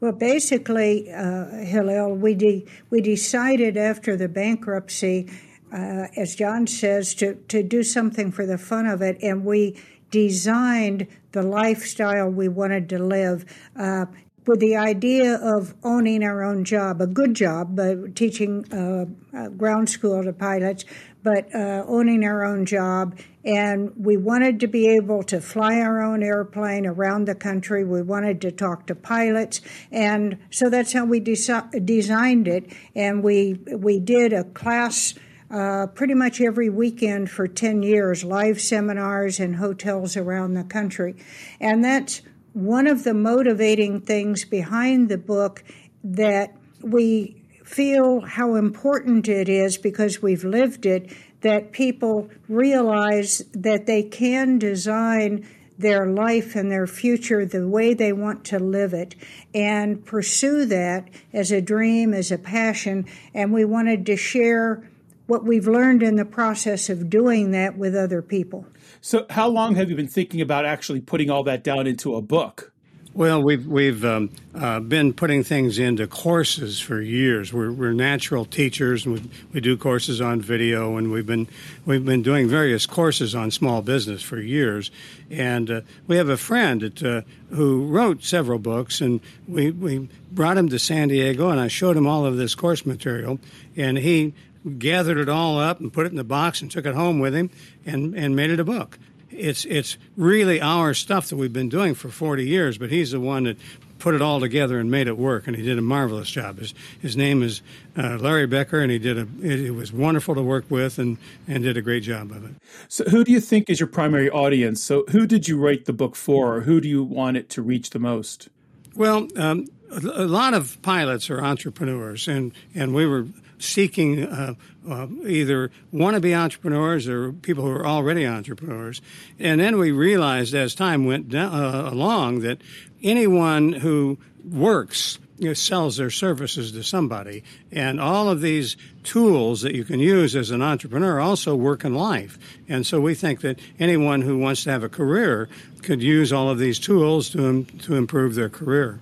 Well, 0.00 0.12
basically, 0.12 1.10
uh, 1.12 1.46
Hillel, 1.64 2.16
we, 2.16 2.34
de- 2.34 2.66
we 2.90 3.00
decided 3.00 3.76
after 3.76 4.16
the 4.16 4.28
bankruptcy 4.28 5.30
uh, 5.72 6.08
as 6.16 6.36
John 6.36 6.66
says, 6.66 7.14
to, 7.14 7.34
to 7.48 7.62
do 7.62 7.82
something 7.82 8.30
for 8.30 8.44
the 8.44 8.58
fun 8.58 8.86
of 8.86 9.00
it. 9.00 9.18
And 9.22 9.44
we 9.44 9.80
designed 10.10 11.06
the 11.32 11.42
lifestyle 11.42 12.28
we 12.28 12.48
wanted 12.48 12.88
to 12.90 12.98
live. 12.98 13.44
Uh, 13.74 14.06
with 14.46 14.60
the 14.60 14.76
idea 14.76 15.36
of 15.36 15.74
owning 15.84 16.24
our 16.24 16.42
own 16.42 16.64
job, 16.64 17.00
a 17.00 17.06
good 17.06 17.34
job, 17.34 17.78
teaching 18.14 18.64
uh, 18.72 19.06
uh, 19.36 19.48
ground 19.50 19.88
school 19.88 20.22
to 20.22 20.32
pilots, 20.32 20.84
but 21.22 21.54
uh, 21.54 21.84
owning 21.86 22.24
our 22.24 22.44
own 22.44 22.66
job. 22.66 23.18
And 23.44 23.92
we 23.96 24.16
wanted 24.16 24.60
to 24.60 24.66
be 24.66 24.88
able 24.88 25.22
to 25.24 25.40
fly 25.40 25.80
our 25.80 26.02
own 26.02 26.22
airplane 26.22 26.86
around 26.86 27.26
the 27.26 27.34
country. 27.34 27.84
We 27.84 28.02
wanted 28.02 28.40
to 28.42 28.52
talk 28.52 28.86
to 28.88 28.94
pilots. 28.94 29.60
And 29.90 30.38
so 30.50 30.68
that's 30.68 30.92
how 30.92 31.04
we 31.04 31.20
desi- 31.20 31.84
designed 31.84 32.48
it. 32.48 32.72
And 32.94 33.22
we, 33.22 33.54
we 33.70 34.00
did 34.00 34.32
a 34.32 34.44
class 34.44 35.14
uh, 35.50 35.86
pretty 35.88 36.14
much 36.14 36.40
every 36.40 36.70
weekend 36.70 37.30
for 37.30 37.46
10 37.46 37.82
years, 37.82 38.24
live 38.24 38.60
seminars 38.60 39.38
in 39.38 39.54
hotels 39.54 40.16
around 40.16 40.54
the 40.54 40.64
country. 40.64 41.14
And 41.60 41.84
that's 41.84 42.22
one 42.52 42.86
of 42.86 43.04
the 43.04 43.14
motivating 43.14 44.00
things 44.00 44.44
behind 44.44 45.08
the 45.08 45.18
book 45.18 45.64
that 46.04 46.54
we 46.82 47.42
feel 47.64 48.20
how 48.20 48.54
important 48.56 49.28
it 49.28 49.48
is 49.48 49.78
because 49.78 50.20
we've 50.20 50.44
lived 50.44 50.84
it 50.84 51.10
that 51.40 51.72
people 51.72 52.30
realize 52.48 53.38
that 53.52 53.86
they 53.86 54.02
can 54.02 54.58
design 54.58 55.46
their 55.78 56.06
life 56.06 56.54
and 56.54 56.70
their 56.70 56.86
future 56.86 57.44
the 57.44 57.66
way 57.66 57.94
they 57.94 58.12
want 58.12 58.44
to 58.44 58.58
live 58.58 58.92
it 58.94 59.14
and 59.54 60.04
pursue 60.04 60.64
that 60.66 61.08
as 61.32 61.50
a 61.50 61.60
dream, 61.60 62.14
as 62.14 62.30
a 62.30 62.38
passion. 62.38 63.04
And 63.34 63.52
we 63.52 63.64
wanted 63.64 64.06
to 64.06 64.16
share 64.16 64.88
what 65.32 65.44
we've 65.44 65.66
learned 65.66 66.02
in 66.02 66.16
the 66.16 66.26
process 66.26 66.90
of 66.90 67.08
doing 67.08 67.52
that 67.52 67.78
with 67.78 67.96
other 67.96 68.20
people. 68.20 68.66
So, 69.00 69.24
how 69.30 69.48
long 69.48 69.76
have 69.76 69.88
you 69.88 69.96
been 69.96 70.06
thinking 70.06 70.42
about 70.42 70.66
actually 70.66 71.00
putting 71.00 71.30
all 71.30 71.42
that 71.44 71.64
down 71.64 71.86
into 71.86 72.14
a 72.16 72.20
book? 72.20 72.70
Well, 73.14 73.42
we've 73.42 73.66
we've 73.66 74.04
um, 74.04 74.28
uh, 74.54 74.80
been 74.80 75.14
putting 75.14 75.42
things 75.42 75.78
into 75.78 76.06
courses 76.06 76.80
for 76.80 77.00
years. 77.00 77.50
We're, 77.50 77.72
we're 77.72 77.94
natural 77.94 78.44
teachers, 78.44 79.06
and 79.06 79.14
we, 79.14 79.30
we 79.54 79.60
do 79.62 79.78
courses 79.78 80.20
on 80.20 80.42
video, 80.42 80.98
and 80.98 81.10
we've 81.10 81.24
been 81.24 81.48
we've 81.86 82.04
been 82.04 82.20
doing 82.20 82.46
various 82.46 82.84
courses 82.84 83.34
on 83.34 83.50
small 83.50 83.80
business 83.80 84.22
for 84.22 84.38
years. 84.38 84.90
And 85.30 85.70
uh, 85.70 85.80
we 86.06 86.16
have 86.18 86.28
a 86.28 86.36
friend 86.36 86.82
that, 86.82 87.02
uh, 87.02 87.22
who 87.54 87.86
wrote 87.86 88.22
several 88.22 88.58
books, 88.58 89.00
and 89.00 89.20
we 89.48 89.70
we 89.70 90.10
brought 90.30 90.58
him 90.58 90.68
to 90.68 90.78
San 90.78 91.08
Diego, 91.08 91.48
and 91.48 91.58
I 91.58 91.68
showed 91.68 91.96
him 91.96 92.06
all 92.06 92.26
of 92.26 92.36
this 92.36 92.54
course 92.54 92.84
material, 92.84 93.38
and 93.76 93.96
he 93.96 94.34
gathered 94.78 95.18
it 95.18 95.28
all 95.28 95.58
up 95.58 95.80
and 95.80 95.92
put 95.92 96.06
it 96.06 96.10
in 96.10 96.16
the 96.16 96.24
box 96.24 96.62
and 96.62 96.70
took 96.70 96.86
it 96.86 96.94
home 96.94 97.18
with 97.18 97.34
him 97.34 97.50
and, 97.84 98.14
and 98.14 98.36
made 98.36 98.50
it 98.50 98.60
a 98.60 98.64
book. 98.64 98.98
It's, 99.30 99.64
it's 99.64 99.96
really 100.16 100.60
our 100.60 100.92
stuff 100.94 101.28
that 101.28 101.36
we've 101.36 101.52
been 101.52 101.70
doing 101.70 101.94
for 101.94 102.10
40 102.10 102.46
years, 102.46 102.76
but 102.76 102.90
he's 102.90 103.12
the 103.12 103.20
one 103.20 103.44
that 103.44 103.56
put 104.02 104.14
it 104.16 104.20
all 104.20 104.40
together 104.40 104.80
and 104.80 104.90
made 104.90 105.06
it 105.06 105.16
work, 105.16 105.46
and 105.46 105.54
he 105.56 105.62
did 105.62 105.78
a 105.78 105.82
marvelous 105.82 106.28
job. 106.28 106.58
His, 106.58 106.74
his 107.00 107.16
name 107.16 107.40
is 107.40 107.62
uh, 107.96 108.18
Larry 108.18 108.48
Becker, 108.48 108.80
and 108.80 108.90
he 108.90 108.98
did 108.98 109.16
a. 109.16 109.28
It, 109.40 109.60
it, 109.60 109.70
was 109.70 109.92
wonderful 109.92 110.34
to 110.34 110.42
work 110.42 110.64
with, 110.68 110.98
and 110.98 111.18
and 111.46 111.62
did 111.62 111.76
a 111.76 111.82
great 111.82 112.02
job 112.02 112.32
of 112.32 112.44
it. 112.44 112.56
So, 112.88 113.04
who 113.04 113.22
do 113.22 113.30
you 113.30 113.40
think 113.40 113.70
is 113.70 113.78
your 113.78 113.86
primary 113.86 114.28
audience? 114.28 114.82
So, 114.82 115.04
who 115.10 115.24
did 115.24 115.46
you 115.46 115.56
write 115.56 115.84
the 115.84 115.92
book 115.92 116.16
for, 116.16 116.56
or 116.56 116.60
who 116.62 116.80
do 116.80 116.88
you 116.88 117.04
want 117.04 117.36
it 117.36 117.48
to 117.50 117.62
reach 117.62 117.90
the 117.90 118.00
most? 118.00 118.48
Well, 118.96 119.28
um, 119.36 119.68
a, 119.92 120.00
a 120.00 120.26
lot 120.26 120.52
of 120.52 120.82
pilots 120.82 121.30
are 121.30 121.40
entrepreneurs, 121.40 122.26
and 122.26 122.52
and 122.74 122.94
we 122.94 123.06
were 123.06 123.26
seeking 123.62 124.24
uh, 124.24 124.54
uh, 124.88 125.06
either 125.26 125.70
wannabe 125.92 126.36
entrepreneurs 126.36 127.08
or 127.08 127.32
people 127.32 127.64
who 127.64 127.70
are 127.70 127.86
already 127.86 128.26
entrepreneurs. 128.26 129.00
And 129.38 129.60
then 129.60 129.78
we 129.78 129.92
realized 129.92 130.54
as 130.54 130.74
time 130.74 131.04
went 131.06 131.28
down, 131.28 131.54
uh, 131.54 131.90
along 131.90 132.40
that 132.40 132.60
anyone 133.02 133.72
who 133.72 134.18
works 134.44 135.18
you 135.38 135.48
know, 135.48 135.54
sells 135.54 135.96
their 135.96 136.10
services 136.10 136.72
to 136.72 136.82
somebody. 136.82 137.42
And 137.70 138.00
all 138.00 138.28
of 138.28 138.40
these 138.40 138.76
tools 139.02 139.62
that 139.62 139.74
you 139.74 139.84
can 139.84 139.98
use 139.98 140.36
as 140.36 140.50
an 140.50 140.62
entrepreneur 140.62 141.20
also 141.20 141.56
work 141.56 141.84
in 141.84 141.94
life. 141.94 142.38
And 142.68 142.86
so 142.86 143.00
we 143.00 143.14
think 143.14 143.40
that 143.40 143.58
anyone 143.78 144.22
who 144.22 144.38
wants 144.38 144.64
to 144.64 144.70
have 144.70 144.84
a 144.84 144.88
career 144.88 145.48
could 145.82 146.02
use 146.02 146.32
all 146.32 146.48
of 146.48 146.58
these 146.58 146.78
tools 146.78 147.30
to, 147.30 147.64
to 147.64 147.96
improve 147.96 148.34
their 148.34 148.48
career. 148.48 149.00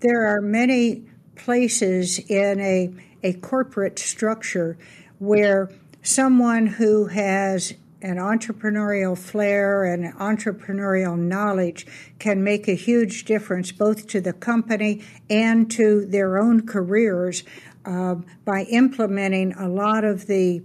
There 0.00 0.26
are 0.26 0.40
many 0.40 1.02
places 1.36 2.18
in 2.18 2.60
a 2.60 2.92
a 3.26 3.32
corporate 3.32 3.98
structure 3.98 4.78
where 5.18 5.68
someone 6.00 6.64
who 6.64 7.06
has 7.06 7.74
an 8.00 8.18
entrepreneurial 8.18 9.18
flair 9.18 9.84
and 9.84 10.14
entrepreneurial 10.14 11.18
knowledge 11.18 11.84
can 12.20 12.44
make 12.44 12.68
a 12.68 12.74
huge 12.74 13.24
difference 13.24 13.72
both 13.72 14.06
to 14.06 14.20
the 14.20 14.32
company 14.32 15.02
and 15.28 15.68
to 15.68 16.06
their 16.06 16.38
own 16.38 16.64
careers 16.64 17.42
uh, 17.84 18.14
by 18.44 18.62
implementing 18.70 19.52
a 19.54 19.68
lot 19.68 20.04
of 20.04 20.26
the 20.26 20.62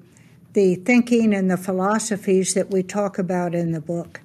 the 0.53 0.75
thinking 0.75 1.33
and 1.33 1.49
the 1.49 1.55
philosophies 1.55 2.53
that 2.55 2.69
we 2.69 2.83
talk 2.83 3.17
about 3.17 3.55
in 3.55 3.71
the 3.71 3.79
book. 3.79 4.19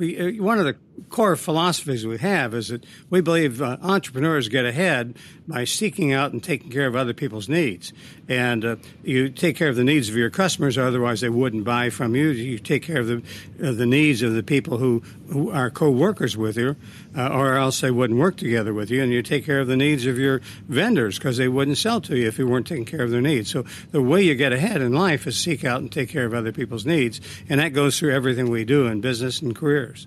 Uh, 0.00 0.32
one 0.42 0.58
of 0.58 0.64
the 0.64 0.76
core 1.08 1.36
philosophies 1.36 2.06
we 2.06 2.18
have 2.18 2.54
is 2.54 2.68
that 2.68 2.84
we 3.10 3.20
believe 3.20 3.62
uh, 3.62 3.76
entrepreneurs 3.82 4.48
get 4.48 4.64
ahead 4.64 5.16
by 5.46 5.64
seeking 5.64 6.12
out 6.12 6.32
and 6.32 6.42
taking 6.42 6.70
care 6.70 6.86
of 6.86 6.94
other 6.94 7.14
people's 7.14 7.48
needs. 7.48 7.92
And 8.28 8.64
uh, 8.64 8.76
you 9.02 9.30
take 9.30 9.56
care 9.56 9.68
of 9.68 9.76
the 9.76 9.84
needs 9.84 10.08
of 10.08 10.16
your 10.16 10.30
customers, 10.30 10.76
otherwise 10.76 11.20
they 11.20 11.28
wouldn't 11.28 11.64
buy 11.64 11.90
from 11.90 12.14
you. 12.14 12.28
You 12.28 12.58
take 12.58 12.82
care 12.82 13.00
of 13.00 13.06
the 13.06 13.22
of 13.60 13.76
the 13.76 13.86
needs 13.86 14.22
of 14.22 14.34
the 14.34 14.42
people 14.42 14.78
who, 14.78 15.02
who 15.30 15.50
are 15.50 15.70
co-workers 15.70 16.36
with 16.36 16.56
you, 16.56 16.76
uh, 17.16 17.28
or 17.28 17.56
else 17.56 17.80
they 17.80 17.90
wouldn't 17.90 18.18
work 18.18 18.36
together 18.36 18.74
with 18.74 18.90
you. 18.90 19.02
And 19.02 19.12
you 19.12 19.22
take 19.22 19.44
care 19.44 19.60
of 19.60 19.66
the 19.66 19.76
needs 19.76 20.06
of 20.06 20.18
your 20.18 20.40
vendors 20.68 21.18
because 21.18 21.36
they 21.36 21.48
wouldn't 21.48 21.78
sell 21.78 22.00
to 22.02 22.16
you 22.16 22.28
if 22.28 22.38
you 22.38 22.46
weren't 22.46 22.66
taking 22.66 22.84
care 22.84 23.02
of 23.02 23.10
their 23.10 23.20
needs. 23.20 23.50
So 23.50 23.64
the 23.90 24.02
way 24.02 24.22
you 24.22 24.34
get 24.34 24.52
ahead 24.52 24.82
in 24.82 24.92
life 24.92 25.26
is 25.26 25.38
seek 25.38 25.64
out 25.64 25.80
and 25.80 25.90
take 25.90 26.10
care 26.10 26.26
of 26.26 26.34
other 26.34 26.52
people's 26.52 26.86
needs, 26.86 27.20
and 27.48 27.60
that 27.60 27.70
goes 27.70 27.98
through 27.98 28.14
everything 28.14 28.50
we 28.50 28.64
do 28.64 28.86
in 28.86 29.00
business 29.00 29.40
and 29.40 29.56
careers. 29.56 30.06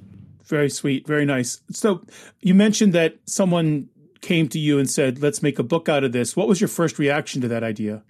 Very 0.52 0.70
sweet, 0.70 1.08
very 1.08 1.24
nice. 1.24 1.62
So 1.72 2.04
you 2.42 2.54
mentioned 2.54 2.92
that 2.92 3.16
someone 3.26 3.88
came 4.20 4.50
to 4.50 4.60
you 4.60 4.80
and 4.80 4.90
said, 4.90 5.22
"Let's 5.22 5.42
make 5.42 5.60
a 5.60 5.64
book 5.64 5.88
out 5.88 6.04
of 6.04 6.12
this." 6.12 6.36
What 6.36 6.50
was 6.50 6.60
your 6.60 6.68
first 6.68 7.00
reaction 7.00 7.42
to 7.44 7.48
that 7.48 7.64
idea? 7.64 8.04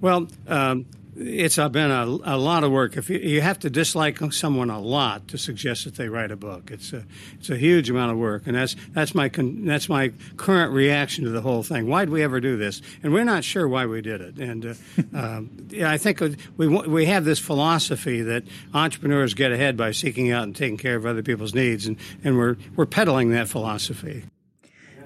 Well, 0.00 0.28
um, 0.46 0.86
it's 1.16 1.56
been 1.56 1.90
a, 1.90 2.04
a, 2.04 2.36
lot 2.36 2.64
of 2.64 2.72
work. 2.72 2.96
If 2.96 3.08
you, 3.08 3.18
you, 3.18 3.40
have 3.40 3.58
to 3.60 3.70
dislike 3.70 4.18
someone 4.32 4.70
a 4.70 4.80
lot 4.80 5.28
to 5.28 5.38
suggest 5.38 5.84
that 5.84 5.94
they 5.94 6.08
write 6.08 6.30
a 6.30 6.36
book, 6.36 6.70
it's 6.70 6.92
a 6.92 7.04
it's 7.38 7.50
a 7.50 7.56
huge 7.56 7.88
amount 7.90 8.12
of 8.12 8.18
work, 8.18 8.46
and 8.46 8.56
that's 8.56 8.74
that's 8.90 9.14
my 9.14 9.28
con, 9.28 9.64
that's 9.64 9.88
my 9.88 10.12
current 10.36 10.72
reaction 10.72 11.24
to 11.24 11.30
the 11.30 11.40
whole 11.40 11.62
thing. 11.62 11.88
Why 11.88 12.04
did 12.04 12.10
we 12.10 12.22
ever 12.22 12.40
do 12.40 12.56
this? 12.56 12.82
And 13.02 13.12
we're 13.12 13.24
not 13.24 13.44
sure 13.44 13.68
why 13.68 13.86
we 13.86 14.00
did 14.00 14.20
it. 14.20 14.38
And 14.38 14.66
uh, 14.66 14.74
um, 15.16 15.50
yeah, 15.70 15.90
I 15.90 15.98
think 15.98 16.20
we 16.56 16.66
we 16.66 17.06
have 17.06 17.24
this 17.24 17.38
philosophy 17.38 18.22
that 18.22 18.44
entrepreneurs 18.72 19.34
get 19.34 19.52
ahead 19.52 19.76
by 19.76 19.92
seeking 19.92 20.32
out 20.32 20.44
and 20.44 20.56
taking 20.56 20.76
care 20.76 20.96
of 20.96 21.06
other 21.06 21.22
people's 21.22 21.54
needs, 21.54 21.86
and, 21.86 21.96
and 22.24 22.36
we're 22.36 22.56
we're 22.76 22.86
peddling 22.86 23.30
that 23.30 23.48
philosophy. 23.48 24.24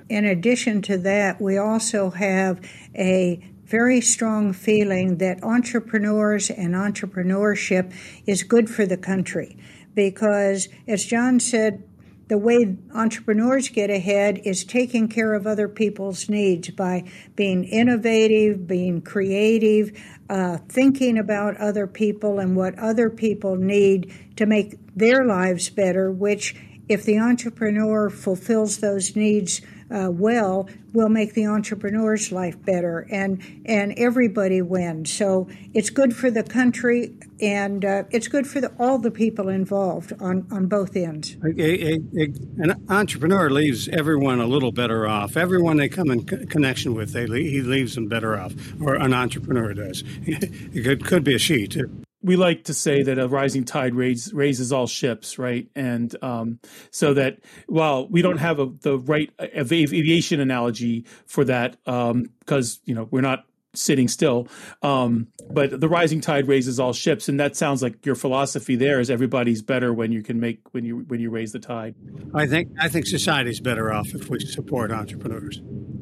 In 0.09 0.25
addition 0.25 0.81
to 0.83 0.97
that, 0.99 1.39
we 1.41 1.59
also 1.59 2.09
have 2.11 2.61
a 2.95 3.45
very 3.69 4.01
strong 4.01 4.53
feeling 4.53 5.19
that 5.19 5.45
entrepreneurs 5.45 6.51
and 6.51 6.75
entrepreneurship 6.75 7.93
is 8.27 8.43
good 8.43 8.69
for 8.69 8.87
the 8.87 8.97
country. 8.97 9.57
Because, 9.95 10.69
as 10.87 11.05
John 11.05 11.39
said, 11.39 11.85
the 12.29 12.39
way 12.39 12.77
entrepreneurs 12.95 13.71
get 13.71 13.91
ahead 13.91 14.41
is 14.45 14.64
taking 14.64 15.09
care 15.09 15.33
of 15.35 15.47
other 15.47 15.69
people's 15.69 16.29
needs 16.29 16.71
by 16.71 17.05
being 17.37 17.64
innovative, 17.64 18.66
being 18.66 19.01
creative, 19.01 19.99
uh, 20.29 20.59
thinking 20.69 21.19
about 21.19 21.57
other 21.57 21.87
people 21.87 22.39
and 22.39 22.55
what 22.55 22.79
other 22.79 23.09
people 23.09 23.57
need 23.57 24.12
to 24.37 24.45
make 24.45 24.77
their 24.95 25.25
lives 25.25 25.71
better, 25.71 26.11
which, 26.11 26.55
if 26.89 27.05
the 27.05 27.19
entrepreneur 27.19 28.11
fulfills 28.11 28.79
those 28.79 29.16
needs 29.16 29.62
uh, 29.91 30.11
well 30.11 30.68
will 30.93 31.09
make 31.09 31.34
the 31.34 31.47
entrepreneur's 31.47 32.32
life 32.32 32.62
better, 32.64 33.07
and 33.11 33.43
and 33.64 33.95
everybody 33.97 34.62
wins. 34.62 35.12
So 35.12 35.49
it's 35.74 35.91
good 35.91 36.14
for 36.14 36.30
the 36.30 36.43
country, 36.43 37.14
and 37.41 37.84
uh, 37.84 38.05
it's 38.11 38.28
good 38.28 38.47
for 38.47 38.61
the, 38.61 38.72
all 38.78 38.99
the 38.99 39.11
people 39.11 39.49
involved 39.49 40.12
on 40.20 40.47
on 40.51 40.66
both 40.66 40.97
ends. 40.97 41.36
A, 41.43 41.61
a, 41.61 42.01
a, 42.16 42.24
an 42.59 42.86
entrepreneur 42.89 43.51
leaves 43.51 43.89
everyone 43.89 44.41
a 44.41 44.47
little 44.47 44.72
better 44.72 45.07
off. 45.07 45.36
Everyone 45.36 45.76
they 45.76 45.89
come 45.89 46.11
in 46.11 46.24
connection 46.24 46.95
with, 46.95 47.12
they 47.12 47.26
he 47.26 47.61
leaves 47.61 47.95
them 47.95 48.09
better 48.09 48.39
off, 48.39 48.55
or 48.80 48.95
an 48.95 49.12
entrepreneur 49.12 49.74
does. 49.74 50.03
it 50.22 50.84
could, 50.84 51.05
could 51.05 51.24
be 51.24 51.34
a 51.34 51.39
she 51.39 51.66
too 51.66 52.03
we 52.23 52.37
like 52.37 52.64
to 52.64 52.75
say 52.75 53.03
that 53.03 53.19
a 53.19 53.29
rising 53.29 53.64
tide 53.64 53.95
raise, 53.95 54.33
raises 54.33 54.73
all 54.73 54.87
ships, 54.87 55.39
right? 55.39 55.69
And 55.75 56.14
um, 56.23 56.59
so 56.91 57.14
that 57.14 57.39
while 57.66 58.09
we 58.09 58.23
don't 58.23 58.39
have 58.39 58.59
a, 58.59 58.66
the 58.66 58.99
right 58.99 59.31
aviation 59.41 60.41
analogy 60.41 61.05
for 61.27 61.45
that, 61.45 61.77
because 61.85 62.77
um, 62.77 62.83
you 62.87 62.95
know 62.95 63.09
we're 63.11 63.21
not 63.21 63.45
sitting 63.75 64.09
still, 64.09 64.49
um, 64.83 65.29
but 65.51 65.81
the 65.81 65.89
rising 65.89 66.21
tide 66.21 66.49
raises 66.49 66.81
all 66.81 66.93
ships, 66.93 67.29
and 67.29 67.39
that 67.39 67.57
sounds 67.57 67.83
like 67.83 68.05
your 68.05 68.16
philosophy 68.16 68.75
there 68.75 68.99
is 68.99 69.11
everybody's 69.11 69.62
better 69.62 69.93
when 69.93 70.11
you 70.11 70.23
can 70.23 70.41
make 70.41 70.61
when 70.73 70.85
you 70.85 70.99
when 71.07 71.21
you 71.21 71.31
raise 71.31 71.53
the 71.53 71.61
tide. 71.61 71.95
I 72.35 72.47
think 72.47 72.71
I 72.81 72.89
think 72.89 73.07
society's 73.07 73.61
better 73.61 73.93
off 73.93 74.09
if 74.14 74.29
we 74.29 74.41
support 74.41 74.91
entrepreneurs. 74.91 75.61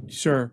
Sure, 0.09 0.51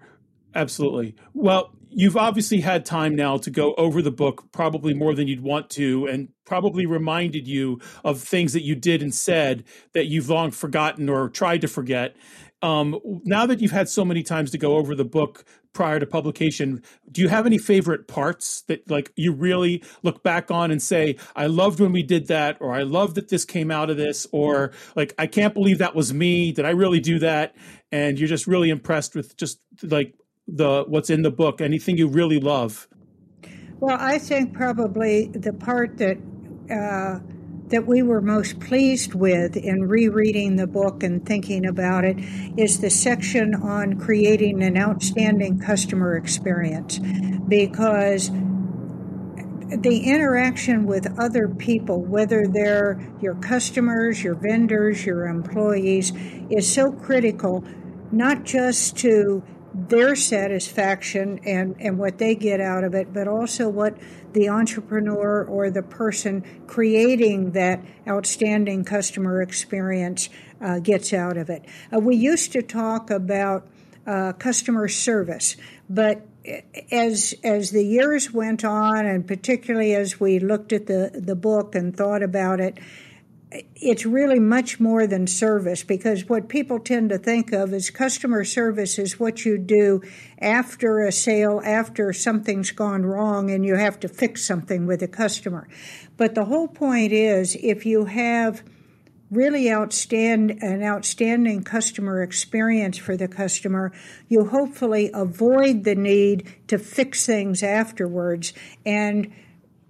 absolutely. 0.54 1.16
Well, 1.34 1.74
you've 1.96 2.18
obviously 2.18 2.62
had 2.62 2.86
time 2.86 3.16
now 3.16 3.38
to 3.38 3.50
go 3.50 3.74
over 3.76 4.02
the 4.02 4.12
book 4.12 4.52
probably 4.52 4.94
more 4.94 5.14
than 5.14 5.28
you'd 5.28 5.44
want 5.44 5.70
to 5.72 6.06
and 6.08 6.30
probably 6.46 6.86
reminded 6.86 7.48
you 7.48 7.80
of 8.04 8.22
things 8.22 8.54
that 8.54 8.64
you 8.64 8.76
did 8.76 9.02
and 9.02 9.14
said 9.14 9.64
that 9.94 10.08
you've 10.08 10.30
long 10.30 10.52
forgotten 10.52 11.10
or 11.10 11.30
tried 11.30 11.62
to 11.62 11.68
forget. 11.68 12.16
Um, 12.62 13.00
now 13.26 13.46
that 13.46 13.62
you've 13.62 13.72
had 13.72 13.90
so 13.90 14.06
many 14.06 14.24
times 14.24 14.52
to 14.52 14.58
go 14.58 14.78
over 14.78 14.96
the 14.96 15.06
book 15.06 15.44
prior 15.74 16.00
to 16.00 16.06
publication 16.06 16.84
do 17.12 17.20
you 17.20 17.28
have 17.28 17.48
any 17.48 17.58
favorite 17.58 18.08
parts 18.08 18.62
that 18.68 18.88
like 18.90 19.12
you 19.16 19.34
really 19.34 19.84
look 20.04 20.22
back 20.22 20.52
on 20.52 20.70
and 20.70 20.80
say 20.82 21.16
i 21.36 21.48
loved 21.48 21.80
when 21.80 21.92
we 21.92 22.04
did 22.04 22.28
that 22.28 22.56
or 22.60 22.74
i 22.74 22.84
love 22.84 23.16
that 23.16 23.30
this 23.30 23.44
came 23.44 23.72
out 23.72 23.90
of 23.90 23.98
this 23.98 24.28
or 24.32 24.72
like 24.96 25.16
i 25.18 25.26
can't 25.26 25.56
believe 25.56 25.80
that 25.80 25.96
was 25.96 26.14
me. 26.14 26.52
Did 26.52 26.66
i 26.66 26.70
really 26.70 27.00
do 27.00 27.18
that? 27.20 27.56
And 27.92 28.20
you're 28.20 28.30
just 28.30 28.48
really 28.48 28.70
impressed 28.70 29.16
with 29.16 29.36
just 29.36 29.60
like 29.82 30.14
the 30.48 30.84
what's 30.88 31.10
in 31.10 31.22
the 31.22 31.32
book? 31.32 31.62
Anything 31.62 31.98
you 31.98 32.08
really 32.08 32.40
love? 32.40 32.88
Well, 33.80 33.98
I 34.00 34.18
think 34.18 34.54
probably 34.54 35.28
the 35.28 35.54
part 35.54 35.98
that 35.98 36.18
uh, 36.72 37.20
that 37.68 37.88
we 37.88 38.04
were 38.04 38.22
most 38.22 38.60
pleased 38.60 39.14
with 39.14 39.58
in 39.58 39.88
rereading 39.88 40.58
the 40.58 40.68
book 40.68 41.02
and 41.02 41.26
thinking 41.26 41.66
about 41.66 42.06
it 42.06 42.18
is 42.58 42.80
the 42.80 42.90
section 42.90 43.56
on 43.56 44.00
creating 44.00 44.62
an 44.64 44.78
outstanding 44.78 45.60
customer 45.60 46.16
experience, 46.16 47.00
because 47.48 48.30
the 49.80 50.04
interaction 50.06 50.86
with 50.86 51.20
other 51.20 51.48
people, 51.48 52.04
whether 52.04 52.46
they're 52.46 53.02
your 53.22 53.36
customers, 53.36 54.24
your 54.24 54.36
vendors, 54.36 55.04
your 55.06 55.26
employees, 55.26 56.12
is 56.52 56.72
so 56.72 56.92
critical, 56.92 57.66
not 58.12 58.44
just 58.44 58.96
to 58.98 59.42
their 59.74 60.16
satisfaction 60.16 61.40
and, 61.46 61.76
and 61.80 61.98
what 61.98 62.18
they 62.18 62.36
get 62.36 62.62
out 62.62 62.84
of 62.84 62.94
it, 62.94 63.12
but 63.12 63.28
also 63.28 63.68
what 63.68 63.98
the 64.34 64.50
entrepreneur 64.50 65.44
or 65.44 65.72
the 65.72 65.82
person 65.82 66.44
creating 66.68 67.52
that 67.52 67.84
outstanding 68.08 68.84
customer 68.84 69.42
experience 69.42 70.30
uh, 70.62 70.80
gets 70.80 71.14
out 71.14 71.38
of 71.38 71.50
it. 71.50 71.66
Uh, 71.94 72.00
we 72.00 72.16
used 72.16 72.52
to 72.52 72.62
talk 72.62 73.10
about 73.10 73.68
uh, 74.06 74.34
customer 74.34 74.88
service, 74.88 75.56
but 75.90 76.28
as 76.92 77.34
as 77.44 77.72
the 77.72 77.84
years 77.84 78.34
went 78.34 78.66
on, 78.66 79.06
and 79.06 79.26
particularly 79.26 79.96
as 79.96 80.20
we 80.20 80.40
looked 80.40 80.74
at 80.74 80.88
the 80.88 81.12
the 81.14 81.36
book 81.36 81.74
and 81.74 81.96
thought 81.96 82.22
about 82.22 82.60
it, 82.60 82.78
it's 83.76 84.06
really 84.06 84.40
much 84.40 84.80
more 84.80 85.06
than 85.06 85.28
service 85.28 85.84
because 85.84 86.28
what 86.28 86.50
people 86.50 86.80
tend 86.80 87.10
to 87.10 87.18
think 87.18 87.52
of 87.52 87.74
is 87.74 87.90
customer 87.90 88.44
service 88.44 88.98
is 88.98 89.20
what 89.20 89.46
you 89.46 89.58
do 89.58 90.02
after 90.40 91.00
a 91.02 91.12
sale, 91.12 91.62
after 91.64 92.12
something's 92.14 92.72
gone 92.72 93.06
wrong 93.06 93.52
and 93.52 93.66
you 93.66 93.76
have 93.76 94.00
to 94.00 94.08
fix 94.08 94.44
something 94.44 94.88
with 94.88 95.04
a 95.04 95.08
customer. 95.08 95.68
But 96.18 96.36
the 96.36 96.46
whole 96.46 96.68
point 96.68 97.12
is 97.12 97.56
if 97.62 97.86
you 97.86 98.06
have 98.06 98.64
really 99.30 99.66
outstand 99.66 100.62
an 100.62 100.84
outstanding 100.84 101.64
customer 101.64 102.22
experience 102.22 102.98
for 102.98 103.18
the 103.18 103.28
customer, 103.28 103.92
you 104.30 104.46
hopefully 104.46 105.10
avoid 105.14 105.84
the 105.84 105.96
need 105.96 106.48
to 106.68 106.78
fix 106.78 107.26
things 107.26 107.62
afterwards 107.62 108.54
and 108.86 109.32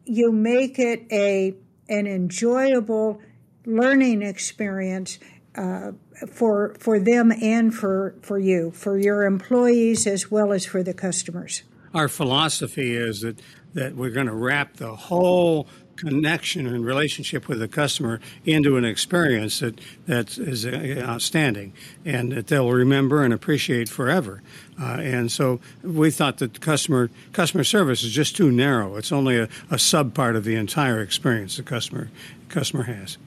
you 0.05 0.32
make 0.32 0.80
it 0.80 1.05
a 1.11 1.53
an 1.89 2.07
enjoyable 2.07 3.22
learning 3.66 4.22
experience 4.22 5.20
uh, 5.55 5.91
for 6.32 6.76
for 6.80 6.99
them 6.99 7.32
and 7.32 7.74
for 7.74 8.16
for 8.22 8.39
you, 8.39 8.72
for 8.72 8.97
your 8.97 9.24
employees 9.24 10.07
as 10.07 10.32
well 10.32 10.51
as 10.51 10.66
for 10.66 10.84
the 10.84 10.93
customers. 10.93 11.64
Our 11.93 12.07
philosophy 12.07 12.95
is 12.95 13.22
that 13.22 13.39
that 13.74 13.95
we're 13.95 14.11
going 14.11 14.28
to 14.28 14.34
wrap 14.34 14.78
the 14.78 14.95
whole 14.95 15.68
connection 15.95 16.66
and 16.66 16.86
relationship 16.86 17.47
with 17.47 17.59
the 17.59 17.68
customer 17.68 18.20
into 18.45 18.78
an 18.78 18.86
experience 18.86 19.59
that 19.59 19.80
that 20.07 20.38
is 20.38 20.66
outstanding 20.66 21.74
and 22.03 22.32
that 22.32 22.47
they'll 22.47 22.72
remember 22.72 23.24
and 23.24 23.34
appreciate 23.34 23.88
forever. 23.88 24.41
Uh, 24.82 24.97
and 24.99 25.32
so 25.32 25.59
we 25.84 26.09
thought 26.09 26.38
that 26.39 26.59
customer 26.61 27.09
customer 27.32 27.64
service 27.64 28.03
is 28.03 28.11
just 28.11 28.36
too 28.36 28.51
narrow. 28.51 28.95
It's 28.95 29.11
only 29.11 29.38
a, 29.38 29.47
a 29.70 29.78
sub 29.78 30.14
part 30.14 30.36
of 30.36 30.43
the 30.43 30.55
entire 30.55 31.01
experience 31.01 31.57
the 31.57 31.64
customer 31.64 32.09
customer 32.49 32.84
has. 32.84 33.18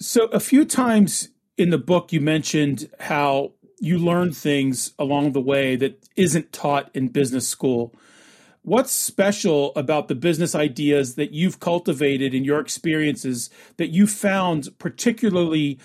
So, 0.00 0.26
a 0.28 0.40
few 0.40 0.64
times 0.64 1.28
in 1.58 1.68
the 1.68 1.78
book, 1.78 2.10
you 2.10 2.22
mentioned 2.22 2.88
how 3.00 3.52
you 3.80 3.98
learn 3.98 4.32
things 4.32 4.92
along 4.98 5.32
the 5.32 5.42
way 5.42 5.76
that 5.76 6.08
isn't 6.16 6.52
taught 6.54 6.90
in 6.94 7.08
business 7.08 7.46
school. 7.46 7.94
What's 8.62 8.92
special 8.92 9.72
about 9.76 10.08
the 10.08 10.14
business 10.14 10.54
ideas 10.54 11.16
that 11.16 11.32
you've 11.32 11.60
cultivated 11.60 12.34
in 12.34 12.44
your 12.44 12.60
experiences 12.60 13.50
that 13.76 13.88
you 13.88 14.06
found 14.06 14.70
particularly 14.78 15.78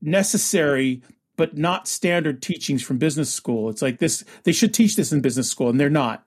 necessary 0.00 1.02
but 1.36 1.56
not 1.56 1.88
standard 1.88 2.42
teachings 2.42 2.82
from 2.82 2.98
business 2.98 3.32
school. 3.32 3.68
It's 3.70 3.82
like 3.82 3.98
this, 3.98 4.24
they 4.44 4.52
should 4.52 4.74
teach 4.74 4.96
this 4.96 5.12
in 5.12 5.20
business 5.20 5.50
school, 5.50 5.68
and 5.68 5.80
they're 5.80 5.90
not. 5.90 6.26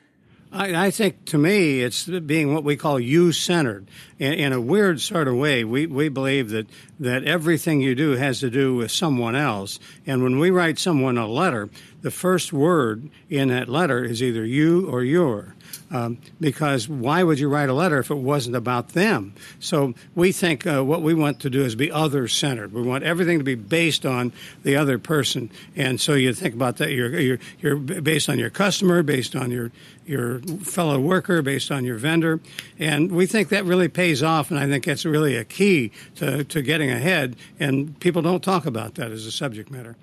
I, 0.55 0.85
I 0.85 0.91
think 0.91 1.25
to 1.25 1.37
me, 1.37 1.81
it's 1.81 2.05
being 2.05 2.53
what 2.53 2.63
we 2.63 2.77
call 2.77 2.97
you 2.97 3.33
centered. 3.33 3.87
In, 4.19 4.33
in, 4.33 4.53
a 4.53 4.61
weird 4.61 5.01
sort 5.01 5.27
of 5.27 5.35
way, 5.35 5.65
we, 5.65 5.85
we 5.85 6.07
believe 6.07 6.49
that, 6.51 6.67
that 6.99 7.25
everything 7.25 7.81
you 7.81 7.93
do 7.93 8.11
has 8.11 8.39
to 8.39 8.49
do 8.49 8.75
with 8.75 8.89
someone 8.89 9.35
else. 9.35 9.79
And 10.07 10.23
when 10.23 10.39
we 10.39 10.51
write 10.51 10.79
someone 10.79 11.17
a 11.17 11.27
letter, 11.27 11.69
the 12.01 12.11
first 12.11 12.53
word 12.53 13.09
in 13.29 13.49
that 13.49 13.67
letter 13.67 14.05
is 14.05 14.23
either 14.23 14.45
you 14.45 14.89
or 14.89 15.03
your. 15.03 15.54
Um, 15.95 16.17
because 16.41 16.89
why 16.89 17.23
would 17.23 17.39
you 17.39 17.47
write 17.47 17.69
a 17.69 17.73
letter 17.73 17.99
if 17.99 18.11
it 18.11 18.15
wasn't 18.15 18.57
about 18.57 18.89
them? 18.89 19.33
So 19.59 19.93
we 20.13 20.33
think 20.33 20.67
uh, 20.67 20.83
what 20.83 21.01
we 21.01 21.13
want 21.13 21.39
to 21.41 21.49
do 21.49 21.63
is 21.63 21.75
be 21.75 21.89
other 21.89 22.27
centered. 22.27 22.73
We 22.73 22.81
want 22.81 23.05
everything 23.05 23.37
to 23.37 23.45
be 23.45 23.55
based 23.55 24.05
on 24.05 24.33
the 24.63 24.75
other 24.75 24.99
person, 24.99 25.49
and 25.75 26.01
so 26.01 26.13
you 26.13 26.33
think 26.33 26.53
about 26.53 26.77
that. 26.77 26.91
You're, 26.91 27.17
you're, 27.17 27.39
you're 27.61 27.77
based 27.77 28.27
on 28.27 28.37
your 28.37 28.49
customer, 28.49 29.03
based 29.03 29.35
on 29.35 29.51
your 29.51 29.71
your 30.05 30.39
fellow 30.39 30.99
worker, 30.99 31.41
based 31.41 31.71
on 31.71 31.85
your 31.85 31.97
vendor, 31.97 32.41
and 32.77 33.11
we 33.11 33.25
think 33.25 33.49
that 33.49 33.63
really 33.63 33.87
pays 33.87 34.21
off. 34.21 34.51
And 34.51 34.59
I 34.59 34.67
think 34.67 34.83
that's 34.85 35.05
really 35.05 35.35
a 35.35 35.45
key 35.45 35.91
to, 36.15 36.43
to 36.43 36.61
getting 36.61 36.91
ahead. 36.91 37.37
And 37.59 37.99
people 37.99 38.21
don't 38.21 38.43
talk 38.43 38.67
about 38.67 38.95
that 38.95 39.11
as 39.11 39.25
a 39.25 39.31
subject 39.31 39.71
matter 39.71 39.95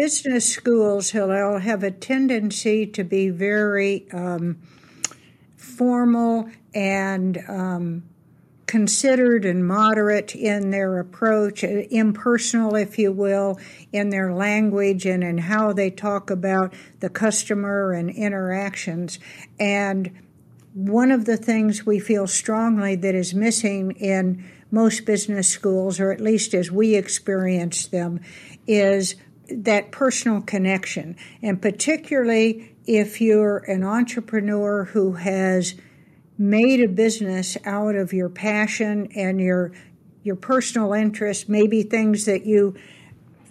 business 0.00 0.48
schools, 0.48 1.10
Hillel, 1.10 1.58
have 1.58 1.82
a 1.82 1.90
tendency 1.90 2.86
to 2.86 3.04
be 3.04 3.28
very 3.28 4.06
um, 4.12 4.56
formal 5.80 6.46
and 6.74 7.42
um, 7.48 8.02
considered 8.66 9.46
and 9.46 9.66
moderate 9.66 10.36
in 10.36 10.68
their 10.68 10.98
approach, 10.98 11.64
impersonal, 11.64 12.76
if 12.76 12.98
you 12.98 13.10
will, 13.10 13.58
in 13.90 14.10
their 14.10 14.34
language 14.34 15.06
and 15.06 15.24
in 15.24 15.38
how 15.38 15.72
they 15.72 15.88
talk 15.88 16.28
about 16.28 16.74
the 16.98 17.08
customer 17.08 17.94
and 17.94 18.10
interactions. 18.10 19.18
And 19.58 20.10
one 20.74 21.10
of 21.10 21.24
the 21.24 21.38
things 21.38 21.86
we 21.86 21.98
feel 21.98 22.26
strongly 22.26 22.94
that 22.96 23.14
is 23.14 23.32
missing 23.32 23.92
in 23.92 24.44
most 24.70 25.06
business 25.06 25.48
schools, 25.48 25.98
or 25.98 26.12
at 26.12 26.20
least 26.20 26.52
as 26.52 26.70
we 26.70 26.94
experience 26.94 27.86
them, 27.86 28.20
is 28.66 29.14
that 29.48 29.92
personal 29.92 30.42
connection. 30.42 31.16
And 31.42 31.62
particularly 31.62 32.69
if 32.86 33.20
you're 33.20 33.58
an 33.58 33.84
entrepreneur 33.84 34.84
who 34.84 35.12
has 35.12 35.74
made 36.38 36.80
a 36.80 36.88
business 36.88 37.56
out 37.64 37.94
of 37.94 38.12
your 38.12 38.28
passion 38.28 39.08
and 39.14 39.40
your 39.40 39.72
your 40.22 40.36
personal 40.36 40.92
interest, 40.92 41.48
maybe 41.48 41.82
things 41.82 42.26
that 42.26 42.44
you 42.44 42.74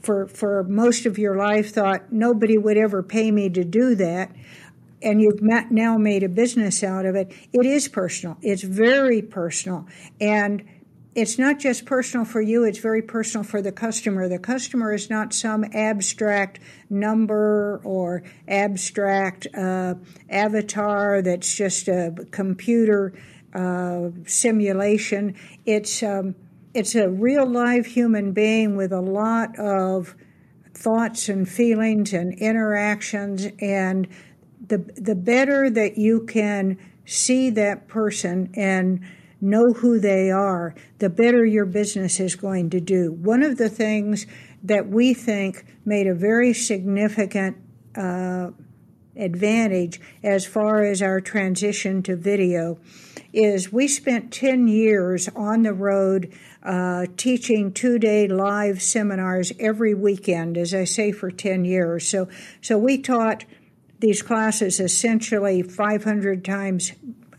for 0.02 0.28
for 0.28 0.64
most 0.64 1.06
of 1.06 1.18
your 1.18 1.36
life 1.36 1.74
thought 1.74 2.12
nobody 2.12 2.58
would 2.58 2.78
ever 2.78 3.04
pay 3.04 3.32
me 3.32 3.50
to 3.50 3.64
do 3.64 3.96
that 3.96 4.32
and 5.02 5.22
you've 5.22 5.42
now 5.42 5.98
made 5.98 6.24
a 6.24 6.30
business 6.30 6.84
out 6.84 7.06
of 7.06 7.16
it 7.16 7.32
it 7.54 7.66
is 7.66 7.88
personal. 7.88 8.38
It's 8.42 8.64
very 8.64 9.22
personal. 9.22 9.88
And 10.20 10.64
it's 11.20 11.38
not 11.38 11.60
just 11.60 11.86
personal 11.86 12.26
for 12.26 12.42
you, 12.42 12.64
it's 12.64 12.80
very 12.80 13.02
personal 13.02 13.44
for 13.44 13.62
the 13.62 13.72
customer. 13.72 14.30
The 14.30 14.40
customer 14.40 14.94
is 14.94 15.10
not 15.10 15.34
some 15.34 15.66
abstract 15.74 16.60
number 16.90 17.82
or 17.84 18.24
abstract 18.48 19.48
uh, 19.54 19.96
avatar 20.30 21.22
that's 21.22 21.54
just 21.54 21.88
a 21.88 22.14
computer 22.32 23.14
uh, 23.54 24.10
simulation. 24.26 25.36
It's, 25.66 26.02
um, 26.04 26.36
it's 26.74 26.96
a 26.96 27.10
real 27.10 27.46
live 27.46 27.86
human 27.86 28.32
being 28.32 28.78
with 28.78 28.94
a 28.94 29.02
lot 29.02 29.58
of 29.60 30.16
thoughts 30.74 31.28
and 31.28 31.50
feelings 31.50 32.14
and 32.14 32.34
interactions 32.40 33.48
and 33.60 34.08
the 34.66 34.78
the 34.78 35.16
better 35.16 35.70
that 35.70 35.98
you 35.98 36.26
can 36.26 36.78
see 37.06 37.50
that 37.50 37.88
person 37.88 38.50
and 38.54 39.02
know 39.42 39.74
who 39.74 40.00
they 40.00 40.30
are, 40.32 40.76
the 41.00 41.10
better 41.10 41.46
your 41.46 41.66
business 41.66 42.20
is 42.20 42.36
going 42.36 42.70
to 42.72 42.80
do. 42.80 43.12
One 43.12 43.44
of 43.44 43.58
the 43.58 43.70
things 43.70 44.26
that 44.64 44.88
we 44.88 45.14
think 45.14 45.66
made 45.86 46.08
a 46.08 46.14
very 46.14 46.54
significant 46.54 47.58
uh, 47.96 48.52
advantage 49.16 50.00
as 50.24 50.46
far 50.46 50.84
as 50.84 51.02
our 51.02 51.22
transition 51.22 52.02
to 52.04 52.16
video 52.16 52.80
is 53.32 53.72
we 53.72 53.88
spent 53.88 54.32
10 54.32 54.68
years 54.68 55.30
on 55.36 55.64
the 55.64 55.74
road 55.74 56.34
uh, 56.64 57.06
teaching 57.16 57.72
two 57.72 58.00
day 58.00 58.28
live 58.28 58.82
seminars 58.82 59.52
every 59.60 59.94
weekend, 59.94 60.58
as 60.58 60.74
I 60.74 60.84
say, 60.84 61.12
for 61.12 61.30
10 61.30 61.64
years. 61.64 62.08
So, 62.08 62.28
so 62.62 62.78
we 62.78 62.98
taught 62.98 63.46
these 64.00 64.22
classes 64.22 64.80
essentially 64.80 65.62
500 65.62 66.44
times 66.44 66.94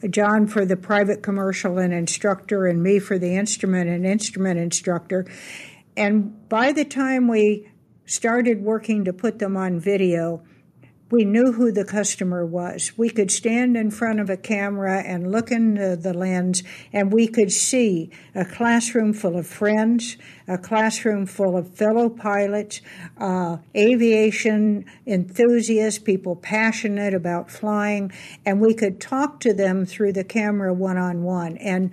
John 0.09 0.47
for 0.47 0.65
the 0.65 0.77
private 0.77 1.23
commercial 1.23 1.79
and 1.79 1.93
instructor, 1.93 2.67
and 2.67 2.83
me 2.83 2.99
for 2.99 3.19
the 3.19 3.37
instrument 3.37 3.91
and 3.91 4.07
instrument 4.07 4.59
instructor. 4.59 5.27
And 5.97 6.49
by 6.49 6.73
the 6.73 6.85
time 6.85 7.29
we 7.29 7.71
started 8.07 8.63
working 8.63 9.05
to 9.05 9.13
put 9.13 9.39
them 9.39 9.57
on 9.57 9.79
video, 9.79 10.43
we 11.11 11.25
knew 11.25 11.53
who 11.53 11.73
the 11.73 11.85
customer 11.85 12.47
was. 12.47 12.93
We 12.97 13.11
could 13.11 13.31
stand 13.31 13.77
in 13.77 13.91
front 13.91 14.21
of 14.21 14.31
a 14.31 14.37
camera 14.37 15.03
and 15.03 15.33
look 15.33 15.51
into 15.51 15.97
the 15.97 16.15
lens, 16.15 16.63
and 16.93 17.13
we 17.13 17.27
could 17.27 17.51
see 17.51 18.11
a 18.35 18.45
classroom 18.45 19.13
full 19.13 19.37
of 19.37 19.47
friends, 19.47 20.17
a 20.47 20.57
classroom 20.57 21.27
full 21.27 21.57
of 21.57 21.75
fellow 21.75 22.09
pilots, 22.09 22.81
uh, 23.19 23.59
aviation 23.77 24.85
enthusiasts, 25.07 25.99
people 25.99 26.37
passionate 26.37 27.15
about 27.15 27.51
flying, 27.51 28.13
and 28.47 28.61
we 28.61 28.73
could 28.73 29.01
talk 29.01 29.41
to 29.41 29.53
them 29.53 29.85
through 29.85 30.13
the 30.13 30.25
camera 30.25 30.73
one 30.73 30.97
on 30.97 31.25
one. 31.25 31.57
And 31.57 31.91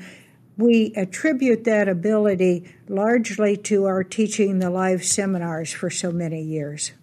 we 0.58 0.94
attribute 0.96 1.64
that 1.66 1.88
ability 1.88 2.72
largely 2.88 3.58
to 3.58 3.86
our 3.86 4.04
teaching 4.04 4.60
the 4.60 4.70
live 4.70 5.04
seminars 5.04 5.72
for 5.72 5.90
so 5.90 6.12
many 6.12 6.42
years. 6.42 6.94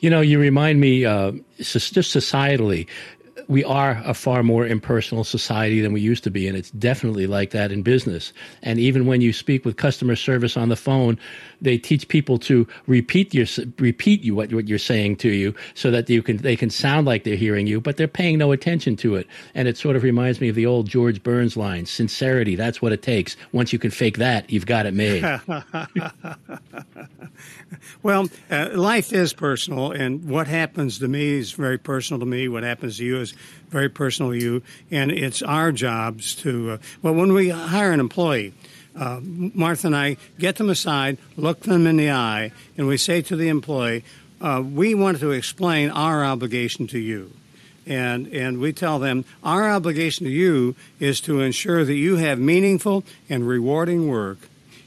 You 0.00 0.10
know, 0.10 0.20
you 0.20 0.38
remind 0.38 0.80
me, 0.80 1.04
uh, 1.04 1.32
societally, 1.60 2.86
we 3.48 3.64
are 3.64 4.00
a 4.04 4.12
far 4.12 4.42
more 4.42 4.66
impersonal 4.66 5.24
society 5.24 5.80
than 5.80 5.94
we 5.94 6.02
used 6.02 6.22
to 6.24 6.30
be, 6.30 6.46
and 6.46 6.56
it's 6.56 6.70
definitely 6.72 7.26
like 7.26 7.50
that 7.50 7.72
in 7.72 7.82
business. 7.82 8.34
And 8.62 8.78
even 8.78 9.06
when 9.06 9.22
you 9.22 9.32
speak 9.32 9.64
with 9.64 9.78
customer 9.78 10.16
service 10.16 10.56
on 10.56 10.68
the 10.68 10.76
phone, 10.76 11.18
they 11.62 11.78
teach 11.78 12.06
people 12.08 12.38
to 12.40 12.68
repeat 12.86 13.32
your 13.32 13.46
repeat 13.78 14.22
you 14.22 14.34
what, 14.34 14.52
what 14.52 14.68
you're 14.68 14.78
saying 14.78 15.16
to 15.16 15.30
you, 15.30 15.54
so 15.74 15.90
that 15.90 16.10
you 16.10 16.22
can 16.22 16.36
they 16.36 16.56
can 16.56 16.68
sound 16.68 17.06
like 17.06 17.24
they're 17.24 17.36
hearing 17.36 17.66
you, 17.66 17.80
but 17.80 17.96
they're 17.96 18.06
paying 18.06 18.36
no 18.36 18.52
attention 18.52 18.96
to 18.96 19.16
it. 19.16 19.26
And 19.54 19.66
it 19.66 19.78
sort 19.78 19.96
of 19.96 20.02
reminds 20.02 20.42
me 20.42 20.50
of 20.50 20.54
the 20.54 20.66
old 20.66 20.86
George 20.86 21.22
Burns 21.22 21.56
line: 21.56 21.86
"Sincerity, 21.86 22.54
that's 22.54 22.82
what 22.82 22.92
it 22.92 23.00
takes. 23.00 23.34
Once 23.52 23.72
you 23.72 23.78
can 23.78 23.90
fake 23.90 24.18
that, 24.18 24.50
you've 24.50 24.66
got 24.66 24.84
it 24.84 24.92
made." 24.92 25.24
well, 28.02 28.28
uh, 28.50 28.68
life 28.74 29.10
is 29.12 29.32
personal, 29.32 29.90
and 29.90 30.28
what 30.28 30.46
happens 30.46 30.98
to 30.98 31.08
me 31.08 31.38
is 31.38 31.52
very 31.52 31.78
personal 31.78 32.20
to 32.20 32.26
me. 32.26 32.48
What 32.48 32.62
happens 32.62 32.98
to 32.98 33.04
you 33.04 33.20
is 33.20 33.34
very 33.68 33.88
personal 33.88 34.32
to 34.32 34.38
you, 34.38 34.62
and 34.90 35.10
it's 35.10 35.42
our 35.42 35.72
jobs 35.72 36.34
to. 36.36 36.72
Uh, 36.72 36.78
well, 37.02 37.14
when 37.14 37.32
we 37.32 37.50
hire 37.50 37.92
an 37.92 38.00
employee, 38.00 38.54
uh, 38.96 39.20
Martha 39.22 39.88
and 39.88 39.96
I 39.96 40.16
get 40.38 40.56
them 40.56 40.70
aside, 40.70 41.18
look 41.36 41.60
them 41.60 41.86
in 41.86 41.96
the 41.96 42.10
eye, 42.10 42.52
and 42.76 42.86
we 42.86 42.96
say 42.96 43.22
to 43.22 43.36
the 43.36 43.48
employee, 43.48 44.04
uh, 44.40 44.62
"We 44.64 44.94
want 44.94 45.20
to 45.20 45.30
explain 45.32 45.90
our 45.90 46.24
obligation 46.24 46.86
to 46.88 46.98
you." 46.98 47.32
And, 47.86 48.26
and 48.28 48.58
we 48.58 48.74
tell 48.74 48.98
them 48.98 49.24
our 49.42 49.70
obligation 49.70 50.26
to 50.26 50.30
you 50.30 50.76
is 51.00 51.22
to 51.22 51.40
ensure 51.40 51.86
that 51.86 51.94
you 51.94 52.16
have 52.16 52.38
meaningful 52.38 53.02
and 53.30 53.48
rewarding 53.48 54.08
work 54.08 54.38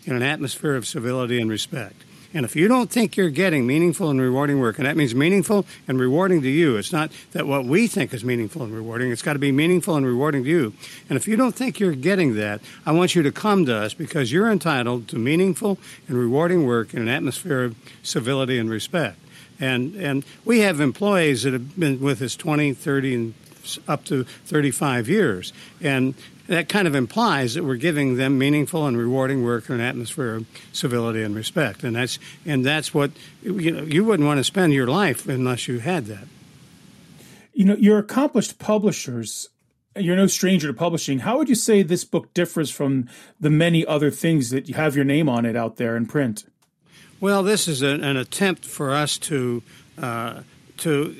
in 0.05 0.15
an 0.15 0.21
atmosphere 0.21 0.75
of 0.75 0.85
civility 0.85 1.41
and 1.41 1.49
respect. 1.49 2.03
And 2.33 2.45
if 2.45 2.55
you 2.55 2.67
don't 2.67 2.89
think 2.89 3.17
you're 3.17 3.29
getting 3.29 3.67
meaningful 3.67 4.09
and 4.09 4.21
rewarding 4.21 4.59
work, 4.59 4.77
and 4.77 4.87
that 4.87 4.95
means 4.95 5.13
meaningful 5.13 5.65
and 5.87 5.99
rewarding 5.99 6.41
to 6.41 6.49
you, 6.49 6.77
it's 6.77 6.93
not 6.93 7.11
that 7.31 7.45
what 7.45 7.65
we 7.65 7.87
think 7.87 8.13
is 8.13 8.23
meaningful 8.23 8.63
and 8.63 8.73
rewarding, 8.73 9.11
it's 9.11 9.21
got 9.21 9.33
to 9.33 9.39
be 9.39 9.51
meaningful 9.51 9.95
and 9.95 10.05
rewarding 10.05 10.43
to 10.43 10.49
you. 10.49 10.73
And 11.09 11.17
if 11.17 11.27
you 11.27 11.35
don't 11.35 11.55
think 11.55 11.79
you're 11.79 11.91
getting 11.93 12.35
that, 12.35 12.61
I 12.85 12.91
want 12.91 13.15
you 13.15 13.23
to 13.23 13.31
come 13.31 13.65
to 13.65 13.75
us 13.75 13.93
because 13.93 14.31
you're 14.31 14.49
entitled 14.49 15.07
to 15.09 15.17
meaningful 15.17 15.77
and 16.07 16.17
rewarding 16.17 16.65
work 16.65 16.93
in 16.93 17.01
an 17.01 17.09
atmosphere 17.09 17.63
of 17.63 17.75
civility 18.03 18.57
and 18.57 18.69
respect. 18.69 19.17
And, 19.59 19.95
and 19.95 20.25
we 20.45 20.61
have 20.61 20.79
employees 20.79 21.43
that 21.43 21.53
have 21.53 21.77
been 21.79 21.99
with 21.99 22.21
us 22.21 22.35
20, 22.35 22.73
30, 22.73 23.15
and 23.15 23.33
up 23.87 24.05
to 24.05 24.23
35 24.23 25.07
years. 25.07 25.53
And 25.81 26.15
that 26.51 26.67
kind 26.67 26.85
of 26.85 26.95
implies 26.95 27.53
that 27.53 27.63
we're 27.63 27.77
giving 27.77 28.17
them 28.17 28.37
meaningful 28.37 28.85
and 28.85 28.97
rewarding 28.97 29.41
work 29.41 29.69
in 29.69 29.75
an 29.75 29.81
atmosphere 29.81 30.35
of 30.35 30.45
civility 30.73 31.23
and 31.23 31.33
respect. 31.33 31.81
And 31.81 31.95
that's 31.95 32.19
and 32.45 32.65
that's 32.65 32.93
what 32.93 33.11
you 33.41 33.71
know 33.71 33.83
you 33.83 34.03
wouldn't 34.03 34.27
want 34.27 34.37
to 34.37 34.43
spend 34.43 34.73
your 34.73 34.87
life 34.87 35.29
unless 35.29 35.69
you 35.69 35.79
had 35.79 36.07
that. 36.07 36.27
You 37.53 37.65
know, 37.65 37.75
you're 37.75 37.99
accomplished 37.99 38.59
publishers. 38.59 39.47
You're 39.95 40.17
no 40.17 40.27
stranger 40.27 40.67
to 40.67 40.73
publishing. 40.73 41.19
How 41.19 41.37
would 41.37 41.47
you 41.47 41.55
say 41.55 41.83
this 41.83 42.03
book 42.03 42.33
differs 42.33 42.69
from 42.69 43.07
the 43.39 43.49
many 43.49 43.85
other 43.85 44.11
things 44.11 44.49
that 44.49 44.67
you 44.67 44.75
have 44.75 44.93
your 44.93 45.05
name 45.05 45.29
on 45.29 45.45
it 45.45 45.55
out 45.55 45.77
there 45.77 45.95
in 45.95 46.05
print? 46.05 46.43
Well, 47.21 47.43
this 47.43 47.69
is 47.69 47.81
a, 47.81 47.93
an 47.93 48.17
attempt 48.17 48.65
for 48.65 48.91
us 48.91 49.17
to 49.19 49.63
uh, 49.97 50.41
to 50.79 51.15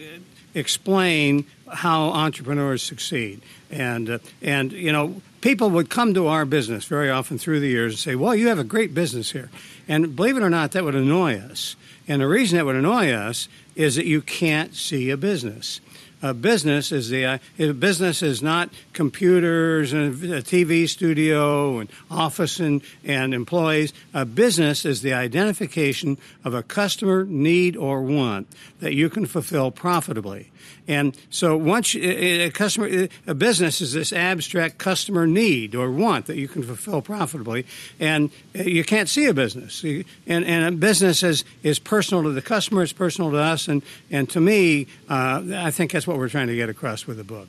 explain 0.53 1.45
how 1.73 2.09
entrepreneurs 2.09 2.81
succeed, 2.81 3.41
and 3.69 4.09
uh, 4.09 4.19
and 4.41 4.71
you 4.71 4.91
know 4.91 5.21
people 5.41 5.69
would 5.71 5.89
come 5.89 6.13
to 6.13 6.27
our 6.27 6.45
business 6.45 6.85
very 6.85 7.09
often 7.09 7.37
through 7.37 7.59
the 7.59 7.67
years 7.67 7.93
and 7.93 7.99
say, 7.99 8.15
"Well, 8.15 8.35
you 8.35 8.47
have 8.47 8.59
a 8.59 8.63
great 8.63 8.93
business 8.93 9.31
here," 9.31 9.49
and 9.87 10.15
believe 10.15 10.37
it 10.37 10.43
or 10.43 10.49
not, 10.49 10.71
that 10.71 10.83
would 10.83 10.95
annoy 10.95 11.37
us. 11.37 11.75
And 12.07 12.21
the 12.21 12.27
reason 12.27 12.57
that 12.57 12.65
would 12.65 12.75
annoy 12.75 13.11
us 13.11 13.47
is 13.75 13.95
that 13.95 14.05
you 14.05 14.21
can't 14.21 14.75
see 14.75 15.09
a 15.09 15.17
business 15.17 15.79
a 16.21 16.33
business 16.33 16.91
is 16.91 17.09
the 17.09 17.25
uh, 17.25 17.37
business 17.57 18.21
is 18.21 18.41
not 18.41 18.69
computers 18.93 19.93
and 19.93 20.23
a 20.25 20.41
TV 20.41 20.87
studio 20.87 21.79
and 21.79 21.89
office 22.09 22.59
and, 22.59 22.81
and 23.03 23.33
employees. 23.33 23.93
A 24.13 24.25
business 24.25 24.85
is 24.85 25.01
the 25.01 25.13
identification 25.13 26.17
of 26.43 26.53
a 26.53 26.63
customer 26.63 27.25
need 27.25 27.75
or 27.75 28.01
want 28.01 28.47
that 28.79 28.93
you 28.93 29.09
can 29.09 29.25
fulfill 29.25 29.71
profitably. 29.71 30.51
And 30.87 31.17
so 31.29 31.55
once 31.57 31.95
a 31.95 32.49
customer, 32.51 33.07
a 33.27 33.33
business 33.33 33.81
is 33.81 33.93
this 33.93 34.11
abstract 34.11 34.77
customer 34.77 35.27
need 35.27 35.75
or 35.75 35.91
want 35.91 36.25
that 36.25 36.37
you 36.37 36.47
can 36.47 36.63
fulfill 36.63 37.01
profitably, 37.01 37.65
and 37.99 38.31
you 38.53 38.83
can't 38.83 39.07
see 39.07 39.25
a 39.27 39.33
business. 39.33 39.83
And, 39.83 40.05
and 40.27 40.75
a 40.75 40.77
business 40.77 41.23
is, 41.23 41.43
is 41.63 41.79
personal 41.79 42.23
to 42.23 42.31
the 42.31 42.41
customer, 42.41 42.83
it's 42.83 42.93
personal 42.93 43.31
to 43.31 43.37
us, 43.37 43.67
and, 43.67 43.83
and 44.09 44.29
to 44.31 44.41
me, 44.41 44.87
uh, 45.09 45.43
I 45.55 45.71
think 45.71 45.91
that's 45.91 46.07
what 46.11 46.19
we're 46.19 46.29
trying 46.29 46.47
to 46.47 46.55
get 46.55 46.69
across 46.69 47.07
with 47.07 47.17
the 47.17 47.23
book. 47.23 47.47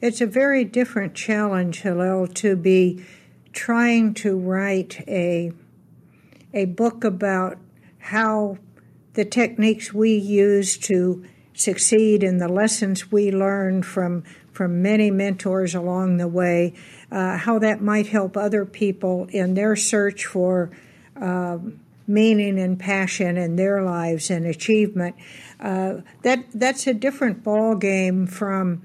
It's 0.00 0.20
a 0.20 0.26
very 0.26 0.64
different 0.64 1.14
challenge, 1.14 1.82
Hillel, 1.82 2.26
to 2.28 2.56
be 2.56 3.04
trying 3.52 4.14
to 4.14 4.36
write 4.36 5.04
a 5.06 5.52
a 6.54 6.64
book 6.64 7.04
about 7.04 7.58
how 7.98 8.56
the 9.12 9.24
techniques 9.24 9.92
we 9.92 10.14
use 10.14 10.78
to 10.78 11.24
succeed 11.52 12.22
and 12.22 12.40
the 12.40 12.48
lessons 12.48 13.12
we 13.12 13.30
learned 13.30 13.84
from 13.84 14.24
from 14.52 14.80
many 14.80 15.10
mentors 15.10 15.74
along 15.74 16.16
the 16.16 16.28
way, 16.28 16.72
uh, 17.10 17.36
how 17.36 17.58
that 17.58 17.82
might 17.82 18.06
help 18.06 18.38
other 18.38 18.64
people 18.64 19.26
in 19.30 19.52
their 19.52 19.76
search 19.76 20.24
for 20.24 20.70
uh, 21.20 21.58
meaning 22.06 22.58
and 22.58 22.78
passion 22.78 23.36
in 23.36 23.56
their 23.56 23.82
lives 23.82 24.30
and 24.30 24.46
achievement. 24.46 25.16
Uh, 25.60 25.96
that 26.22 26.44
that's 26.54 26.86
a 26.86 26.94
different 26.94 27.42
ball 27.42 27.74
game 27.74 28.26
from 28.26 28.82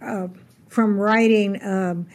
uh, 0.00 0.28
from 0.68 0.98
writing 0.98 1.62
um, 1.62 2.06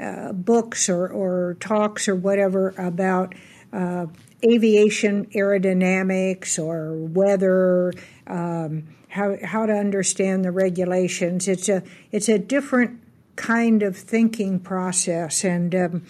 uh, 0.00 0.32
books 0.32 0.88
or, 0.88 1.08
or 1.08 1.56
talks 1.60 2.08
or 2.08 2.14
whatever 2.14 2.74
about 2.76 3.34
uh, 3.72 4.06
aviation 4.44 5.26
aerodynamics 5.26 6.58
or 6.58 6.94
weather. 6.94 7.92
Um, 8.26 8.88
how 9.08 9.36
how 9.44 9.64
to 9.64 9.72
understand 9.72 10.44
the 10.44 10.50
regulations. 10.50 11.46
It's 11.46 11.68
a 11.68 11.82
it's 12.10 12.28
a 12.28 12.38
different 12.38 13.00
kind 13.36 13.82
of 13.82 13.96
thinking 13.96 14.58
process 14.58 15.44
and 15.44 15.74
um, 15.74 16.06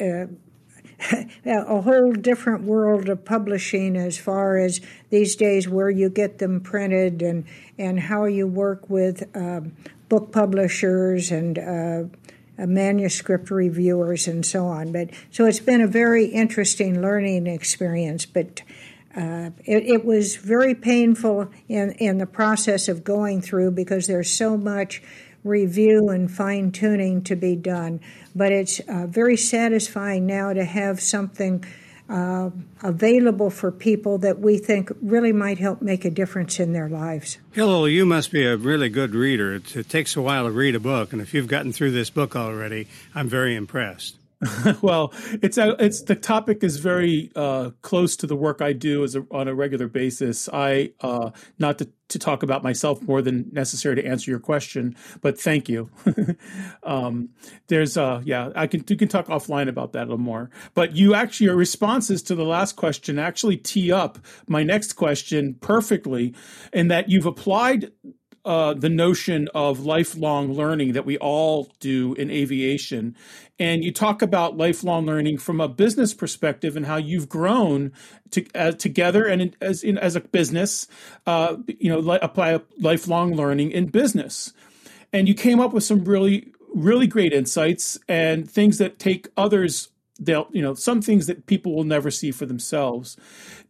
uh, 0.00 0.26
a 1.44 1.80
whole 1.80 2.12
different 2.12 2.64
world 2.64 3.08
of 3.08 3.24
publishing 3.24 3.96
as 3.96 4.18
far 4.18 4.58
as 4.58 4.80
these 5.10 5.36
days 5.36 5.68
where 5.68 5.90
you 5.90 6.08
get 6.08 6.38
them 6.38 6.60
printed 6.60 7.22
and 7.22 7.44
and 7.78 7.98
how 7.98 8.24
you 8.24 8.46
work 8.46 8.88
with 8.88 9.24
um, 9.36 9.72
book 10.08 10.30
publishers 10.30 11.30
and 11.30 11.58
uh, 11.58 12.04
manuscript 12.58 13.50
reviewers 13.50 14.28
and 14.28 14.44
so 14.44 14.66
on. 14.66 14.92
But 14.92 15.10
so 15.30 15.46
it's 15.46 15.60
been 15.60 15.80
a 15.80 15.86
very 15.86 16.26
interesting 16.26 17.00
learning 17.00 17.46
experience. 17.46 18.26
But 18.26 18.62
uh, 19.16 19.50
it, 19.64 19.84
it, 19.84 20.04
was 20.04 20.36
very 20.36 20.74
painful 20.74 21.50
in, 21.68 21.92
in 21.92 22.18
the 22.18 22.26
process 22.26 22.88
of 22.88 23.04
going 23.04 23.42
through 23.42 23.70
because 23.70 24.06
there's 24.06 24.30
so 24.30 24.56
much 24.56 25.02
review 25.44 26.08
and 26.08 26.30
fine 26.30 26.70
tuning 26.70 27.22
to 27.22 27.36
be 27.36 27.56
done. 27.56 28.00
But 28.34 28.52
it's 28.52 28.80
uh, 28.80 29.06
very 29.06 29.36
satisfying 29.36 30.26
now 30.26 30.52
to 30.52 30.64
have 30.64 31.00
something 31.00 31.64
uh, 32.08 32.50
available 32.82 33.50
for 33.50 33.70
people 33.70 34.18
that 34.18 34.38
we 34.38 34.58
think 34.58 34.90
really 35.00 35.32
might 35.32 35.58
help 35.58 35.80
make 35.80 36.04
a 36.04 36.10
difference 36.10 36.60
in 36.60 36.72
their 36.72 36.88
lives. 36.88 37.38
Hillel, 37.52 37.88
you 37.88 38.04
must 38.04 38.30
be 38.30 38.44
a 38.44 38.56
really 38.56 38.88
good 38.88 39.14
reader. 39.14 39.54
It, 39.54 39.76
it 39.76 39.88
takes 39.88 40.16
a 40.16 40.22
while 40.22 40.44
to 40.44 40.50
read 40.50 40.74
a 40.74 40.80
book, 40.80 41.12
and 41.12 41.22
if 41.22 41.32
you've 41.32 41.46
gotten 41.46 41.72
through 41.72 41.92
this 41.92 42.10
book 42.10 42.36
already, 42.36 42.88
I'm 43.14 43.28
very 43.28 43.54
impressed. 43.54 44.16
well, 44.82 45.12
it's 45.40 45.56
it's 45.58 46.02
the 46.02 46.16
topic 46.16 46.64
is 46.64 46.78
very 46.78 47.30
uh, 47.36 47.70
close 47.82 48.16
to 48.16 48.26
the 48.26 48.34
work 48.34 48.60
I 48.60 48.72
do 48.72 49.04
as 49.04 49.14
a, 49.14 49.24
on 49.30 49.46
a 49.46 49.54
regular 49.54 49.86
basis. 49.86 50.48
I 50.52 50.92
uh, 51.00 51.30
not 51.58 51.78
to, 51.78 51.88
to 52.08 52.18
talk 52.18 52.42
about 52.42 52.64
myself 52.64 53.00
more 53.02 53.22
than 53.22 53.48
necessary 53.52 53.96
to 53.96 54.04
answer 54.04 54.30
your 54.30 54.40
question, 54.40 54.96
but 55.20 55.38
thank 55.38 55.68
you. 55.68 55.90
um, 56.82 57.28
there's 57.68 57.96
uh, 57.96 58.20
yeah, 58.24 58.50
I 58.56 58.66
can 58.66 58.84
you 58.88 58.96
can 58.96 59.08
talk 59.08 59.26
offline 59.26 59.68
about 59.68 59.92
that 59.92 60.02
a 60.02 60.08
little 60.10 60.18
more. 60.18 60.50
But 60.74 60.96
you 60.96 61.14
actually 61.14 61.46
your 61.46 61.56
responses 61.56 62.22
to 62.24 62.34
the 62.34 62.44
last 62.44 62.74
question 62.74 63.18
actually 63.18 63.58
tee 63.58 63.92
up 63.92 64.18
my 64.48 64.64
next 64.64 64.94
question 64.94 65.54
perfectly, 65.60 66.34
in 66.72 66.88
that 66.88 67.08
you've 67.08 67.26
applied 67.26 67.92
uh, 68.44 68.74
the 68.74 68.88
notion 68.88 69.48
of 69.54 69.80
lifelong 69.80 70.52
learning 70.52 70.92
that 70.92 71.06
we 71.06 71.16
all 71.18 71.70
do 71.78 72.14
in 72.14 72.30
aviation. 72.30 73.16
And 73.58 73.84
you 73.84 73.92
talk 73.92 74.22
about 74.22 74.56
lifelong 74.56 75.06
learning 75.06 75.38
from 75.38 75.60
a 75.60 75.68
business 75.68 76.12
perspective 76.12 76.76
and 76.76 76.86
how 76.86 76.96
you've 76.96 77.28
grown 77.28 77.92
to, 78.30 78.44
uh, 78.54 78.72
together 78.72 79.26
and 79.26 79.42
in, 79.42 79.56
as 79.60 79.84
in, 79.84 79.96
as 79.96 80.16
a 80.16 80.20
business, 80.20 80.88
uh, 81.26 81.56
you 81.66 81.88
know, 81.88 82.00
li- 82.00 82.18
apply 82.20 82.60
lifelong 82.80 83.34
learning 83.34 83.70
in 83.70 83.86
business. 83.86 84.52
And 85.12 85.28
you 85.28 85.34
came 85.34 85.60
up 85.60 85.72
with 85.72 85.84
some 85.84 86.04
really 86.04 86.52
really 86.74 87.06
great 87.06 87.32
insights 87.34 87.98
and 88.08 88.50
things 88.50 88.78
that 88.78 88.98
take 88.98 89.28
others 89.36 89.90
they'll 90.18 90.48
you 90.52 90.62
know 90.62 90.74
some 90.74 91.02
things 91.02 91.26
that 91.26 91.46
people 91.46 91.74
will 91.74 91.84
never 91.84 92.10
see 92.10 92.30
for 92.30 92.46
themselves 92.46 93.16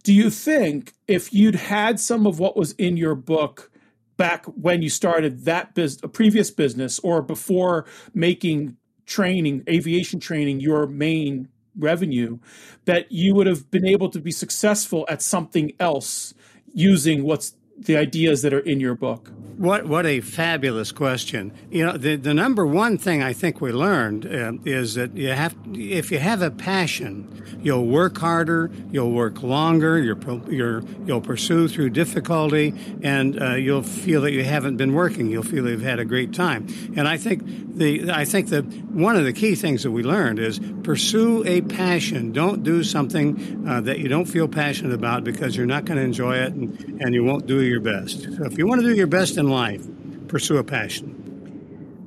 do 0.03 0.13
you 0.13 0.29
think 0.29 0.93
if 1.07 1.33
you'd 1.33 1.55
had 1.55 1.99
some 1.99 2.25
of 2.25 2.39
what 2.39 2.55
was 2.55 2.73
in 2.73 2.97
your 2.97 3.15
book 3.15 3.71
back 4.17 4.45
when 4.45 4.81
you 4.81 4.89
started 4.89 5.45
that 5.45 5.73
business, 5.73 6.03
a 6.03 6.07
previous 6.07 6.51
business, 6.51 6.99
or 6.99 7.21
before 7.21 7.85
making 8.13 8.77
training, 9.05 9.63
aviation 9.67 10.19
training, 10.19 10.59
your 10.59 10.87
main 10.87 11.49
revenue, 11.77 12.37
that 12.85 13.11
you 13.11 13.33
would 13.35 13.47
have 13.47 13.69
been 13.71 13.85
able 13.85 14.09
to 14.09 14.19
be 14.19 14.31
successful 14.31 15.05
at 15.09 15.21
something 15.21 15.73
else 15.79 16.33
using 16.73 17.23
what's 17.23 17.55
the 17.77 17.97
ideas 17.97 18.41
that 18.41 18.53
are 18.53 18.59
in 18.59 18.79
your 18.79 18.95
book? 18.95 19.31
What 19.57 19.85
what 19.85 20.07
a 20.07 20.19
fabulous 20.19 20.91
question. 20.91 21.53
You 21.69 21.85
know, 21.85 21.97
the 21.97 22.15
the 22.15 22.33
number 22.33 22.65
one 22.65 22.97
thing 22.97 23.21
I 23.21 23.33
think 23.33 23.61
we 23.61 23.71
learned 23.71 24.25
uh, 24.25 24.53
is 24.65 24.95
that 24.95 25.15
you 25.15 25.29
have 25.29 25.55
if 25.73 26.11
you 26.11 26.17
have 26.17 26.41
a 26.41 26.49
passion, 26.49 27.59
you'll 27.61 27.85
work 27.85 28.17
harder, 28.17 28.71
you'll 28.91 29.11
work 29.11 29.43
longer, 29.43 29.99
you're, 29.99 30.17
you're 30.49 30.83
you'll 31.05 31.21
pursue 31.21 31.67
through 31.67 31.91
difficulty, 31.91 32.73
and 33.03 33.41
uh, 33.41 33.53
you'll 33.53 33.83
feel 33.83 34.21
that 34.21 34.31
you 34.31 34.43
haven't 34.43 34.77
been 34.77 34.93
working. 34.93 35.29
You'll 35.29 35.43
feel 35.43 35.69
you've 35.69 35.81
had 35.81 35.99
a 35.99 36.05
great 36.05 36.33
time. 36.33 36.67
And 36.95 37.07
I 37.07 37.17
think 37.17 37.43
the 37.75 38.11
I 38.11 38.25
think 38.25 38.49
that 38.49 38.65
one 38.65 39.15
of 39.15 39.23
the 39.23 39.33
key 39.33 39.53
things 39.53 39.83
that 39.83 39.91
we 39.91 40.03
learned 40.03 40.39
is 40.39 40.59
pursue 40.83 41.43
a 41.45 41.61
passion. 41.61 42.31
Don't 42.31 42.63
do 42.63 42.83
something 42.83 43.67
uh, 43.67 43.81
that 43.81 43.99
you 43.99 44.07
don't 44.07 44.25
feel 44.25 44.47
passionate 44.47 44.93
about 44.93 45.23
because 45.23 45.55
you're 45.55 45.65
not 45.65 45.85
going 45.85 45.97
to 45.97 46.03
enjoy 46.03 46.37
it 46.37 46.53
and, 46.53 47.01
and 47.01 47.13
you 47.13 47.23
won't 47.23 47.45
do 47.45 47.61
your 47.65 47.79
best. 47.79 48.23
So 48.23 48.45
if 48.45 48.57
you 48.57 48.67
want 48.67 48.81
to 48.81 48.87
do 48.87 48.95
your 48.95 49.07
best 49.07 49.37
in 49.37 49.49
life, 49.49 49.85
pursue 50.27 50.57
a 50.57 50.63
passion. 50.63 51.11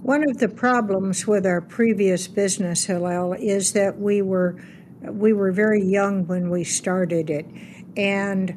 One 0.02 0.28
of 0.28 0.38
the 0.38 0.48
problems 0.48 1.26
with 1.26 1.46
our 1.46 1.60
previous 1.60 2.28
business, 2.28 2.84
Hillel, 2.84 3.32
is 3.34 3.72
that 3.72 3.98
we 3.98 4.22
were 4.22 4.56
we 5.02 5.32
were 5.32 5.52
very 5.52 5.84
young 5.84 6.26
when 6.26 6.48
we 6.50 6.64
started 6.64 7.28
it, 7.28 7.46
and 7.96 8.56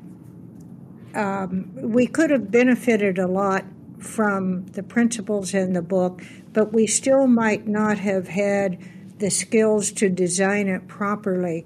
um, 1.15 1.71
we 1.75 2.07
could 2.07 2.29
have 2.29 2.51
benefited 2.51 3.17
a 3.17 3.27
lot 3.27 3.65
from 3.99 4.65
the 4.67 4.83
principles 4.83 5.53
in 5.53 5.73
the 5.73 5.81
book, 5.81 6.23
but 6.53 6.73
we 6.73 6.87
still 6.87 7.27
might 7.27 7.67
not 7.67 7.97
have 7.97 8.27
had 8.27 8.77
the 9.19 9.29
skills 9.29 9.91
to 9.91 10.09
design 10.09 10.67
it 10.67 10.87
properly 10.87 11.65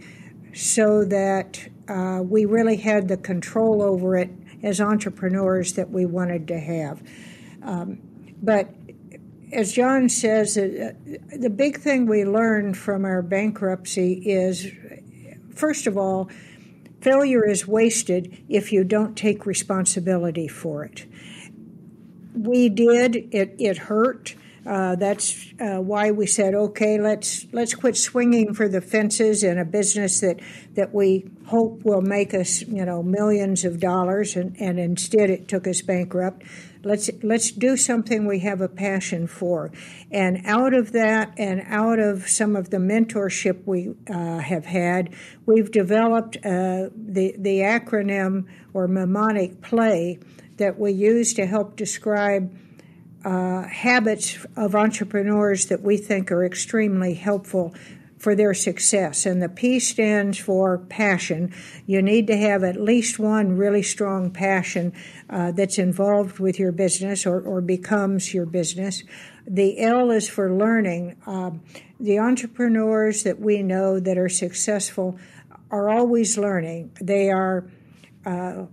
so 0.53 1.03
that 1.05 1.67
uh, 1.87 2.21
we 2.23 2.45
really 2.45 2.77
had 2.77 3.07
the 3.07 3.17
control 3.17 3.81
over 3.81 4.15
it 4.17 4.29
as 4.63 4.81
entrepreneurs 4.81 5.73
that 5.73 5.89
we 5.89 6.05
wanted 6.05 6.47
to 6.47 6.57
have. 6.57 7.03
Um, 7.61 7.99
but 8.41 8.69
as 9.51 9.73
John 9.73 10.09
says, 10.09 10.57
uh, 10.57 10.93
the 11.37 11.49
big 11.49 11.77
thing 11.77 12.07
we 12.07 12.25
learned 12.25 12.77
from 12.77 13.05
our 13.05 13.21
bankruptcy 13.21 14.13
is 14.25 14.71
first 15.53 15.87
of 15.87 15.97
all, 15.97 16.29
failure 17.01 17.47
is 17.47 17.67
wasted 17.67 18.43
if 18.49 18.71
you 18.71 18.83
don't 18.83 19.15
take 19.15 19.45
responsibility 19.45 20.47
for 20.47 20.83
it. 20.83 21.05
We 22.33 22.69
did, 22.69 23.27
it, 23.31 23.55
it 23.59 23.77
hurt. 23.77 24.35
Uh, 24.65 24.95
that's 24.95 25.53
uh, 25.59 25.81
why 25.81 26.11
we 26.11 26.25
said, 26.25 26.53
okay, 26.53 26.97
let's 26.97 27.45
let's 27.51 27.75
quit 27.75 27.97
swinging 27.97 28.53
for 28.53 28.69
the 28.69 28.79
fences 28.79 29.43
in 29.43 29.57
a 29.57 29.65
business 29.65 30.21
that 30.21 30.39
that 30.75 30.93
we 30.93 31.29
hope 31.47 31.83
will 31.83 32.01
make 32.01 32.33
us, 32.33 32.61
you 32.61 32.85
know, 32.85 33.03
millions 33.03 33.65
of 33.65 33.79
dollars, 33.79 34.37
and, 34.37 34.55
and 34.59 34.79
instead 34.79 35.29
it 35.29 35.47
took 35.49 35.67
us 35.67 35.81
bankrupt. 35.81 36.43
Let's 36.81 37.09
let's 37.23 37.51
do 37.51 37.75
something 37.75 38.25
we 38.25 38.39
have 38.39 38.61
a 38.61 38.69
passion 38.69 39.27
for, 39.27 39.71
and 40.11 40.41
out 40.45 40.73
of 40.73 40.93
that, 40.93 41.33
and 41.37 41.63
out 41.67 41.99
of 41.99 42.29
some 42.29 42.55
of 42.55 42.69
the 42.69 42.77
mentorship 42.77 43.65
we 43.65 43.93
uh, 44.09 44.39
have 44.39 44.65
had, 44.65 45.13
we've 45.45 45.71
developed 45.71 46.37
uh, 46.37 46.87
the 46.95 47.35
the 47.37 47.59
acronym 47.59 48.45
or 48.73 48.87
mnemonic 48.87 49.61
play 49.61 50.19
that 50.57 50.79
we 50.79 50.93
use 50.93 51.33
to 51.33 51.45
help 51.45 51.75
describe 51.75 52.55
uh, 53.25 53.63
habits 53.63 54.45
of 54.55 54.75
entrepreneurs 54.75 55.67
that 55.67 55.81
we 55.81 55.97
think 55.97 56.31
are 56.31 56.45
extremely 56.45 57.13
helpful 57.13 57.73
for 58.23 58.35
their 58.35 58.53
success. 58.53 59.25
And 59.25 59.41
the 59.41 59.49
P 59.49 59.79
stands 59.79 60.37
for 60.37 60.77
passion. 60.77 61.53
You 61.85 62.01
need 62.01 62.27
to 62.27 62.37
have 62.37 62.63
at 62.63 62.79
least 62.79 63.19
one 63.19 63.57
really 63.57 63.83
strong 63.83 64.31
passion 64.31 64.93
uh, 65.29 65.51
that's 65.51 65.77
involved 65.77 66.39
with 66.39 66.57
your 66.57 66.71
business 66.71 67.25
or, 67.25 67.41
or 67.41 67.59
becomes 67.59 68.33
your 68.33 68.45
business. 68.45 69.03
The 69.45 69.77
L 69.79 70.09
is 70.09 70.29
for 70.29 70.53
learning. 70.53 71.17
Uh, 71.27 71.51
the 71.99 72.19
entrepreneurs 72.19 73.23
that 73.23 73.39
we 73.39 73.61
know 73.61 73.99
that 73.99 74.17
are 74.17 74.29
successful 74.29 75.19
are 75.69 75.89
always 75.89 76.37
learning. 76.37 76.95
They 77.01 77.29
are 77.29 77.69
uh, 78.25 78.67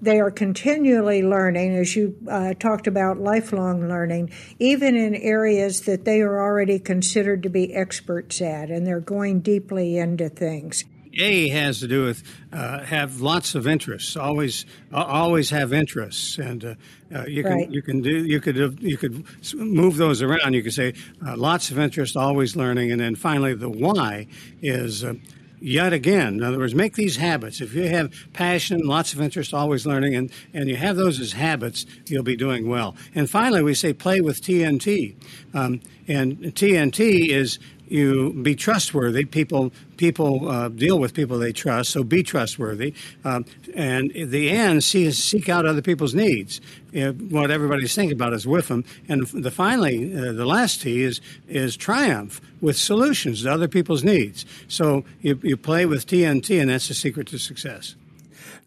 they 0.00 0.20
are 0.20 0.30
continually 0.30 1.22
learning, 1.22 1.76
as 1.76 1.96
you 1.96 2.16
uh, 2.28 2.54
talked 2.54 2.86
about 2.86 3.18
lifelong 3.18 3.88
learning, 3.88 4.30
even 4.58 4.94
in 4.94 5.14
areas 5.14 5.82
that 5.82 6.04
they 6.04 6.20
are 6.20 6.40
already 6.40 6.78
considered 6.78 7.42
to 7.42 7.48
be 7.48 7.74
experts 7.74 8.40
at, 8.40 8.70
and 8.70 8.86
they're 8.86 9.00
going 9.00 9.40
deeply 9.40 9.98
into 9.98 10.28
things. 10.28 10.84
A 11.20 11.48
has 11.48 11.80
to 11.80 11.88
do 11.88 12.04
with 12.04 12.22
uh, 12.52 12.84
have 12.84 13.20
lots 13.20 13.54
of 13.54 13.66
interests. 13.66 14.16
Always, 14.16 14.66
uh, 14.92 15.02
always 15.02 15.50
have 15.50 15.72
interests, 15.72 16.38
and 16.38 16.64
uh, 16.64 16.74
uh 17.12 17.24
you 17.26 17.42
can 17.42 17.52
right. 17.52 17.70
you 17.70 17.82
can 17.82 18.02
do 18.02 18.24
you 18.24 18.40
could 18.40 18.78
you 18.80 18.96
could 18.96 19.24
move 19.54 19.96
those 19.96 20.22
around. 20.22 20.54
You 20.54 20.62
could 20.62 20.74
say 20.74 20.94
uh, 21.26 21.36
lots 21.36 21.70
of 21.70 21.78
interest, 21.78 22.16
always 22.16 22.54
learning, 22.54 22.92
and 22.92 23.00
then 23.00 23.16
finally 23.16 23.54
the 23.54 23.68
why 23.68 24.28
is 24.62 25.02
uh, 25.02 25.14
yet 25.60 25.92
again. 25.92 26.34
In 26.34 26.42
other 26.42 26.58
words, 26.58 26.74
make 26.74 26.94
these 26.94 27.16
habits. 27.16 27.60
If 27.60 27.74
you 27.74 27.88
have 27.88 28.12
passion, 28.32 28.80
lots 28.80 29.12
of 29.12 29.20
interest, 29.20 29.54
always 29.54 29.86
learning, 29.86 30.14
and, 30.14 30.30
and 30.52 30.68
you 30.68 30.76
have 30.76 30.96
those 30.96 31.20
as 31.20 31.32
habits, 31.32 31.86
you'll 32.06 32.22
be 32.22 32.36
doing 32.36 32.68
well. 32.68 32.96
And 33.14 33.28
finally, 33.28 33.62
we 33.62 33.74
say 33.74 33.92
play 33.92 34.20
with 34.20 34.42
TNT. 34.42 35.16
Um, 35.54 35.80
and 36.06 36.38
TNT 36.38 37.28
is 37.28 37.58
you 37.90 38.32
be 38.42 38.54
trustworthy. 38.54 39.24
People 39.24 39.72
people 39.96 40.48
uh, 40.48 40.68
deal 40.68 40.98
with 40.98 41.14
people 41.14 41.38
they 41.38 41.52
trust, 41.52 41.90
so 41.90 42.04
be 42.04 42.22
trustworthy. 42.22 42.94
Um, 43.24 43.44
and 43.74 44.10
the 44.14 44.50
end, 44.50 44.84
see, 44.84 45.10
seek 45.10 45.48
out 45.48 45.66
other 45.66 45.82
people's 45.82 46.14
needs. 46.14 46.60
You 46.92 47.06
know, 47.06 47.12
what 47.12 47.50
everybody's 47.50 47.94
thinking 47.94 48.16
about 48.16 48.32
is 48.32 48.46
with 48.46 48.68
them. 48.68 48.84
And 49.08 49.26
the 49.26 49.50
finally, 49.50 50.14
uh, 50.14 50.32
the 50.32 50.46
last 50.46 50.82
T 50.82 51.02
is 51.02 51.20
is 51.48 51.76
triumph 51.76 52.40
with 52.60 52.76
solutions 52.76 53.42
to 53.42 53.52
other 53.52 53.68
people's 53.68 54.04
needs. 54.04 54.44
So 54.68 55.04
you, 55.20 55.38
you 55.42 55.56
play 55.56 55.86
with 55.86 56.06
TNT, 56.06 56.60
and 56.60 56.70
that's 56.70 56.88
the 56.88 56.94
secret 56.94 57.26
to 57.28 57.38
success. 57.38 57.94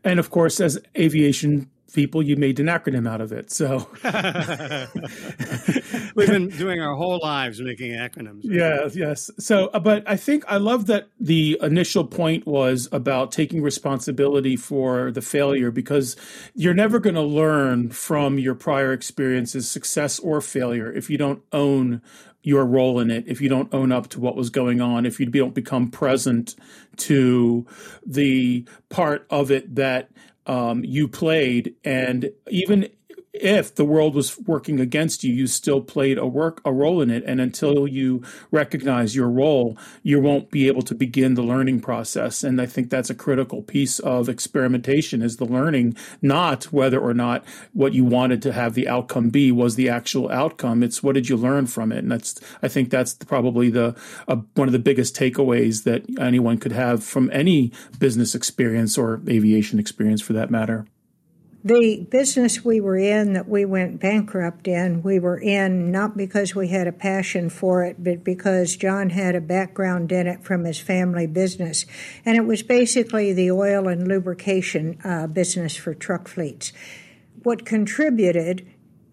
And 0.04 0.20
of 0.20 0.30
course, 0.30 0.60
as 0.60 0.80
aviation 0.98 1.70
people, 1.94 2.24
you 2.24 2.36
made 2.36 2.60
an 2.60 2.68
acronym 2.68 3.08
out 3.08 3.22
of 3.22 3.32
it. 3.32 3.52
So 3.52 3.88
we've 6.22 6.30
been 6.50 6.50
doing 6.50 6.82
our 6.82 6.96
whole 6.96 7.20
lives 7.22 7.62
making 7.62 7.92
acronyms. 7.92 8.42
Yes, 8.44 8.96
yes. 8.96 9.32
So, 9.40 9.68
uh, 9.74 9.80
but 9.80 10.04
I 10.08 10.16
think 10.16 10.44
I 10.48 10.58
love 10.58 10.88
that 10.88 11.10
the 11.20 11.58
initial 11.62 12.06
point 12.06 12.46
was 12.46 12.88
about 12.92 13.32
taking 13.32 13.62
responsibility 13.62 14.56
for 14.56 15.12
the 15.12 15.22
failure 15.22 15.72
because 15.72 16.16
you're 16.56 16.74
never 16.74 17.00
going 17.00 17.16
to 17.16 17.22
learn 17.22 17.90
from 17.90 18.40
your 18.40 18.56
prior 18.56 18.94
experiences, 18.94 19.70
success 19.70 20.20
or 20.20 20.42
failure, 20.42 20.92
if 20.92 21.10
you 21.10 21.18
don't 21.18 21.42
own 21.52 22.02
your 22.44 22.66
role 22.66 23.00
in 23.00 23.12
it, 23.12 23.24
if 23.28 23.40
you 23.40 23.50
don't 23.50 23.72
own 23.74 23.92
up 23.92 24.08
to 24.10 24.20
what 24.20 24.36
was 24.36 24.50
going 24.50 24.82
on, 24.82 25.06
if 25.06 25.20
you 25.20 25.26
don't 25.28 25.54
become 25.54 25.90
present 25.90 26.56
to 26.98 27.66
the 28.06 28.66
part 28.90 29.28
of 29.30 29.52
it 29.52 29.76
that 29.76 30.10
um, 30.48 30.84
you 30.84 31.08
played, 31.08 31.76
and 31.84 32.32
even 32.50 32.90
if 33.34 33.74
the 33.76 33.86
world 33.86 34.14
was 34.14 34.38
working 34.40 34.80
against 34.80 35.24
you, 35.24 35.34
you 35.34 35.48
still 35.48 35.82
played 35.82 36.18
a 36.18 36.26
work 36.26 36.62
a 36.66 36.74
role 36.74 37.02
in 37.02 37.10
it. 37.10 37.24
And 37.26 37.40
until 37.40 37.88
you 37.88 38.24
recognize 38.52 39.16
your 39.16 39.30
role, 39.30 39.78
you 40.04 40.20
won't 40.20 40.52
be 40.52 40.68
able 40.68 40.82
to 40.84 40.96
begin 40.96 41.36
the 41.36 41.42
learning 41.42 41.80
process. 41.80 42.44
And 42.44 42.60
I 42.60 42.66
think 42.66 42.90
that's 42.90 43.10
a 43.10 43.16
critical 43.16 43.62
piece 43.62 44.00
of 44.00 44.28
experimentation 44.28 45.22
is 45.22 45.38
the 45.38 45.46
learning, 45.46 45.96
not 46.22 46.66
whether 46.66 47.00
or 47.00 47.14
not 47.14 47.46
what 47.74 47.94
you 47.94 48.04
wanted 48.04 48.42
to 48.42 48.52
have 48.52 48.74
the 48.74 48.88
outcome 48.88 49.30
be 49.30 49.52
was 49.52 49.76
the 49.76 49.90
actual 49.90 50.30
outcome. 50.30 50.84
It's 50.84 51.02
what 51.02 51.16
did 51.16 51.30
you 51.30 51.38
learn 51.38 51.68
from 51.68 51.92
it? 51.92 52.00
And 52.00 52.12
that's 52.12 52.40
I 52.62 52.68
think 52.68 52.90
that's 52.90 53.14
probably 53.14 53.70
the 53.70 53.96
uh, 54.28 54.38
one 54.56 54.68
of 54.68 54.74
the 54.74 54.80
biggest 54.80 55.16
takeaways 55.16 55.84
that 55.84 56.04
anyone 56.20 56.58
could 56.58 56.74
have 56.74 57.04
from 57.04 57.30
any 57.32 57.72
business 57.98 58.36
experience 58.36 58.98
or 58.98 59.22
aviation 59.30 59.80
experience 59.80 60.22
for 60.22 60.34
that 60.34 60.52
matter. 60.52 60.86
The 61.64 62.08
business 62.10 62.66
we 62.66 62.82
were 62.82 62.98
in 62.98 63.34
that 63.34 63.48
we 63.48 63.66
went 63.66 64.00
bankrupt 64.00 64.68
in, 64.68 65.04
we 65.04 65.20
were 65.20 65.38
in 65.38 65.92
not 65.92 66.18
because 66.18 66.56
we 66.56 66.70
had 66.70 66.88
a 66.88 66.92
passion 66.92 67.52
for 67.52 67.84
it, 67.84 68.04
but 68.04 68.24
because 68.24 68.76
John 68.76 69.12
had 69.12 69.36
a 69.36 69.42
background 69.42 70.12
in 70.12 70.26
it 70.26 70.44
from 70.44 70.64
his 70.66 70.80
family 70.80 71.28
business. 71.28 71.86
And 72.26 72.36
it 72.36 72.48
was 72.48 72.64
basically 72.64 73.32
the 73.32 73.52
oil 73.52 73.88
and 73.88 74.08
lubrication 74.08 74.98
uh, 75.04 75.28
business 75.28 75.76
for 75.76 75.94
truck 75.94 76.28
fleets. 76.28 76.74
What 77.44 77.64
contributed 77.64 78.66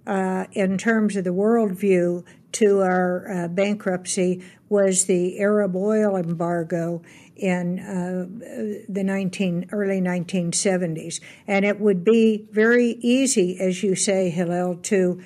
uh, 0.07 0.47
in 0.53 0.79
terms 0.79 1.17
of 1.17 1.25
the 1.25 1.31
worldview 1.31 2.25
to 2.53 2.81
our 2.81 3.31
uh, 3.31 3.49
bankruptcy 3.49 4.43
was 4.69 5.07
the 5.07 5.41
Arab 5.41 5.75
oil 5.77 6.17
embargo 6.17 7.03
in 7.37 7.79
uh, 7.79 8.83
the 8.89 9.05
19, 9.05 9.69
early 9.73 10.01
1970s. 10.01 11.21
And 11.47 11.65
it 11.65 11.81
would 11.81 12.05
be 12.05 12.47
very 12.51 12.99
easy, 13.01 13.59
as 13.61 13.83
you 13.83 13.95
say, 13.95 14.31
Hillel, 14.31 14.77
to 14.77 15.23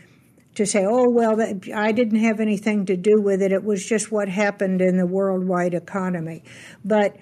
to 0.55 0.66
say, 0.66 0.84
oh, 0.86 1.09
well, 1.09 1.40
I 1.74 1.93
didn't 1.93 2.18
have 2.18 2.38
anything 2.38 2.84
to 2.84 2.95
do 2.95 3.20
with 3.22 3.40
it. 3.40 3.53
It 3.53 3.64
was 3.64 3.86
just 3.86 4.12
what 4.12 4.28
happened 4.28 4.82
in 4.82 4.99
the 4.99 5.07
worldwide 5.07 5.72
economy. 5.72 6.45
But 6.84 7.16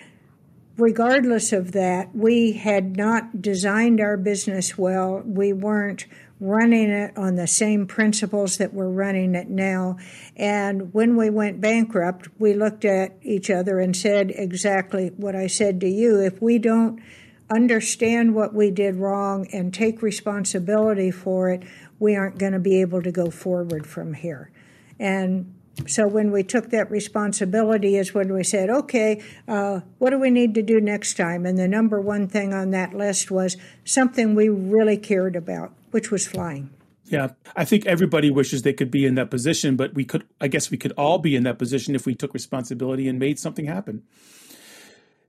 regardless 0.77 1.53
of 1.53 1.71
that, 1.73 2.15
we 2.15 2.53
had 2.53 2.97
not 2.97 3.41
designed 3.41 4.01
our 4.01 4.17
business 4.17 4.77
well. 4.77 5.23
We 5.25 5.53
weren't 5.53 6.07
running 6.41 6.89
it 6.89 7.17
on 7.19 7.35
the 7.37 7.47
same 7.47 7.87
principles 7.87 8.57
that 8.57 8.73
we're 8.73 8.89
running 8.89 9.35
it 9.35 9.49
now. 9.49 9.99
And 10.37 10.93
when 10.95 11.17
we 11.17 11.29
went 11.29 11.61
bankrupt, 11.61 12.29
we 12.39 12.55
looked 12.55 12.85
at 12.87 13.17
each 13.23 13.51
other 13.51 13.79
and 13.79 13.95
said 13.95 14.33
exactly 14.35 15.09
what 15.17 15.37
I 15.37 15.47
said 15.47 15.81
to 15.83 15.89
you. 15.89 16.19
If 16.21 16.41
we 16.41 16.59
don't 16.59 17.03
understand 17.51 18.35
what 18.35 18.55
we 18.55 18.71
did 18.71 18.97
wrong 18.97 19.47
and 19.53 19.75
take 19.75 20.03
responsibility 20.03 21.11
for 21.11 21.51
it, 21.51 21.63
we 21.99 22.17
aren't 22.17 22.39
going 22.39 22.53
to 22.53 22.59
be 22.59 22.81
able 22.81 23.03
to 23.03 23.13
go 23.13 23.31
forward 23.31 23.87
from 23.87 24.15
here. 24.15 24.51
And 24.99 25.55
so 25.87 26.07
when 26.07 26.31
we 26.31 26.43
took 26.43 26.71
that 26.71 26.91
responsibility 26.91 27.97
is 27.97 28.15
when 28.15 28.33
we 28.33 28.45
said, 28.45 28.71
okay, 28.71 29.23
uh, 29.49 29.81
what 29.99 30.11
do 30.11 30.19
we 30.19 30.31
need 30.31 30.55
to 30.55 30.63
do 30.63 30.81
next 30.81 31.17
time? 31.17 31.45
And 31.45 31.59
the 31.59 31.69
number 31.69 32.01
one 32.01 32.29
thing 32.29 32.55
on 32.55 32.71
that 32.71 32.95
list 32.95 33.31
was 33.31 33.57
something 33.85 34.35
we 34.35 34.49
really 34.49 34.97
cared 34.97 35.37
about 35.37 35.73
which 35.91 36.11
was 36.11 36.27
flying. 36.27 36.71
Yeah, 37.05 37.31
I 37.57 37.65
think 37.65 37.87
everybody 37.87 38.31
wishes 38.31 38.63
they 38.63 38.73
could 38.73 38.91
be 38.91 39.05
in 39.05 39.17
that 39.17 39.31
position, 39.31 39.75
but 39.75 39.95
we 39.95 40.05
could, 40.05 40.25
I 40.41 40.47
guess 40.47 40.71
we 40.71 40.77
could 40.77 40.93
all 40.93 41.19
be 41.19 41.35
in 41.35 41.43
that 41.43 41.59
position 41.59 41.97
if 41.97 42.07
we 42.07 42.15
took 42.15 42.33
responsibility 42.33 43.09
and 43.09 43.19
made 43.19 43.39
something 43.39 43.67
happen. 43.67 44.05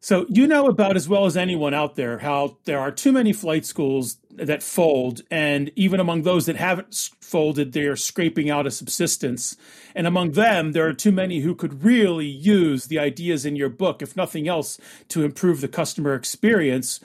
So, 0.04 0.26
you 0.30 0.48
know 0.48 0.66
about 0.66 0.96
as 0.96 1.08
well 1.08 1.26
as 1.26 1.38
anyone 1.38 1.76
out 1.76 1.96
there 1.96 2.18
how 2.18 2.58
there 2.66 2.80
are 2.80 2.92
too 2.92 3.12
many 3.12 3.34
flight 3.34 3.68
schools 3.68 4.18
that 4.32 4.64
fold, 4.64 5.22
and 5.30 5.72
even 5.76 6.00
among 6.00 6.24
those 6.24 6.48
that 6.48 6.56
haven't 6.56 7.12
folded, 7.20 7.74
they 7.74 7.86
are 7.86 7.96
scraping 7.96 8.50
out 8.50 8.66
a 8.66 8.72
subsistence. 8.72 9.56
And 9.94 10.08
among 10.08 10.32
them, 10.32 10.72
there 10.72 10.88
are 10.88 10.94
too 10.94 11.12
many 11.12 11.42
who 11.42 11.54
could 11.54 11.84
really 11.84 12.26
use 12.26 12.88
the 12.88 12.98
ideas 12.98 13.46
in 13.46 13.56
your 13.56 13.70
book, 13.70 14.02
if 14.02 14.16
nothing 14.16 14.48
else, 14.48 14.80
to 15.10 15.24
improve 15.24 15.62
the 15.62 15.68
customer 15.68 16.16
experience. 16.16 17.00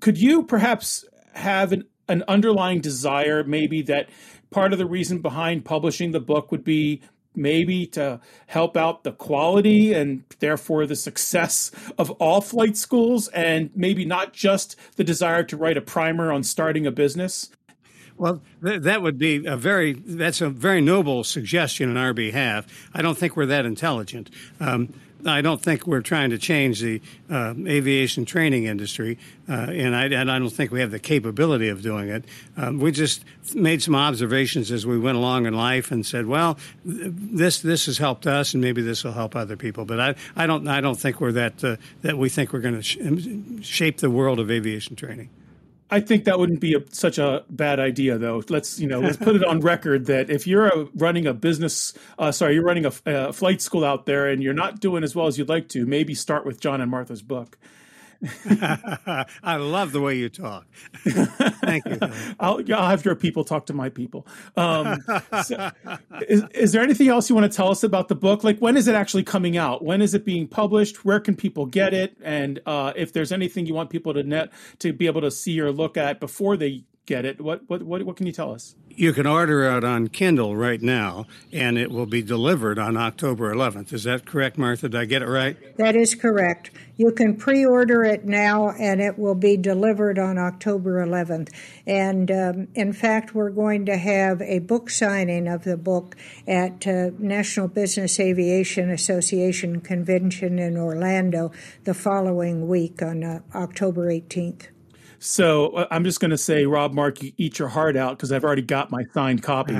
Could 0.00 0.16
you 0.16 0.42
perhaps 0.42 1.04
have 1.34 1.72
an 1.72 1.84
an 2.12 2.22
underlying 2.28 2.80
desire, 2.80 3.42
maybe 3.42 3.82
that 3.82 4.08
part 4.50 4.72
of 4.72 4.78
the 4.78 4.86
reason 4.86 5.18
behind 5.18 5.64
publishing 5.64 6.12
the 6.12 6.20
book 6.20 6.52
would 6.52 6.62
be 6.62 7.00
maybe 7.34 7.86
to 7.86 8.20
help 8.46 8.76
out 8.76 9.04
the 9.04 9.12
quality 9.12 9.94
and 9.94 10.22
therefore 10.38 10.86
the 10.86 10.94
success 10.94 11.70
of 11.96 12.10
all 12.12 12.42
flight 12.42 12.76
schools 12.76 13.28
and 13.28 13.70
maybe 13.74 14.04
not 14.04 14.34
just 14.34 14.76
the 14.96 15.04
desire 15.04 15.42
to 15.42 15.56
write 15.56 15.78
a 15.78 15.80
primer 15.80 16.30
on 16.30 16.42
starting 16.42 16.86
a 16.86 16.90
business 16.90 17.50
Well, 18.18 18.42
th- 18.62 18.82
that 18.82 19.00
would 19.00 19.16
be 19.16 19.46
a 19.46 19.56
very 19.56 19.94
that's 19.94 20.42
a 20.42 20.50
very 20.50 20.82
noble 20.82 21.24
suggestion 21.24 21.88
on 21.88 21.96
our 21.96 22.12
behalf. 22.12 22.66
I 22.92 23.00
don't 23.00 23.16
think 23.16 23.34
we're 23.34 23.46
that 23.46 23.64
intelligent. 23.64 24.28
Um, 24.60 24.92
I 25.26 25.40
don't 25.40 25.60
think 25.60 25.86
we're 25.86 26.00
trying 26.00 26.30
to 26.30 26.38
change 26.38 26.80
the 26.80 27.00
uh, 27.30 27.54
aviation 27.66 28.24
training 28.24 28.64
industry, 28.64 29.18
uh, 29.48 29.52
and, 29.52 29.94
I, 29.94 30.06
and, 30.06 30.30
I, 30.30 30.38
don't 30.38 30.50
think 30.50 30.72
we 30.72 30.80
have 30.80 30.90
the 30.90 30.98
capability 30.98 31.68
of 31.68 31.82
doing 31.82 32.08
it. 32.08 32.24
Um, 32.56 32.78
we 32.80 32.90
just 32.90 33.24
made 33.54 33.82
some 33.82 33.94
observations 33.94 34.70
as 34.70 34.86
we 34.86 34.98
went 34.98 35.16
along 35.16 35.46
in 35.46 35.54
life 35.54 35.90
and 35.92 36.04
said, 36.04 36.26
"Well, 36.26 36.58
this 36.84 37.60
this 37.60 37.86
has 37.86 37.98
helped 37.98 38.26
us, 38.26 38.54
and 38.54 38.62
maybe 38.62 38.82
this 38.82 39.04
will 39.04 39.12
help 39.12 39.36
other 39.36 39.56
people." 39.56 39.84
But 39.84 40.00
I, 40.00 40.14
I 40.36 40.46
don't 40.46 40.66
I 40.66 40.80
don't 40.80 40.98
think 40.98 41.20
we're 41.20 41.32
that 41.32 41.62
uh, 41.62 41.76
that 42.02 42.18
we 42.18 42.28
think 42.28 42.52
we're 42.52 42.60
going 42.60 42.80
to 42.80 42.82
sh- 42.82 43.66
shape 43.66 43.98
the 43.98 44.10
world 44.10 44.40
of 44.40 44.50
aviation 44.50 44.96
training. 44.96 45.30
I 45.92 46.00
think 46.00 46.24
that 46.24 46.38
wouldn't 46.38 46.60
be 46.60 46.74
a, 46.74 46.78
such 46.88 47.18
a 47.18 47.44
bad 47.50 47.78
idea, 47.78 48.16
though. 48.16 48.42
Let's 48.48 48.80
you 48.80 48.86
know 48.88 49.00
let's 49.00 49.18
put 49.18 49.36
it 49.36 49.44
on 49.44 49.60
record 49.72 50.06
that 50.06 50.30
if 50.30 50.46
you're 50.46 50.66
a, 50.66 50.88
running 50.94 51.26
a 51.26 51.34
business, 51.34 51.92
uh, 52.18 52.32
sorry, 52.32 52.54
you're 52.54 52.64
running 52.64 52.86
a, 52.86 52.92
a, 53.04 53.32
flight 53.34 53.60
school 53.60 53.84
out 53.84 54.06
there 54.06 54.26
and 54.26 54.42
you're 54.42 54.54
not 54.54 54.80
doing 54.80 55.04
as 55.04 55.14
well 55.14 55.26
as 55.26 55.36
you'd 55.36 55.50
like 55.50 55.68
to, 55.68 55.84
maybe 55.84 56.14
start 56.14 56.46
with 56.46 56.60
John 56.60 56.80
and 56.80 56.90
Martha's 56.90 57.20
book. 57.20 57.58
I 59.42 59.56
love 59.56 59.92
the 59.92 60.00
way 60.00 60.16
you 60.16 60.28
talk. 60.28 60.66
Thank 61.04 61.84
you. 61.86 61.98
I'll, 62.40 62.60
I'll, 62.72 62.88
have 62.88 63.04
your 63.04 63.16
people 63.16 63.44
talk 63.44 63.66
to 63.66 63.72
my 63.72 63.88
people. 63.88 64.26
Um, 64.56 65.02
so 65.44 65.70
is, 66.28 66.44
is, 66.54 66.72
there 66.72 66.82
anything 66.82 67.08
else 67.08 67.28
you 67.28 67.34
want 67.34 67.50
to 67.50 67.56
tell 67.56 67.70
us 67.70 67.82
about 67.82 68.08
the 68.08 68.14
book? 68.14 68.44
Like, 68.44 68.58
when 68.58 68.76
is 68.76 68.86
it 68.86 68.94
actually 68.94 69.24
coming 69.24 69.56
out? 69.56 69.84
When 69.84 70.00
is 70.00 70.14
it 70.14 70.24
being 70.24 70.46
published? 70.46 71.04
Where 71.04 71.18
can 71.18 71.34
people 71.34 71.66
get 71.66 71.94
it? 71.94 72.16
And 72.22 72.60
uh, 72.64 72.92
if 72.94 73.12
there's 73.12 73.32
anything 73.32 73.66
you 73.66 73.74
want 73.74 73.90
people 73.90 74.14
to 74.14 74.22
net 74.22 74.52
to 74.80 74.92
be 74.92 75.06
able 75.06 75.22
to 75.22 75.30
see 75.30 75.60
or 75.60 75.72
look 75.72 75.96
at 75.96 76.20
before 76.20 76.56
they 76.56 76.84
get 77.06 77.24
it, 77.24 77.40
what 77.40 77.62
what 77.68 77.82
what, 77.82 78.02
what 78.04 78.16
can 78.16 78.26
you 78.26 78.32
tell 78.32 78.52
us? 78.52 78.74
You 78.88 79.12
can 79.12 79.26
order 79.26 79.64
it 79.64 79.84
on 79.84 80.08
Kindle 80.08 80.54
right 80.54 80.80
now, 80.80 81.26
and 81.50 81.78
it 81.78 81.90
will 81.90 82.06
be 82.06 82.22
delivered 82.22 82.78
on 82.78 82.96
October 82.96 83.54
11th. 83.54 83.92
Is 83.92 84.04
that 84.04 84.26
correct, 84.26 84.58
Martha? 84.58 84.88
Did 84.88 85.00
I 85.00 85.04
get 85.06 85.22
it 85.22 85.28
right? 85.28 85.56
That 85.78 85.96
is 85.96 86.14
correct. 86.14 86.70
You 86.96 87.10
can 87.10 87.36
pre 87.36 87.64
order 87.64 88.04
it 88.04 88.26
now, 88.26 88.70
and 88.70 89.00
it 89.00 89.18
will 89.18 89.34
be 89.34 89.56
delivered 89.56 90.18
on 90.18 90.36
October 90.36 91.04
11th. 91.04 91.50
And 91.86 92.30
um, 92.30 92.68
in 92.74 92.92
fact, 92.92 93.34
we're 93.34 93.50
going 93.50 93.86
to 93.86 93.96
have 93.96 94.42
a 94.42 94.58
book 94.58 94.90
signing 94.90 95.48
of 95.48 95.64
the 95.64 95.78
book 95.78 96.16
at 96.46 96.86
uh, 96.86 97.10
National 97.18 97.68
Business 97.68 98.20
Aviation 98.20 98.90
Association 98.90 99.80
convention 99.80 100.58
in 100.58 100.76
Orlando 100.76 101.50
the 101.84 101.94
following 101.94 102.68
week 102.68 103.00
on 103.00 103.24
uh, 103.24 103.40
October 103.54 104.08
18th. 104.08 104.68
So 105.22 105.68
uh, 105.68 105.86
I'm 105.92 106.02
just 106.02 106.18
going 106.18 106.32
to 106.32 106.38
say, 106.38 106.66
Rob, 106.66 106.92
Mark, 106.92 107.22
you 107.22 107.32
eat 107.36 107.56
your 107.56 107.68
heart 107.68 107.96
out 107.96 108.16
because 108.16 108.32
I've 108.32 108.42
already 108.42 108.62
got 108.62 108.90
my 108.90 109.04
signed 109.14 109.40
copy. 109.40 109.72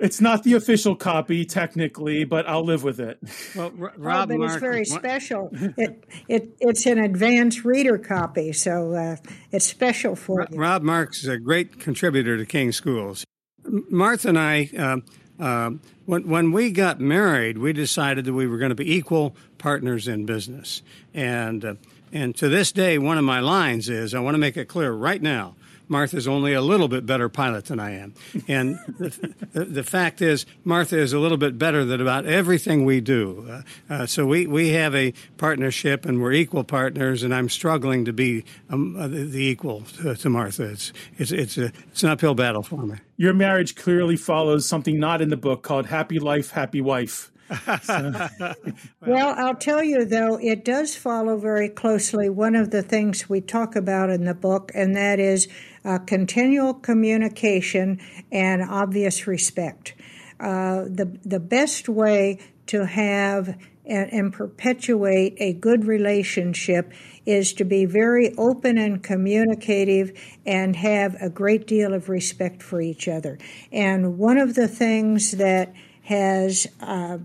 it's 0.00 0.18
not 0.22 0.42
the 0.42 0.54
official 0.54 0.96
copy 0.96 1.44
technically, 1.44 2.24
but 2.24 2.48
I'll 2.48 2.64
live 2.64 2.84
with 2.84 3.00
it. 3.00 3.18
Well, 3.54 3.70
R- 3.78 3.92
Rob, 3.98 4.30
oh, 4.30 4.34
but 4.34 4.38
Mark, 4.38 4.52
it's 4.52 4.60
very 4.62 4.78
what? 4.78 5.00
special. 5.00 5.50
it, 5.76 6.04
it 6.26 6.56
it's 6.58 6.86
an 6.86 7.00
advanced 7.00 7.66
reader 7.66 7.98
copy, 7.98 8.54
so 8.54 8.94
uh, 8.94 9.16
it's 9.50 9.66
special 9.66 10.16
for 10.16 10.40
R- 10.40 10.48
you. 10.50 10.58
Rob 10.58 10.80
Marks 10.80 11.22
is 11.22 11.28
a 11.28 11.38
great 11.38 11.80
contributor 11.80 12.38
to 12.38 12.46
King 12.46 12.72
Schools. 12.72 13.26
Martha 13.64 14.30
and 14.30 14.38
I. 14.38 14.70
Uh, 14.76 14.96
uh, 15.38 15.72
when, 16.06 16.28
when 16.28 16.52
we 16.52 16.70
got 16.70 17.00
married, 17.00 17.58
we 17.58 17.72
decided 17.72 18.24
that 18.24 18.32
we 18.32 18.46
were 18.46 18.58
going 18.58 18.70
to 18.70 18.74
be 18.74 18.94
equal 18.94 19.36
partners 19.58 20.08
in 20.08 20.24
business. 20.24 20.82
And 21.14 21.64
uh, 21.64 21.74
and 22.12 22.34
to 22.36 22.48
this 22.48 22.72
day, 22.72 22.98
one 22.98 23.18
of 23.18 23.24
my 23.24 23.40
lines 23.40 23.88
is 23.88 24.14
I 24.14 24.20
want 24.20 24.34
to 24.34 24.38
make 24.38 24.56
it 24.56 24.66
clear 24.66 24.92
right 24.92 25.20
now 25.20 25.54
Martha's 25.92 26.26
only 26.26 26.54
a 26.54 26.60
little 26.60 26.88
bit 26.88 27.04
better 27.04 27.28
pilot 27.28 27.66
than 27.66 27.78
I 27.78 27.92
am. 27.92 28.14
And 28.48 28.78
the, 28.98 29.34
the, 29.52 29.64
the, 29.64 29.84
fact 29.84 30.22
is, 30.22 30.46
Martha 30.64 30.98
is 30.98 31.12
a 31.12 31.18
little 31.18 31.36
bit 31.36 31.58
better 31.58 31.84
than 31.84 32.00
about 32.00 32.24
everything 32.24 32.84
we 32.84 33.00
do. 33.00 33.46
Uh, 33.48 33.62
uh, 33.92 34.06
so 34.06 34.26
we, 34.26 34.46
we 34.46 34.70
have 34.70 34.94
a 34.94 35.12
partnership 35.36 36.06
and 36.06 36.22
we're 36.22 36.32
equal 36.32 36.64
partners, 36.64 37.22
and 37.22 37.34
I'm 37.34 37.48
struggling 37.48 38.06
to 38.06 38.12
be 38.12 38.44
um, 38.70 38.96
uh, 38.96 39.06
the 39.06 39.44
equal 39.44 39.82
to, 39.98 40.14
to, 40.14 40.30
Martha. 40.30 40.64
It's, 40.64 40.92
it's, 41.18 41.30
it's, 41.30 41.58
a, 41.58 41.72
it's 41.90 42.02
an 42.02 42.08
uphill 42.08 42.34
battle 42.34 42.62
for 42.62 42.86
me. 42.86 42.96
Your 43.18 43.34
marriage 43.34 43.74
clearly 43.74 44.16
follows 44.16 44.66
something 44.66 44.98
not 44.98 45.20
in 45.20 45.28
the 45.28 45.36
book 45.36 45.62
called 45.62 45.86
Happy 45.86 46.18
Life, 46.18 46.50
Happy 46.50 46.80
Wife. 46.80 47.31
well, 49.06 49.34
I'll 49.36 49.54
tell 49.54 49.82
you 49.82 50.04
though, 50.04 50.38
it 50.40 50.64
does 50.64 50.96
follow 50.96 51.36
very 51.36 51.68
closely 51.68 52.28
one 52.28 52.54
of 52.54 52.70
the 52.70 52.82
things 52.82 53.28
we 53.28 53.40
talk 53.40 53.76
about 53.76 54.10
in 54.10 54.24
the 54.24 54.34
book, 54.34 54.72
and 54.74 54.96
that 54.96 55.18
is 55.18 55.48
uh, 55.84 55.98
continual 55.98 56.74
communication 56.74 58.00
and 58.30 58.62
obvious 58.62 59.26
respect. 59.26 59.94
Uh, 60.40 60.84
the 60.84 61.18
the 61.24 61.40
best 61.40 61.88
way 61.88 62.38
to 62.66 62.86
have 62.86 63.56
and, 63.84 64.12
and, 64.12 64.32
perpetuate 64.32 65.34
a 65.38 65.52
good 65.54 65.84
relationship 65.84 66.92
is 67.26 67.52
to 67.52 67.64
be 67.64 67.84
very 67.84 68.32
open 68.36 68.78
and 68.78 69.02
communicative 69.02 70.12
and 70.46 70.76
have 70.76 71.16
a 71.20 71.28
great 71.28 71.66
deal 71.66 71.92
of 71.92 72.08
respect 72.08 72.62
for 72.62 72.80
each 72.80 73.08
other. 73.08 73.38
And 73.72 74.18
one 74.18 74.38
of 74.38 74.54
the 74.54 74.68
things 74.68 75.32
that 75.32 75.74
has 76.02 76.66
uh, 76.80 77.18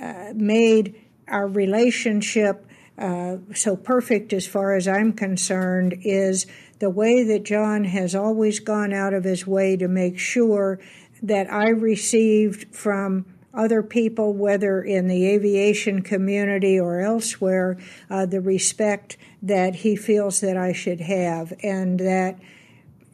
uh, 0.00 0.32
made 0.34 1.00
our 1.28 1.46
relationship 1.46 2.66
uh, 2.98 3.38
so 3.54 3.74
perfect 3.74 4.32
as 4.32 4.46
far 4.46 4.74
as 4.74 4.86
I'm 4.86 5.12
concerned 5.12 5.98
is 6.02 6.46
the 6.78 6.90
way 6.90 7.22
that 7.24 7.44
John 7.44 7.84
has 7.84 8.14
always 8.14 8.60
gone 8.60 8.92
out 8.92 9.14
of 9.14 9.24
his 9.24 9.46
way 9.46 9.76
to 9.76 9.88
make 9.88 10.18
sure 10.18 10.78
that 11.22 11.50
I 11.50 11.68
received 11.68 12.74
from 12.74 13.24
other 13.54 13.82
people, 13.82 14.32
whether 14.32 14.82
in 14.82 15.08
the 15.08 15.26
aviation 15.26 16.02
community 16.02 16.78
or 16.78 17.00
elsewhere, 17.00 17.78
uh, 18.10 18.26
the 18.26 18.40
respect 18.40 19.16
that 19.42 19.76
he 19.76 19.94
feels 19.94 20.40
that 20.40 20.56
I 20.56 20.72
should 20.72 21.00
have. 21.00 21.52
And 21.62 22.00
that 22.00 22.38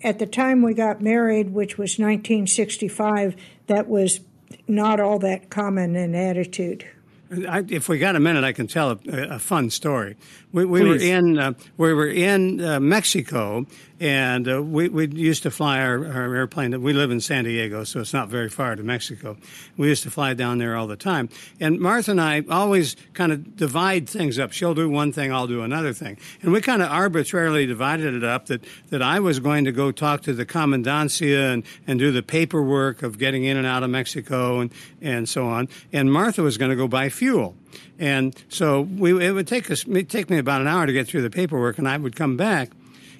at 0.03 0.19
the 0.19 0.27
time 0.27 0.63
we 0.63 0.75
got 0.75 1.03
married, 1.03 1.51
which 1.51 1.77
was 1.77 1.99
1965, 1.99 3.37
that 3.67 3.89
was 3.89 4.21
not 4.67 5.01
all 5.01 5.19
that 5.21 5.51
common 5.51 5.97
an 5.97 6.15
attitude. 6.15 6.87
I, 7.49 7.65
if 7.69 7.89
we 7.89 7.99
got 7.99 8.17
a 8.17 8.21
minute, 8.21 8.43
I 8.43 8.53
can 8.53 8.67
tell 8.67 8.93
a, 8.93 8.99
a 9.13 9.39
fun 9.39 9.69
story. 9.71 10.17
We, 10.53 10.65
we 10.65 10.83
were 10.83 10.97
in 10.97 11.39
uh, 11.39 11.53
we 11.77 11.93
were 11.93 12.09
in 12.09 12.61
uh, 12.61 12.81
Mexico, 12.81 13.67
and 14.01 14.49
uh, 14.49 14.63
we 14.63 14.89
we 14.89 15.09
used 15.09 15.43
to 15.43 15.51
fly 15.51 15.81
our, 15.81 16.07
our 16.07 16.35
airplane. 16.35 16.81
We 16.83 16.93
live 16.93 17.11
in 17.11 17.21
San 17.21 17.45
Diego, 17.45 17.85
so 17.85 18.01
it's 18.01 18.13
not 18.13 18.29
very 18.29 18.49
far 18.49 18.77
to 18.77 18.83
Mexico. 18.83 19.37
We 19.77 19.89
used 19.89 20.03
to 20.05 20.11
fly 20.11 20.35
down 20.35 20.59
there 20.59 20.77
all 20.77 20.87
the 20.87 20.97
time. 20.97 21.29
And 21.61 21.81
Martha 21.81 22.13
and 22.13 22.21
I 22.21 22.45
always 22.49 22.97
kind 23.15 23.33
of 23.33 23.57
divide 23.57 24.09
things 24.09 24.39
up. 24.39 24.53
She'll 24.53 24.75
do 24.75 24.89
one 24.89 25.13
thing, 25.13 25.33
I'll 25.33 25.47
do 25.47 25.63
another 25.63 25.93
thing, 25.93 26.19
and 26.43 26.53
we 26.53 26.61
kind 26.61 26.83
of 26.83 26.91
arbitrarily 26.91 27.67
divided 27.67 28.15
it 28.15 28.25
up. 28.25 28.47
That 28.47 28.65
that 28.91 29.03
I 29.03 29.21
was 29.21 29.41
going 29.41 29.65
to 29.65 29.73
go 29.73 29.91
talk 29.91 30.23
to 30.23 30.33
the 30.33 30.47
comandancia 30.47 31.53
and 31.53 31.65
and 31.87 31.99
do 31.99 32.13
the 32.13 32.23
paperwork 32.23 33.03
of 33.03 33.19
getting 33.19 33.45
in 33.45 33.57
and 33.57 33.67
out 33.67 33.83
of 33.83 33.91
Mexico 33.91 34.61
and 34.61 34.71
and 35.03 35.29
so 35.29 35.49
on, 35.49 35.69
and 35.93 36.13
Martha 36.13 36.43
was 36.43 36.57
going 36.59 36.71
to 36.71 36.77
go 36.77 36.89
buy 36.89 37.09
fuel. 37.09 37.57
And 37.99 38.35
so 38.49 38.83
we, 38.83 39.27
it 39.27 39.33
would 39.33 39.49
take 39.49 39.71
us 39.71 39.85
take 40.09 40.31
me 40.31 40.39
about 40.39 40.61
an 40.61 40.69
hour 40.69 40.87
to 40.87 40.93
get 40.93 41.09
through 41.09 41.23
the 41.23 41.31
paperwork, 41.31 41.79
and 41.79 41.89
I 41.89 41.97
would 41.97 42.15
come 42.15 42.37
back, 42.37 42.71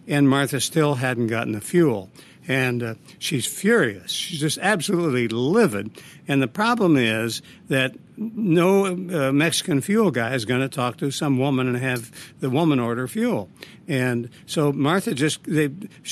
and 0.09 0.29
Martha 0.29 0.61
still 0.61 0.97
hadn't 0.97 1.29
gotten 1.29 1.53
the 1.53 1.61
fuel, 1.61 2.11
and 2.49 2.83
uh, 2.83 2.95
she's 3.19 3.47
furious. 3.47 4.11
She's 4.11 4.41
just 4.41 4.59
absolutely 4.59 5.29
livid. 5.29 5.91
And 6.27 6.43
the 6.43 6.49
problem 6.49 6.97
is 6.97 7.43
that 7.69 7.95
no 8.17 8.87
uh, 8.87 9.33
Mexican 9.33 9.81
fuel 9.81 10.11
guy 10.11 10.35
is 10.35 10.45
going 10.45 10.63
to 10.63 10.69
talk 10.69 10.97
to 10.99 11.11
some 11.11 11.39
woman 11.39 11.69
and 11.69 11.77
have 11.77 12.11
the 12.41 12.51
woman 12.51 12.81
order 12.81 13.07
fuel. 13.07 13.51
And 13.89 14.29
so 14.45 14.71
Martha 14.71 15.15
just, 15.15 15.43
they, 15.45 15.71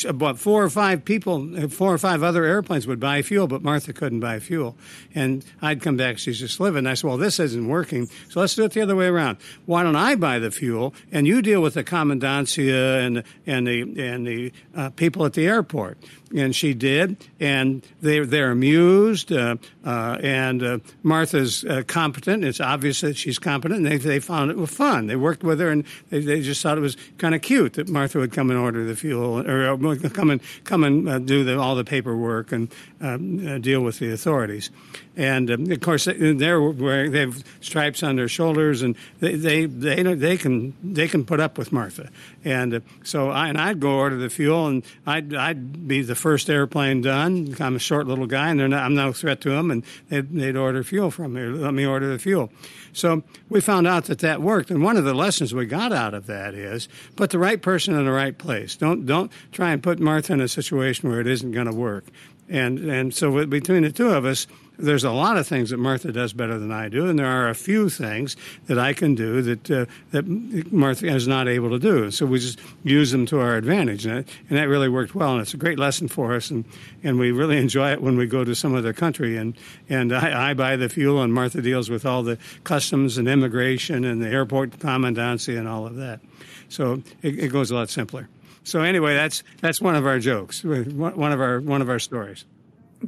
about 0.09 0.39
four 0.39 0.65
or 0.65 0.71
five 0.71 1.05
people, 1.05 1.69
four 1.69 1.93
or 1.93 1.99
five 1.99 2.23
other 2.23 2.45
airplanes 2.45 2.87
would 2.87 2.99
buy 2.99 3.21
fuel, 3.21 3.47
but 3.47 3.63
Martha 3.63 3.93
couldn't 3.93 4.21
buy 4.21 4.41
fuel. 4.41 4.77
And 5.15 5.45
I'd 5.61 5.83
come 5.83 5.99
back, 5.99 6.17
she's 6.17 6.41
just 6.41 6.59
living. 6.59 6.87
I 6.87 6.95
said, 6.95 7.07
well, 7.07 7.19
this 7.19 7.39
isn't 7.39 7.69
working, 7.69 8.09
so 8.31 8.41
let's 8.41 8.55
do 8.55 8.65
it 8.65 8.73
the 8.73 8.81
other 8.81 8.97
way 8.97 9.07
around. 9.07 9.37
Why 9.67 9.83
don't 9.83 9.95
I 9.95 10.15
buy 10.15 10.39
the 10.39 10.51
fuel 10.51 10.95
and 11.13 11.27
you 11.27 11.43
deal 11.43 11.61
with 11.61 11.75
the 11.75 11.85
comandancia 11.85 13.07
and, 13.07 13.23
and 13.47 13.67
the, 13.67 13.83
and 14.03 14.27
the 14.27 14.53
uh, 14.75 14.91
people 14.91 15.27
at 15.27 15.35
the 15.35 15.47
airport? 15.47 15.99
And 16.35 16.57
she 16.57 16.75
did, 16.75 17.17
and 17.39 17.87
they, 18.03 18.19
they're 18.19 18.51
amused, 18.51 19.31
uh, 19.31 19.57
uh 19.85 20.19
and 20.21 20.61
uh, 20.61 20.79
Martha's 21.05 21.65
uh, 21.65 21.85
competent. 21.87 22.45
It's 22.45 22.61
obvious 22.61 23.01
that 23.03 23.17
she's 23.17 23.39
competent. 23.39 23.79
And 23.79 23.87
they, 23.87 23.97
they 23.97 24.19
found 24.19 24.51
it 24.51 24.57
was 24.57 24.71
fun. 24.71 25.07
They 25.07 25.15
worked 25.15 25.45
with 25.45 25.61
her, 25.61 25.71
and 25.71 25.85
they, 26.11 26.19
they 26.19 26.41
just 26.41 26.63
thought 26.63 26.79
it 26.79 26.81
was 26.81 26.97
kind 27.19 27.33
of 27.33 27.43
cute 27.43 27.66
that 27.75 27.89
Martha 27.89 28.19
would 28.19 28.33
come 28.33 28.51
and 28.51 28.59
order 28.59 28.85
the 28.85 28.97
fuel, 28.97 29.41
or 29.41 29.71
uh, 29.71 30.09
come 30.11 30.31
and 30.31 30.41
come 30.65 30.85
and 30.85 31.09
uh, 31.09 31.19
do 31.19 31.45
the, 31.45 31.59
all 31.59 31.75
the 31.75 31.85
paperwork 31.85 32.53
and 32.53 32.73
uh, 33.01 33.17
deal 33.59 33.81
with 33.81 33.99
the 33.99 34.13
authorities. 34.13 34.71
And 35.17 35.51
um, 35.51 35.71
of 35.71 35.81
course, 35.81 36.05
they're 36.05 36.61
wearing, 36.61 37.13
they 37.13 37.21
have 37.21 37.43
stripes 37.61 38.03
on 38.03 38.17
their 38.17 38.29
shoulders, 38.29 38.83
and 38.83 38.97
they 39.21 39.35
they 39.35 39.65
they, 39.65 40.03
they 40.03 40.37
can 40.37 40.75
they 40.83 41.09
can 41.09 41.25
put 41.25 41.41
up 41.41 41.57
with 41.57 41.73
Martha. 41.73 42.11
And 42.45 42.75
uh, 42.75 42.81
so, 43.03 43.31
I, 43.31 43.49
and 43.49 43.57
I'd 43.57 43.81
go 43.81 43.93
order 43.93 44.17
the 44.17 44.29
fuel, 44.29 44.67
and 44.67 44.85
I'd 45.07 45.35
I'd 45.35 45.89
be 45.89 46.03
the 46.03 46.15
first 46.15 46.51
airplane 46.51 47.01
done. 47.01 47.57
I'm 47.59 47.77
a 47.77 47.79
short 47.79 48.07
little 48.07 48.27
guy, 48.27 48.51
and 48.51 48.59
not, 48.59 48.85
I'm 48.85 48.95
no 48.95 49.13
threat 49.13 49.41
to 49.43 49.51
them, 49.51 49.71
and 49.71 49.85
they'd, 50.11 50.31
they'd 50.31 50.57
order 50.57 50.85
fuel 50.85 51.11
from 51.11 51.33
me. 51.33 51.43
Let 51.45 51.73
me 51.73 51.87
order 51.87 52.09
the 52.13 52.19
fuel. 52.19 52.53
So 52.93 53.23
we 53.49 53.61
found 53.63 53.87
out 53.87 54.05
that 54.05 54.19
that 54.19 54.43
worked, 54.43 54.71
and 54.71 54.83
one 54.83 54.99
of 54.99 55.05
the 55.05 55.15
lessons 55.15 55.55
we 55.55 55.65
got 55.65 55.93
out 55.93 56.13
of 56.13 56.27
that 56.27 56.55
is 56.55 56.89
put 57.15 57.31
the 57.31 57.39
right 57.39 57.61
person 57.61 57.95
in 57.95 58.05
the 58.05 58.13
right 58.13 58.37
place. 58.37 58.77
Don't 58.77 59.07
don't 59.07 59.33
try 59.51 59.73
and 59.73 59.83
put 59.83 59.99
Martha 59.99 60.35
in 60.35 60.41
a 60.43 60.49
situation 60.49 61.09
where 61.09 61.21
it 61.21 61.27
isn't 61.27 61.53
going 61.53 61.67
to 61.67 61.75
work. 61.75 62.05
And 62.49 62.79
and 62.79 63.15
so 63.15 63.47
between 63.47 63.83
the 63.83 63.93
two 63.93 64.09
of 64.09 64.25
us, 64.25 64.47
there's 64.79 65.05
a 65.05 65.11
lot 65.11 65.37
of 65.37 65.47
things 65.47 65.71
that 65.71 65.79
Martha 65.79 66.13
does 66.13 66.33
better 66.33 66.59
than 66.59 66.71
I 66.71 66.89
do, 66.89 67.07
and 67.07 67.19
there 67.19 67.27
are 67.27 67.49
a 67.49 67.55
few 67.55 67.89
things 67.89 68.37
that 68.67 68.79
I 68.79 68.93
can 68.93 69.15
do 69.15 69.43
that 69.43 69.71
uh, 69.71 69.87
that 70.11 70.27
Martha 70.73 71.07
is 71.07 71.27
not 71.27 71.49
able 71.49 71.71
to 71.71 71.79
do. 71.79 72.11
So 72.11 72.27
we 72.27 72.39
just 72.39 72.61
use 72.85 73.11
them 73.11 73.27
to 73.27 73.41
our 73.41 73.57
advantage, 73.57 74.07
and 74.07 74.25
and 74.49 74.59
that 74.59 74.69
really 74.69 74.89
worked 74.89 75.15
well. 75.15 75.33
And 75.33 75.43
it's 75.43 75.55
a 75.55 75.59
great 75.59 75.79
lesson 75.79 76.09
for 76.09 76.35
us, 76.35 76.51
and, 76.51 76.65
and 77.03 77.19
we 77.19 77.33
really 77.33 77.59
enjoy 77.59 77.93
it 77.93 78.03
when 78.03 78.17
we 78.17 78.27
go 78.27 78.45
to 78.45 78.55
some 78.55 78.75
other 78.75 78.93
country. 78.93 79.37
And 79.37 79.57
and 79.89 80.13
I, 80.13 80.51
I 80.51 80.55
buy 80.55 80.77
the 80.77 80.89
fuel, 80.89 81.23
and 81.23 81.33
Martha 81.33 81.63
deals 81.63 81.89
with 81.89 82.05
all 82.05 82.23
the 82.23 82.39
customs 82.65 83.19
and 83.19 83.29
immigration 83.29 84.05
and 84.05 84.23
the 84.23 84.29
airport 84.29 84.79
commandancy 84.79 85.59
and 85.59 85.69
all 85.69 85.87
of 85.87 85.97
that. 85.97 86.21
So 86.69 87.03
it, 87.23 87.39
it 87.39 87.49
goes 87.49 87.71
a 87.71 87.75
lot 87.75 87.91
simpler. 87.91 88.29
So 88.65 88.81
anyway, 88.81 89.15
that's 89.15 89.43
that's 89.61 89.81
one 89.81 89.95
of 89.95 90.07
our 90.07 90.19
jokes, 90.19 90.65
one 90.65 91.33
of 91.33 91.41
our 91.41 91.61
one 91.61 91.83
of 91.83 91.89
our 91.89 92.01
stories. 92.01 92.45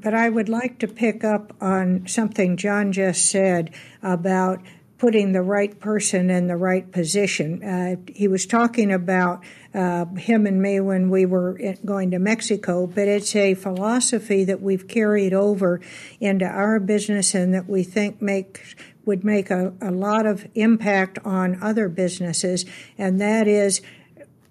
But 0.01 0.15
I 0.15 0.29
would 0.29 0.49
like 0.49 0.79
to 0.79 0.89
pick 0.89 1.25
up 1.25 1.53
on 1.61 2.07
something 2.07 2.57
John 2.57 2.93
just 2.93 3.27
said 3.27 3.75
about 4.03 4.63
putting 4.99 5.33
the 5.33 5.43
right 5.43 5.79
person 5.79 6.29
in 6.29 6.49
the 6.49 6.57
right 6.57 6.91
position. 6.91 7.63
Uh, 7.63 7.97
he 8.13 8.27
was 8.27 8.47
talking 8.47 8.93
about 8.93 9.43
uh, 9.75 10.05
him 10.17 10.47
and 10.47 10.61
me 10.61 10.81
when 10.81 11.09
we 11.09 11.25
were 11.25 11.59
going 11.85 12.11
to 12.11 12.19
Mexico, 12.19 12.87
but 12.87 13.07
it's 13.07 13.35
a 13.37 13.55
philosophy 13.55 14.45
that 14.45 14.61
we've 14.61 14.89
carried 14.89 15.33
over 15.33 15.81
into 16.21 16.45
our 16.45 16.81
business 16.81 17.35
and 17.35 17.55
that 17.55 17.69
we 17.69 17.83
think 17.83 18.21
makes 18.21 18.75
would 19.05 19.25
make 19.25 19.51
a, 19.51 19.73
a 19.81 19.91
lot 19.91 20.27
of 20.27 20.47
impact 20.55 21.19
on 21.25 21.63
other 21.63 21.89
businesses, 21.89 22.67
and 22.99 23.19
that 23.21 23.49
is 23.49 23.81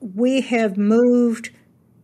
we 0.01 0.41
have 0.41 0.77
moved 0.77 1.51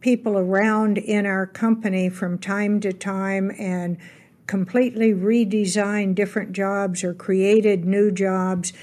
people 0.04 0.38
around 0.38 0.98
in 0.98 1.26
our 1.26 1.48
company 1.48 2.10
from 2.10 2.38
time 2.38 2.82
to 2.82 2.92
time 2.92 3.50
and 3.58 3.98
completely 4.46 5.14
redesigned 5.14 6.14
different 6.14 6.52
jobs 6.52 7.06
or 7.06 7.14
created 7.14 7.86
new 7.86 8.12
jobs 8.12 8.74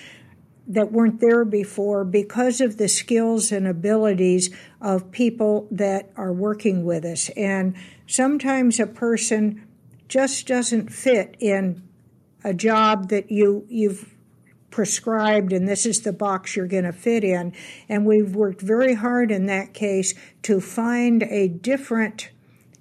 that 0.67 0.91
weren't 0.91 1.21
there 1.21 1.45
before 1.45 2.05
because 2.05 2.63
of 2.63 2.79
the 2.79 2.89
skills 2.89 3.53
and 3.53 3.67
abilities 3.67 4.49
of 4.81 5.11
people 5.11 5.69
that 5.71 6.11
are 6.17 6.33
working 6.33 6.87
with 6.87 7.05
us. 7.05 7.29
And 7.37 7.77
sometimes 8.07 8.81
a 8.81 8.87
person 8.87 9.67
just 10.09 10.47
doesn't 10.47 10.91
fit 10.91 11.37
in 11.39 11.83
a 12.43 12.55
job 12.55 13.11
that 13.11 13.31
you 13.31 13.67
you've 13.69 14.10
prescribed 14.71 15.53
and 15.53 15.69
this 15.69 15.87
is 15.87 16.03
the 16.03 16.13
box 16.13 16.57
you're 16.57 16.67
going 16.67 16.85
to 16.85 16.93
fit 16.93 17.25
in. 17.25 17.53
And 17.89 18.07
we've 18.07 18.35
worked 18.35 18.61
very 18.61 18.95
hard 18.95 19.31
in 19.31 19.47
that 19.47 19.75
case 19.75 20.15
to 20.43 20.61
find 20.61 21.23
a 21.25 21.49
different 21.49 22.31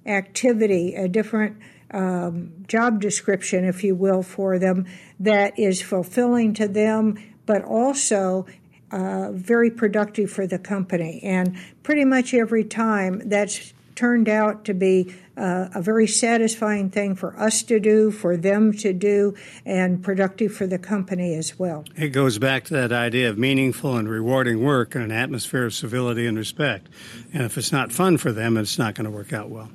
activity, 0.06 0.96
a 0.96 1.08
different 1.08 1.58
um, 1.92 2.52
job 2.68 3.02
description, 3.02 3.66
if 3.66 3.84
you 3.84 3.96
will, 3.96 4.24
for 4.24 4.60
them 4.60 4.86
that 5.20 5.58
is 5.58 5.82
fulfilling 5.82 6.54
to 6.56 6.68
them, 6.68 7.18
but 7.46 7.64
also 7.64 8.46
uh, 8.92 9.32
very 9.32 9.70
productive 9.70 10.32
for 10.32 10.48
the 10.48 10.60
company. 10.60 11.20
And 11.24 11.58
pretty 11.84 12.06
much 12.06 12.34
every 12.34 12.64
time 12.64 13.22
that's 13.26 13.74
turned 14.00 14.30
out 14.30 14.64
to 14.64 14.74
be 14.74 15.14
uh, 15.36 15.68
a 15.76 15.82
very 15.82 16.08
satisfying 16.08 16.90
thing 16.90 17.16
for 17.16 17.38
us 17.38 17.64
to 17.64 17.82
do, 17.82 18.12
for 18.12 18.38
them 18.38 18.72
to 18.72 18.94
do, 18.94 19.36
and 19.66 20.02
productive 20.02 20.54
for 20.54 20.66
the 20.66 20.80
company 20.80 21.36
as 21.36 21.60
well. 21.60 21.84
It 21.98 22.10
goes 22.10 22.40
back 22.40 22.64
to 22.66 22.74
that 22.76 22.94
idea 22.94 23.30
of 23.30 23.38
meaningful 23.38 23.98
and 23.98 24.08
rewarding 24.08 24.64
work 24.64 24.96
in 24.96 25.02
an 25.02 25.12
atmosphere 25.12 25.66
of 25.66 25.74
civility 25.74 26.26
and 26.26 26.38
respect. 26.38 26.88
And 27.34 27.44
if 27.44 27.58
it's 27.58 27.74
not 27.74 27.92
fun 27.92 28.18
for 28.18 28.32
them, 28.32 28.56
it's 28.56 28.80
not 28.80 28.96
going 28.96 29.04
to 29.04 29.12
work 29.12 29.34
out 29.34 29.50
well. 29.50 29.70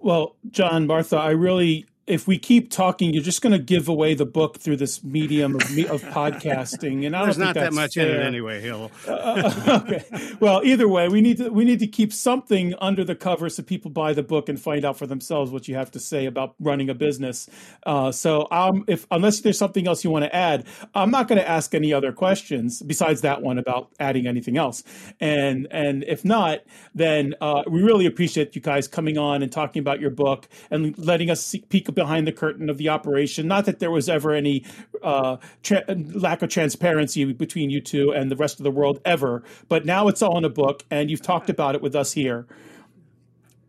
Well, 0.00 0.36
John, 0.50 0.86
Martha, 0.86 1.16
I 1.16 1.30
really 1.30 1.86
if 2.06 2.28
we 2.28 2.38
keep 2.38 2.70
talking, 2.70 3.12
you're 3.12 3.22
just 3.22 3.42
going 3.42 3.52
to 3.52 3.58
give 3.58 3.88
away 3.88 4.14
the 4.14 4.24
book 4.24 4.58
through 4.58 4.76
this 4.76 5.02
medium 5.02 5.56
of, 5.56 5.62
of 5.62 6.02
podcasting, 6.04 7.04
and 7.04 7.16
I 7.16 7.20
don't 7.20 7.26
There's 7.26 7.36
think 7.36 7.46
not 7.46 7.54
that's 7.54 7.74
that 7.74 7.80
much 7.80 7.94
fair. 7.94 8.14
in 8.14 8.20
it 8.20 8.24
anyway, 8.24 8.60
Hill. 8.60 8.92
uh, 9.08 9.80
okay. 9.84 10.04
Well, 10.38 10.62
either 10.64 10.88
way, 10.88 11.08
we 11.08 11.20
need 11.20 11.38
to 11.38 11.50
we 11.50 11.64
need 11.64 11.80
to 11.80 11.86
keep 11.86 12.12
something 12.12 12.74
under 12.80 13.04
the 13.04 13.16
cover 13.16 13.48
so 13.48 13.62
people 13.62 13.90
buy 13.90 14.12
the 14.12 14.22
book 14.22 14.48
and 14.48 14.60
find 14.60 14.84
out 14.84 14.96
for 14.96 15.06
themselves 15.06 15.50
what 15.50 15.66
you 15.66 15.74
have 15.74 15.90
to 15.92 16.00
say 16.00 16.26
about 16.26 16.54
running 16.60 16.88
a 16.88 16.94
business. 16.94 17.48
Uh, 17.84 18.12
so, 18.12 18.46
um, 18.52 18.84
if 18.86 19.06
unless 19.10 19.40
there's 19.40 19.58
something 19.58 19.88
else 19.88 20.04
you 20.04 20.10
want 20.10 20.24
to 20.24 20.34
add, 20.34 20.64
I'm 20.94 21.10
not 21.10 21.26
going 21.26 21.40
to 21.40 21.48
ask 21.48 21.74
any 21.74 21.92
other 21.92 22.12
questions 22.12 22.82
besides 22.82 23.22
that 23.22 23.42
one 23.42 23.58
about 23.58 23.90
adding 23.98 24.28
anything 24.28 24.56
else. 24.56 24.84
And 25.18 25.66
and 25.72 26.04
if 26.04 26.24
not, 26.24 26.60
then 26.94 27.34
uh, 27.40 27.64
we 27.68 27.82
really 27.82 28.06
appreciate 28.06 28.54
you 28.54 28.60
guys 28.62 28.86
coming 28.86 29.18
on 29.18 29.42
and 29.42 29.50
talking 29.50 29.80
about 29.80 30.00
your 30.00 30.10
book 30.10 30.48
and 30.70 30.96
letting 30.98 31.30
us 31.30 31.44
see, 31.44 31.64
peek 31.68 31.88
behind 31.96 32.28
the 32.28 32.32
curtain 32.32 32.70
of 32.70 32.78
the 32.78 32.88
operation. 32.88 33.48
Not 33.48 33.64
that 33.64 33.80
there 33.80 33.90
was 33.90 34.08
ever 34.08 34.32
any 34.32 34.64
uh, 35.02 35.38
tra- 35.64 35.84
lack 35.88 36.42
of 36.42 36.50
transparency 36.50 37.24
between 37.32 37.70
you 37.70 37.80
two 37.80 38.12
and 38.12 38.30
the 38.30 38.36
rest 38.36 38.60
of 38.60 38.64
the 38.64 38.70
world 38.70 39.00
ever, 39.04 39.42
but 39.68 39.84
now 39.84 40.06
it's 40.06 40.22
all 40.22 40.38
in 40.38 40.44
a 40.44 40.48
book, 40.48 40.84
and 40.88 41.10
you've 41.10 41.22
talked 41.22 41.50
about 41.50 41.74
it 41.74 41.82
with 41.82 41.96
us 41.96 42.12
here. 42.12 42.46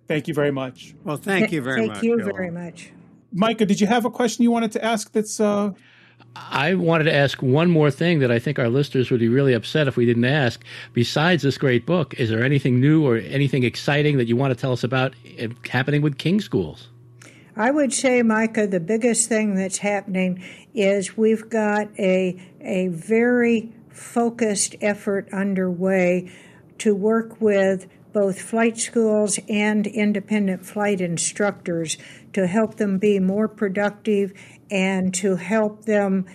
Thank 0.08 0.28
you 0.28 0.36
very 0.36 0.52
much. 0.52 0.94
Well, 1.04 1.18
thank 1.18 1.52
you 1.52 1.62
very 1.62 1.80
thank 1.80 1.90
much. 1.90 1.96
Thank 1.98 2.06
you 2.06 2.18
Bill. 2.18 2.28
very 2.28 2.52
much. 2.52 2.92
Micah, 3.34 3.66
did 3.66 3.82
you 3.82 3.88
have 3.88 4.06
a 4.06 4.12
question 4.12 4.44
you 4.44 4.52
wanted 4.52 4.72
to 4.74 4.86
ask 4.86 5.12
that's 5.12 5.40
uh, 5.40 5.72
I 6.36 6.76
wanted 6.76 7.06
to 7.06 7.14
ask 7.14 7.42
one 7.42 7.70
more 7.70 7.92
thing 7.92 8.20
that 8.20 8.32
I 8.32 8.40
think 8.40 8.60
our 8.60 8.70
listeners 8.70 9.12
would 9.12 9.20
be 9.20 9.28
really 9.28 9.54
upset 9.54 9.88
if 9.88 9.98
we 9.98 10.06
didn't 10.06 10.26
ask. 10.26 10.64
Besides 10.94 11.44
this 11.44 11.58
great 11.58 11.86
book, 11.86 12.14
is 12.16 12.30
there 12.30 12.44
anything 12.44 12.80
new 12.80 13.06
or 13.06 13.18
anything 13.18 13.64
exciting 13.64 14.18
that 14.18 14.28
you 14.28 14.36
want 14.36 14.52
to 14.54 14.60
tell 14.60 14.72
us 14.72 14.84
about 14.84 15.14
uh, 15.42 15.48
happening 15.70 16.02
with 16.02 16.18
King 16.18 16.40
Schools? 16.42 16.90
I 17.58 17.72
would 17.72 17.92
say, 17.92 18.22
Micah, 18.22 18.68
the 18.68 18.80
biggest 18.80 19.28
thing 19.30 19.56
that's 19.56 19.80
happening 19.80 20.44
is 20.76 21.18
we've 21.18 21.50
got 21.50 21.88
a 21.98 22.40
a 22.62 22.90
very 22.90 23.74
focused 23.90 24.76
effort 24.80 25.28
underway 25.34 26.32
to 26.78 26.94
work 26.94 27.42
with 27.42 27.88
both 28.14 28.40
flight 28.40 28.78
schools 28.78 29.40
and 29.50 29.88
independent 29.88 30.68
flight 30.68 31.02
instructors 31.02 31.98
to 32.34 32.46
help 32.46 32.76
them 32.76 33.00
be 33.00 33.20
more 33.20 33.48
productive 33.48 34.34
and 34.70 35.14
to 35.16 35.36
help 35.36 35.86
them 35.86 36.26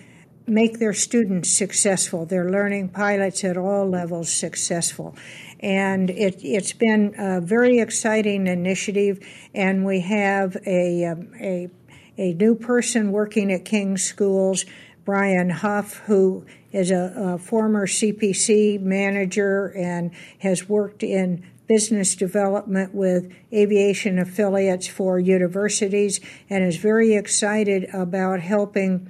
make 0.47 0.79
their 0.79 0.93
students 0.93 1.49
successful, 1.49 2.25
their 2.25 2.49
learning 2.49 2.89
pilots 2.89 3.43
at 3.43 3.57
all 3.57 3.89
levels 3.89 4.31
successful. 4.31 5.15
And 5.59 6.09
it, 6.09 6.41
has 6.41 6.73
been 6.73 7.15
a 7.17 7.39
very 7.39 7.79
exciting 7.79 8.47
initiative, 8.47 9.19
and 9.53 9.85
we 9.85 10.01
have 10.01 10.57
a, 10.65 11.05
um, 11.05 11.29
a, 11.39 11.69
a 12.17 12.33
new 12.33 12.55
person 12.55 13.11
working 13.11 13.51
at 13.51 13.63
King's 13.63 14.03
Schools, 14.03 14.65
Brian 15.05 15.49
Huff, 15.49 15.99
who 16.05 16.45
is 16.71 16.91
a, 16.91 17.13
a 17.15 17.37
former 17.37 17.87
CPC 17.87 18.81
manager 18.81 19.73
and 19.77 20.11
has 20.39 20.67
worked 20.67 21.03
in 21.03 21.45
business 21.67 22.15
development 22.15 22.93
with 22.93 23.31
aviation 23.53 24.19
affiliates 24.19 24.87
for 24.87 25.17
universities 25.17 26.19
and 26.49 26.63
is 26.63 26.75
very 26.77 27.15
excited 27.15 27.87
about 27.93 28.41
helping 28.41 29.09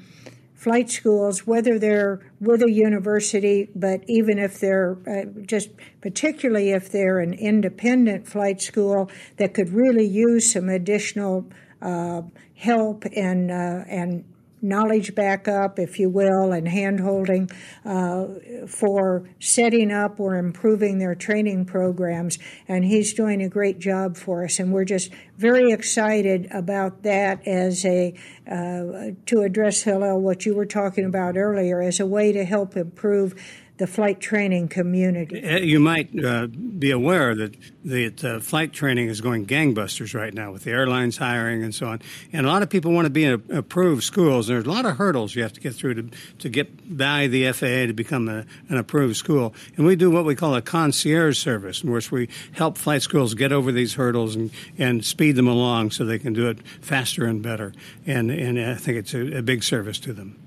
flight 0.64 0.90
schools, 0.90 1.46
whether 1.46 1.78
they're 1.78 2.22
with 2.40 2.64
a 2.64 2.72
university, 2.72 3.70
but 3.76 4.02
even 4.08 4.40
if 4.40 4.62
they're 4.62 4.98
uh, 5.06 5.26
just 5.46 5.70
particularly 6.02 6.72
if 6.72 6.90
they're 6.90 7.20
an 7.20 7.34
independent 7.34 8.26
flight 8.26 8.62
school 8.62 9.12
that 9.38 9.54
could 9.54 9.70
really 9.74 10.06
use 10.06 10.54
some 10.54 10.70
additional 10.70 11.46
uh, 11.82 12.22
help 12.56 13.04
and 13.14 13.52
uh, 13.52 13.84
and 13.90 14.24
knowledge 14.64 15.14
backup, 15.14 15.78
if 15.78 16.00
you 16.00 16.10
will, 16.10 16.52
and 16.52 16.68
hand 16.68 17.02
holding 17.02 17.50
uh, 17.86 18.26
for 18.68 19.30
setting 19.40 19.92
up 19.92 20.20
or 20.20 20.36
improving 20.36 20.98
their 20.98 21.14
training 21.14 21.66
programs. 21.66 22.40
And 22.68 22.86
he's 22.86 23.14
doing 23.14 23.42
a 23.42 23.50
great 23.50 23.80
job 23.80 24.18
for 24.18 24.46
us. 24.46 24.60
And 24.60 24.72
we're 24.72 24.86
just 24.86 25.12
very 25.38 25.72
excited 25.72 26.48
about 26.52 27.04
that 27.04 27.46
as 27.48 27.86
a 27.86 28.14
uh, 28.48 29.12
to 29.26 29.42
address 29.42 29.84
Hillel 29.84 30.22
what 30.22 30.46
you 30.46 30.56
were 30.56 30.66
talking 30.66 31.06
about 31.06 31.38
earlier 31.38 31.82
as 31.82 32.00
a 32.00 32.06
way 32.06 32.32
to 32.32 32.44
help 32.46 32.76
improve 32.76 33.36
the 33.78 33.88
flight 33.88 34.20
training 34.20 34.68
community. 34.68 35.44
Uh, 35.44 35.58
you 35.58 35.80
might 35.80 36.10
uh, 36.24 36.46
be 36.46 36.92
aware 36.92 37.34
that 37.34 37.56
the 37.84 38.14
uh, 38.24 38.40
flight 38.40 38.72
training 38.72 39.08
is 39.08 39.20
going 39.20 39.48
gangbusters 39.48 40.14
right 40.14 40.34
now 40.34 40.52
with 40.52 40.64
the 40.64 40.72
airlines 40.72 41.18
hiring 41.18 41.64
and 41.64 41.74
so 41.74 41.88
on. 41.88 42.00
And 42.32 42.46
a 42.46 42.50
lot 42.50 42.62
of 42.62 42.70
people 42.70 42.92
want 42.92 43.08
to 43.08 43.10
be 43.10 43.26
in 43.26 43.44
approved 43.52 44.04
schools. 44.04 44.48
There's 44.48 44.66
a 44.66 44.72
lot 44.72 44.86
of 44.86 44.98
hurdles 44.98 45.36
you 45.36 45.42
have 45.42 45.54
to 45.54 45.60
get 45.60 45.74
through 45.74 45.96
to, 45.96 46.10
to 46.40 46.50
get 46.50 46.98
by 46.98 47.26
the 47.26 47.52
FAA 47.52 47.88
to 47.88 47.94
become 47.94 48.30
a, 48.30 48.46
an 48.70 48.78
approved 48.78 49.16
school. 49.16 49.56
And 49.76 49.88
we 49.88 49.96
do 49.96 50.12
what 50.12 50.24
we 50.24 50.36
call 50.36 50.56
a 50.56 50.62
concierge 50.62 51.40
service, 51.40 51.84
in 51.84 51.92
which 51.92 52.12
we 52.12 52.30
help 52.52 52.78
flight 52.78 53.02
schools 53.02 53.34
get 53.34 53.52
over 53.52 53.72
these 53.72 53.96
hurdles 53.96 54.36
and, 54.36 54.52
and 54.78 55.04
speed 55.04 55.36
them 55.36 55.48
along 55.48 55.92
so 55.92 56.06
they 56.06 56.20
can 56.20 56.34
do 56.34 56.48
it 56.48 56.60
faster 56.82 57.26
and 57.26 57.42
better. 57.42 57.74
And, 58.06 58.30
and 58.30 58.60
I 58.60 58.76
think 58.76 59.00
it's 59.00 59.16
a, 59.16 59.40
a 59.40 59.42
big 59.42 59.64
service 59.64 60.00
to 60.02 60.14
them. 60.14 60.38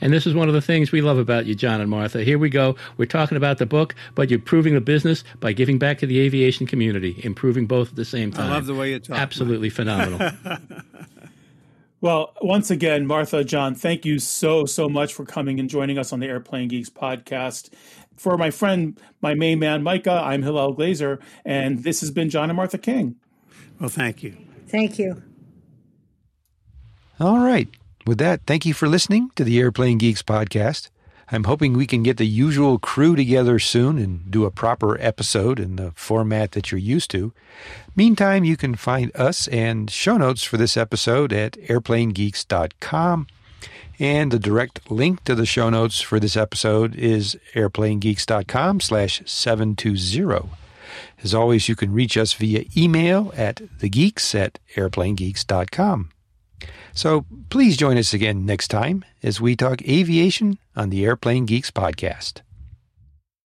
And 0.00 0.12
this 0.12 0.26
is 0.26 0.34
one 0.34 0.48
of 0.48 0.54
the 0.54 0.60
things 0.60 0.92
we 0.92 1.00
love 1.00 1.18
about 1.18 1.46
you, 1.46 1.54
John 1.54 1.80
and 1.80 1.90
Martha. 1.90 2.22
Here 2.22 2.38
we 2.38 2.50
go. 2.50 2.76
We're 2.96 3.06
talking 3.06 3.36
about 3.36 3.58
the 3.58 3.66
book, 3.66 3.94
but 4.14 4.30
you're 4.30 4.38
proving 4.38 4.74
the 4.74 4.80
business 4.80 5.24
by 5.40 5.52
giving 5.52 5.78
back 5.78 5.98
to 5.98 6.06
the 6.06 6.20
aviation 6.20 6.66
community, 6.66 7.20
improving 7.22 7.66
both 7.66 7.90
at 7.90 7.96
the 7.96 8.04
same 8.04 8.32
time. 8.32 8.50
I 8.50 8.54
love 8.54 8.66
the 8.66 8.74
way 8.74 8.90
you 8.90 9.00
talk. 9.00 9.18
Absolutely 9.18 9.70
phenomenal. 9.70 10.32
Well, 12.04 12.34
once 12.42 12.70
again, 12.70 13.06
Martha, 13.06 13.44
John, 13.44 13.74
thank 13.74 14.04
you 14.04 14.18
so, 14.18 14.66
so 14.66 14.90
much 14.90 15.14
for 15.14 15.24
coming 15.24 15.58
and 15.58 15.70
joining 15.70 15.96
us 15.96 16.12
on 16.12 16.20
the 16.20 16.26
Airplane 16.26 16.68
Geeks 16.68 16.90
podcast. 16.90 17.70
For 18.14 18.36
my 18.36 18.50
friend, 18.50 19.00
my 19.22 19.32
main 19.32 19.58
man, 19.58 19.82
Micah, 19.82 20.20
I'm 20.22 20.42
Hillel 20.42 20.76
Glazer, 20.76 21.18
and 21.46 21.82
this 21.82 22.00
has 22.00 22.10
been 22.10 22.28
John 22.28 22.50
and 22.50 22.58
Martha 22.58 22.76
King. 22.76 23.16
Well, 23.80 23.88
thank 23.88 24.22
you. 24.22 24.36
Thank 24.68 24.98
you. 24.98 25.22
All 27.18 27.38
right. 27.38 27.70
With 28.06 28.18
that, 28.18 28.42
thank 28.46 28.66
you 28.66 28.74
for 28.74 28.86
listening 28.86 29.30
to 29.34 29.44
the 29.44 29.58
Airplane 29.58 29.96
Geeks 29.96 30.22
podcast. 30.22 30.90
I'm 31.32 31.44
hoping 31.44 31.72
we 31.72 31.86
can 31.86 32.02
get 32.02 32.18
the 32.18 32.26
usual 32.26 32.78
crew 32.78 33.16
together 33.16 33.58
soon 33.58 33.96
and 33.96 34.30
do 34.30 34.44
a 34.44 34.50
proper 34.50 35.00
episode 35.00 35.58
in 35.58 35.76
the 35.76 35.92
format 35.92 36.52
that 36.52 36.70
you're 36.70 36.78
used 36.78 37.10
to. 37.12 37.32
Meantime, 37.96 38.44
you 38.44 38.58
can 38.58 38.74
find 38.74 39.10
us 39.16 39.48
and 39.48 39.90
show 39.90 40.18
notes 40.18 40.42
for 40.42 40.58
this 40.58 40.76
episode 40.76 41.32
at 41.32 41.52
airplanegeeks.com. 41.52 43.26
And 43.98 44.32
the 44.32 44.38
direct 44.38 44.90
link 44.90 45.24
to 45.24 45.34
the 45.34 45.46
show 45.46 45.70
notes 45.70 46.00
for 46.00 46.20
this 46.20 46.36
episode 46.36 46.94
is 46.96 47.38
airplanegeeks.com 47.54 48.80
slash 48.80 49.22
720. 49.24 50.50
As 51.22 51.32
always, 51.32 51.68
you 51.70 51.76
can 51.76 51.92
reach 51.92 52.18
us 52.18 52.34
via 52.34 52.64
email 52.76 53.32
at 53.34 53.56
thegeeks 53.78 54.34
at 54.34 54.58
airplanegeeks.com. 54.74 56.10
So 56.92 57.24
please 57.50 57.76
join 57.76 57.98
us 57.98 58.14
again 58.14 58.46
next 58.46 58.68
time 58.68 59.04
as 59.22 59.40
we 59.40 59.56
talk 59.56 59.82
aviation 59.82 60.58
on 60.76 60.90
the 60.90 61.04
Airplane 61.04 61.46
Geeks 61.46 61.70
podcast. 61.70 62.42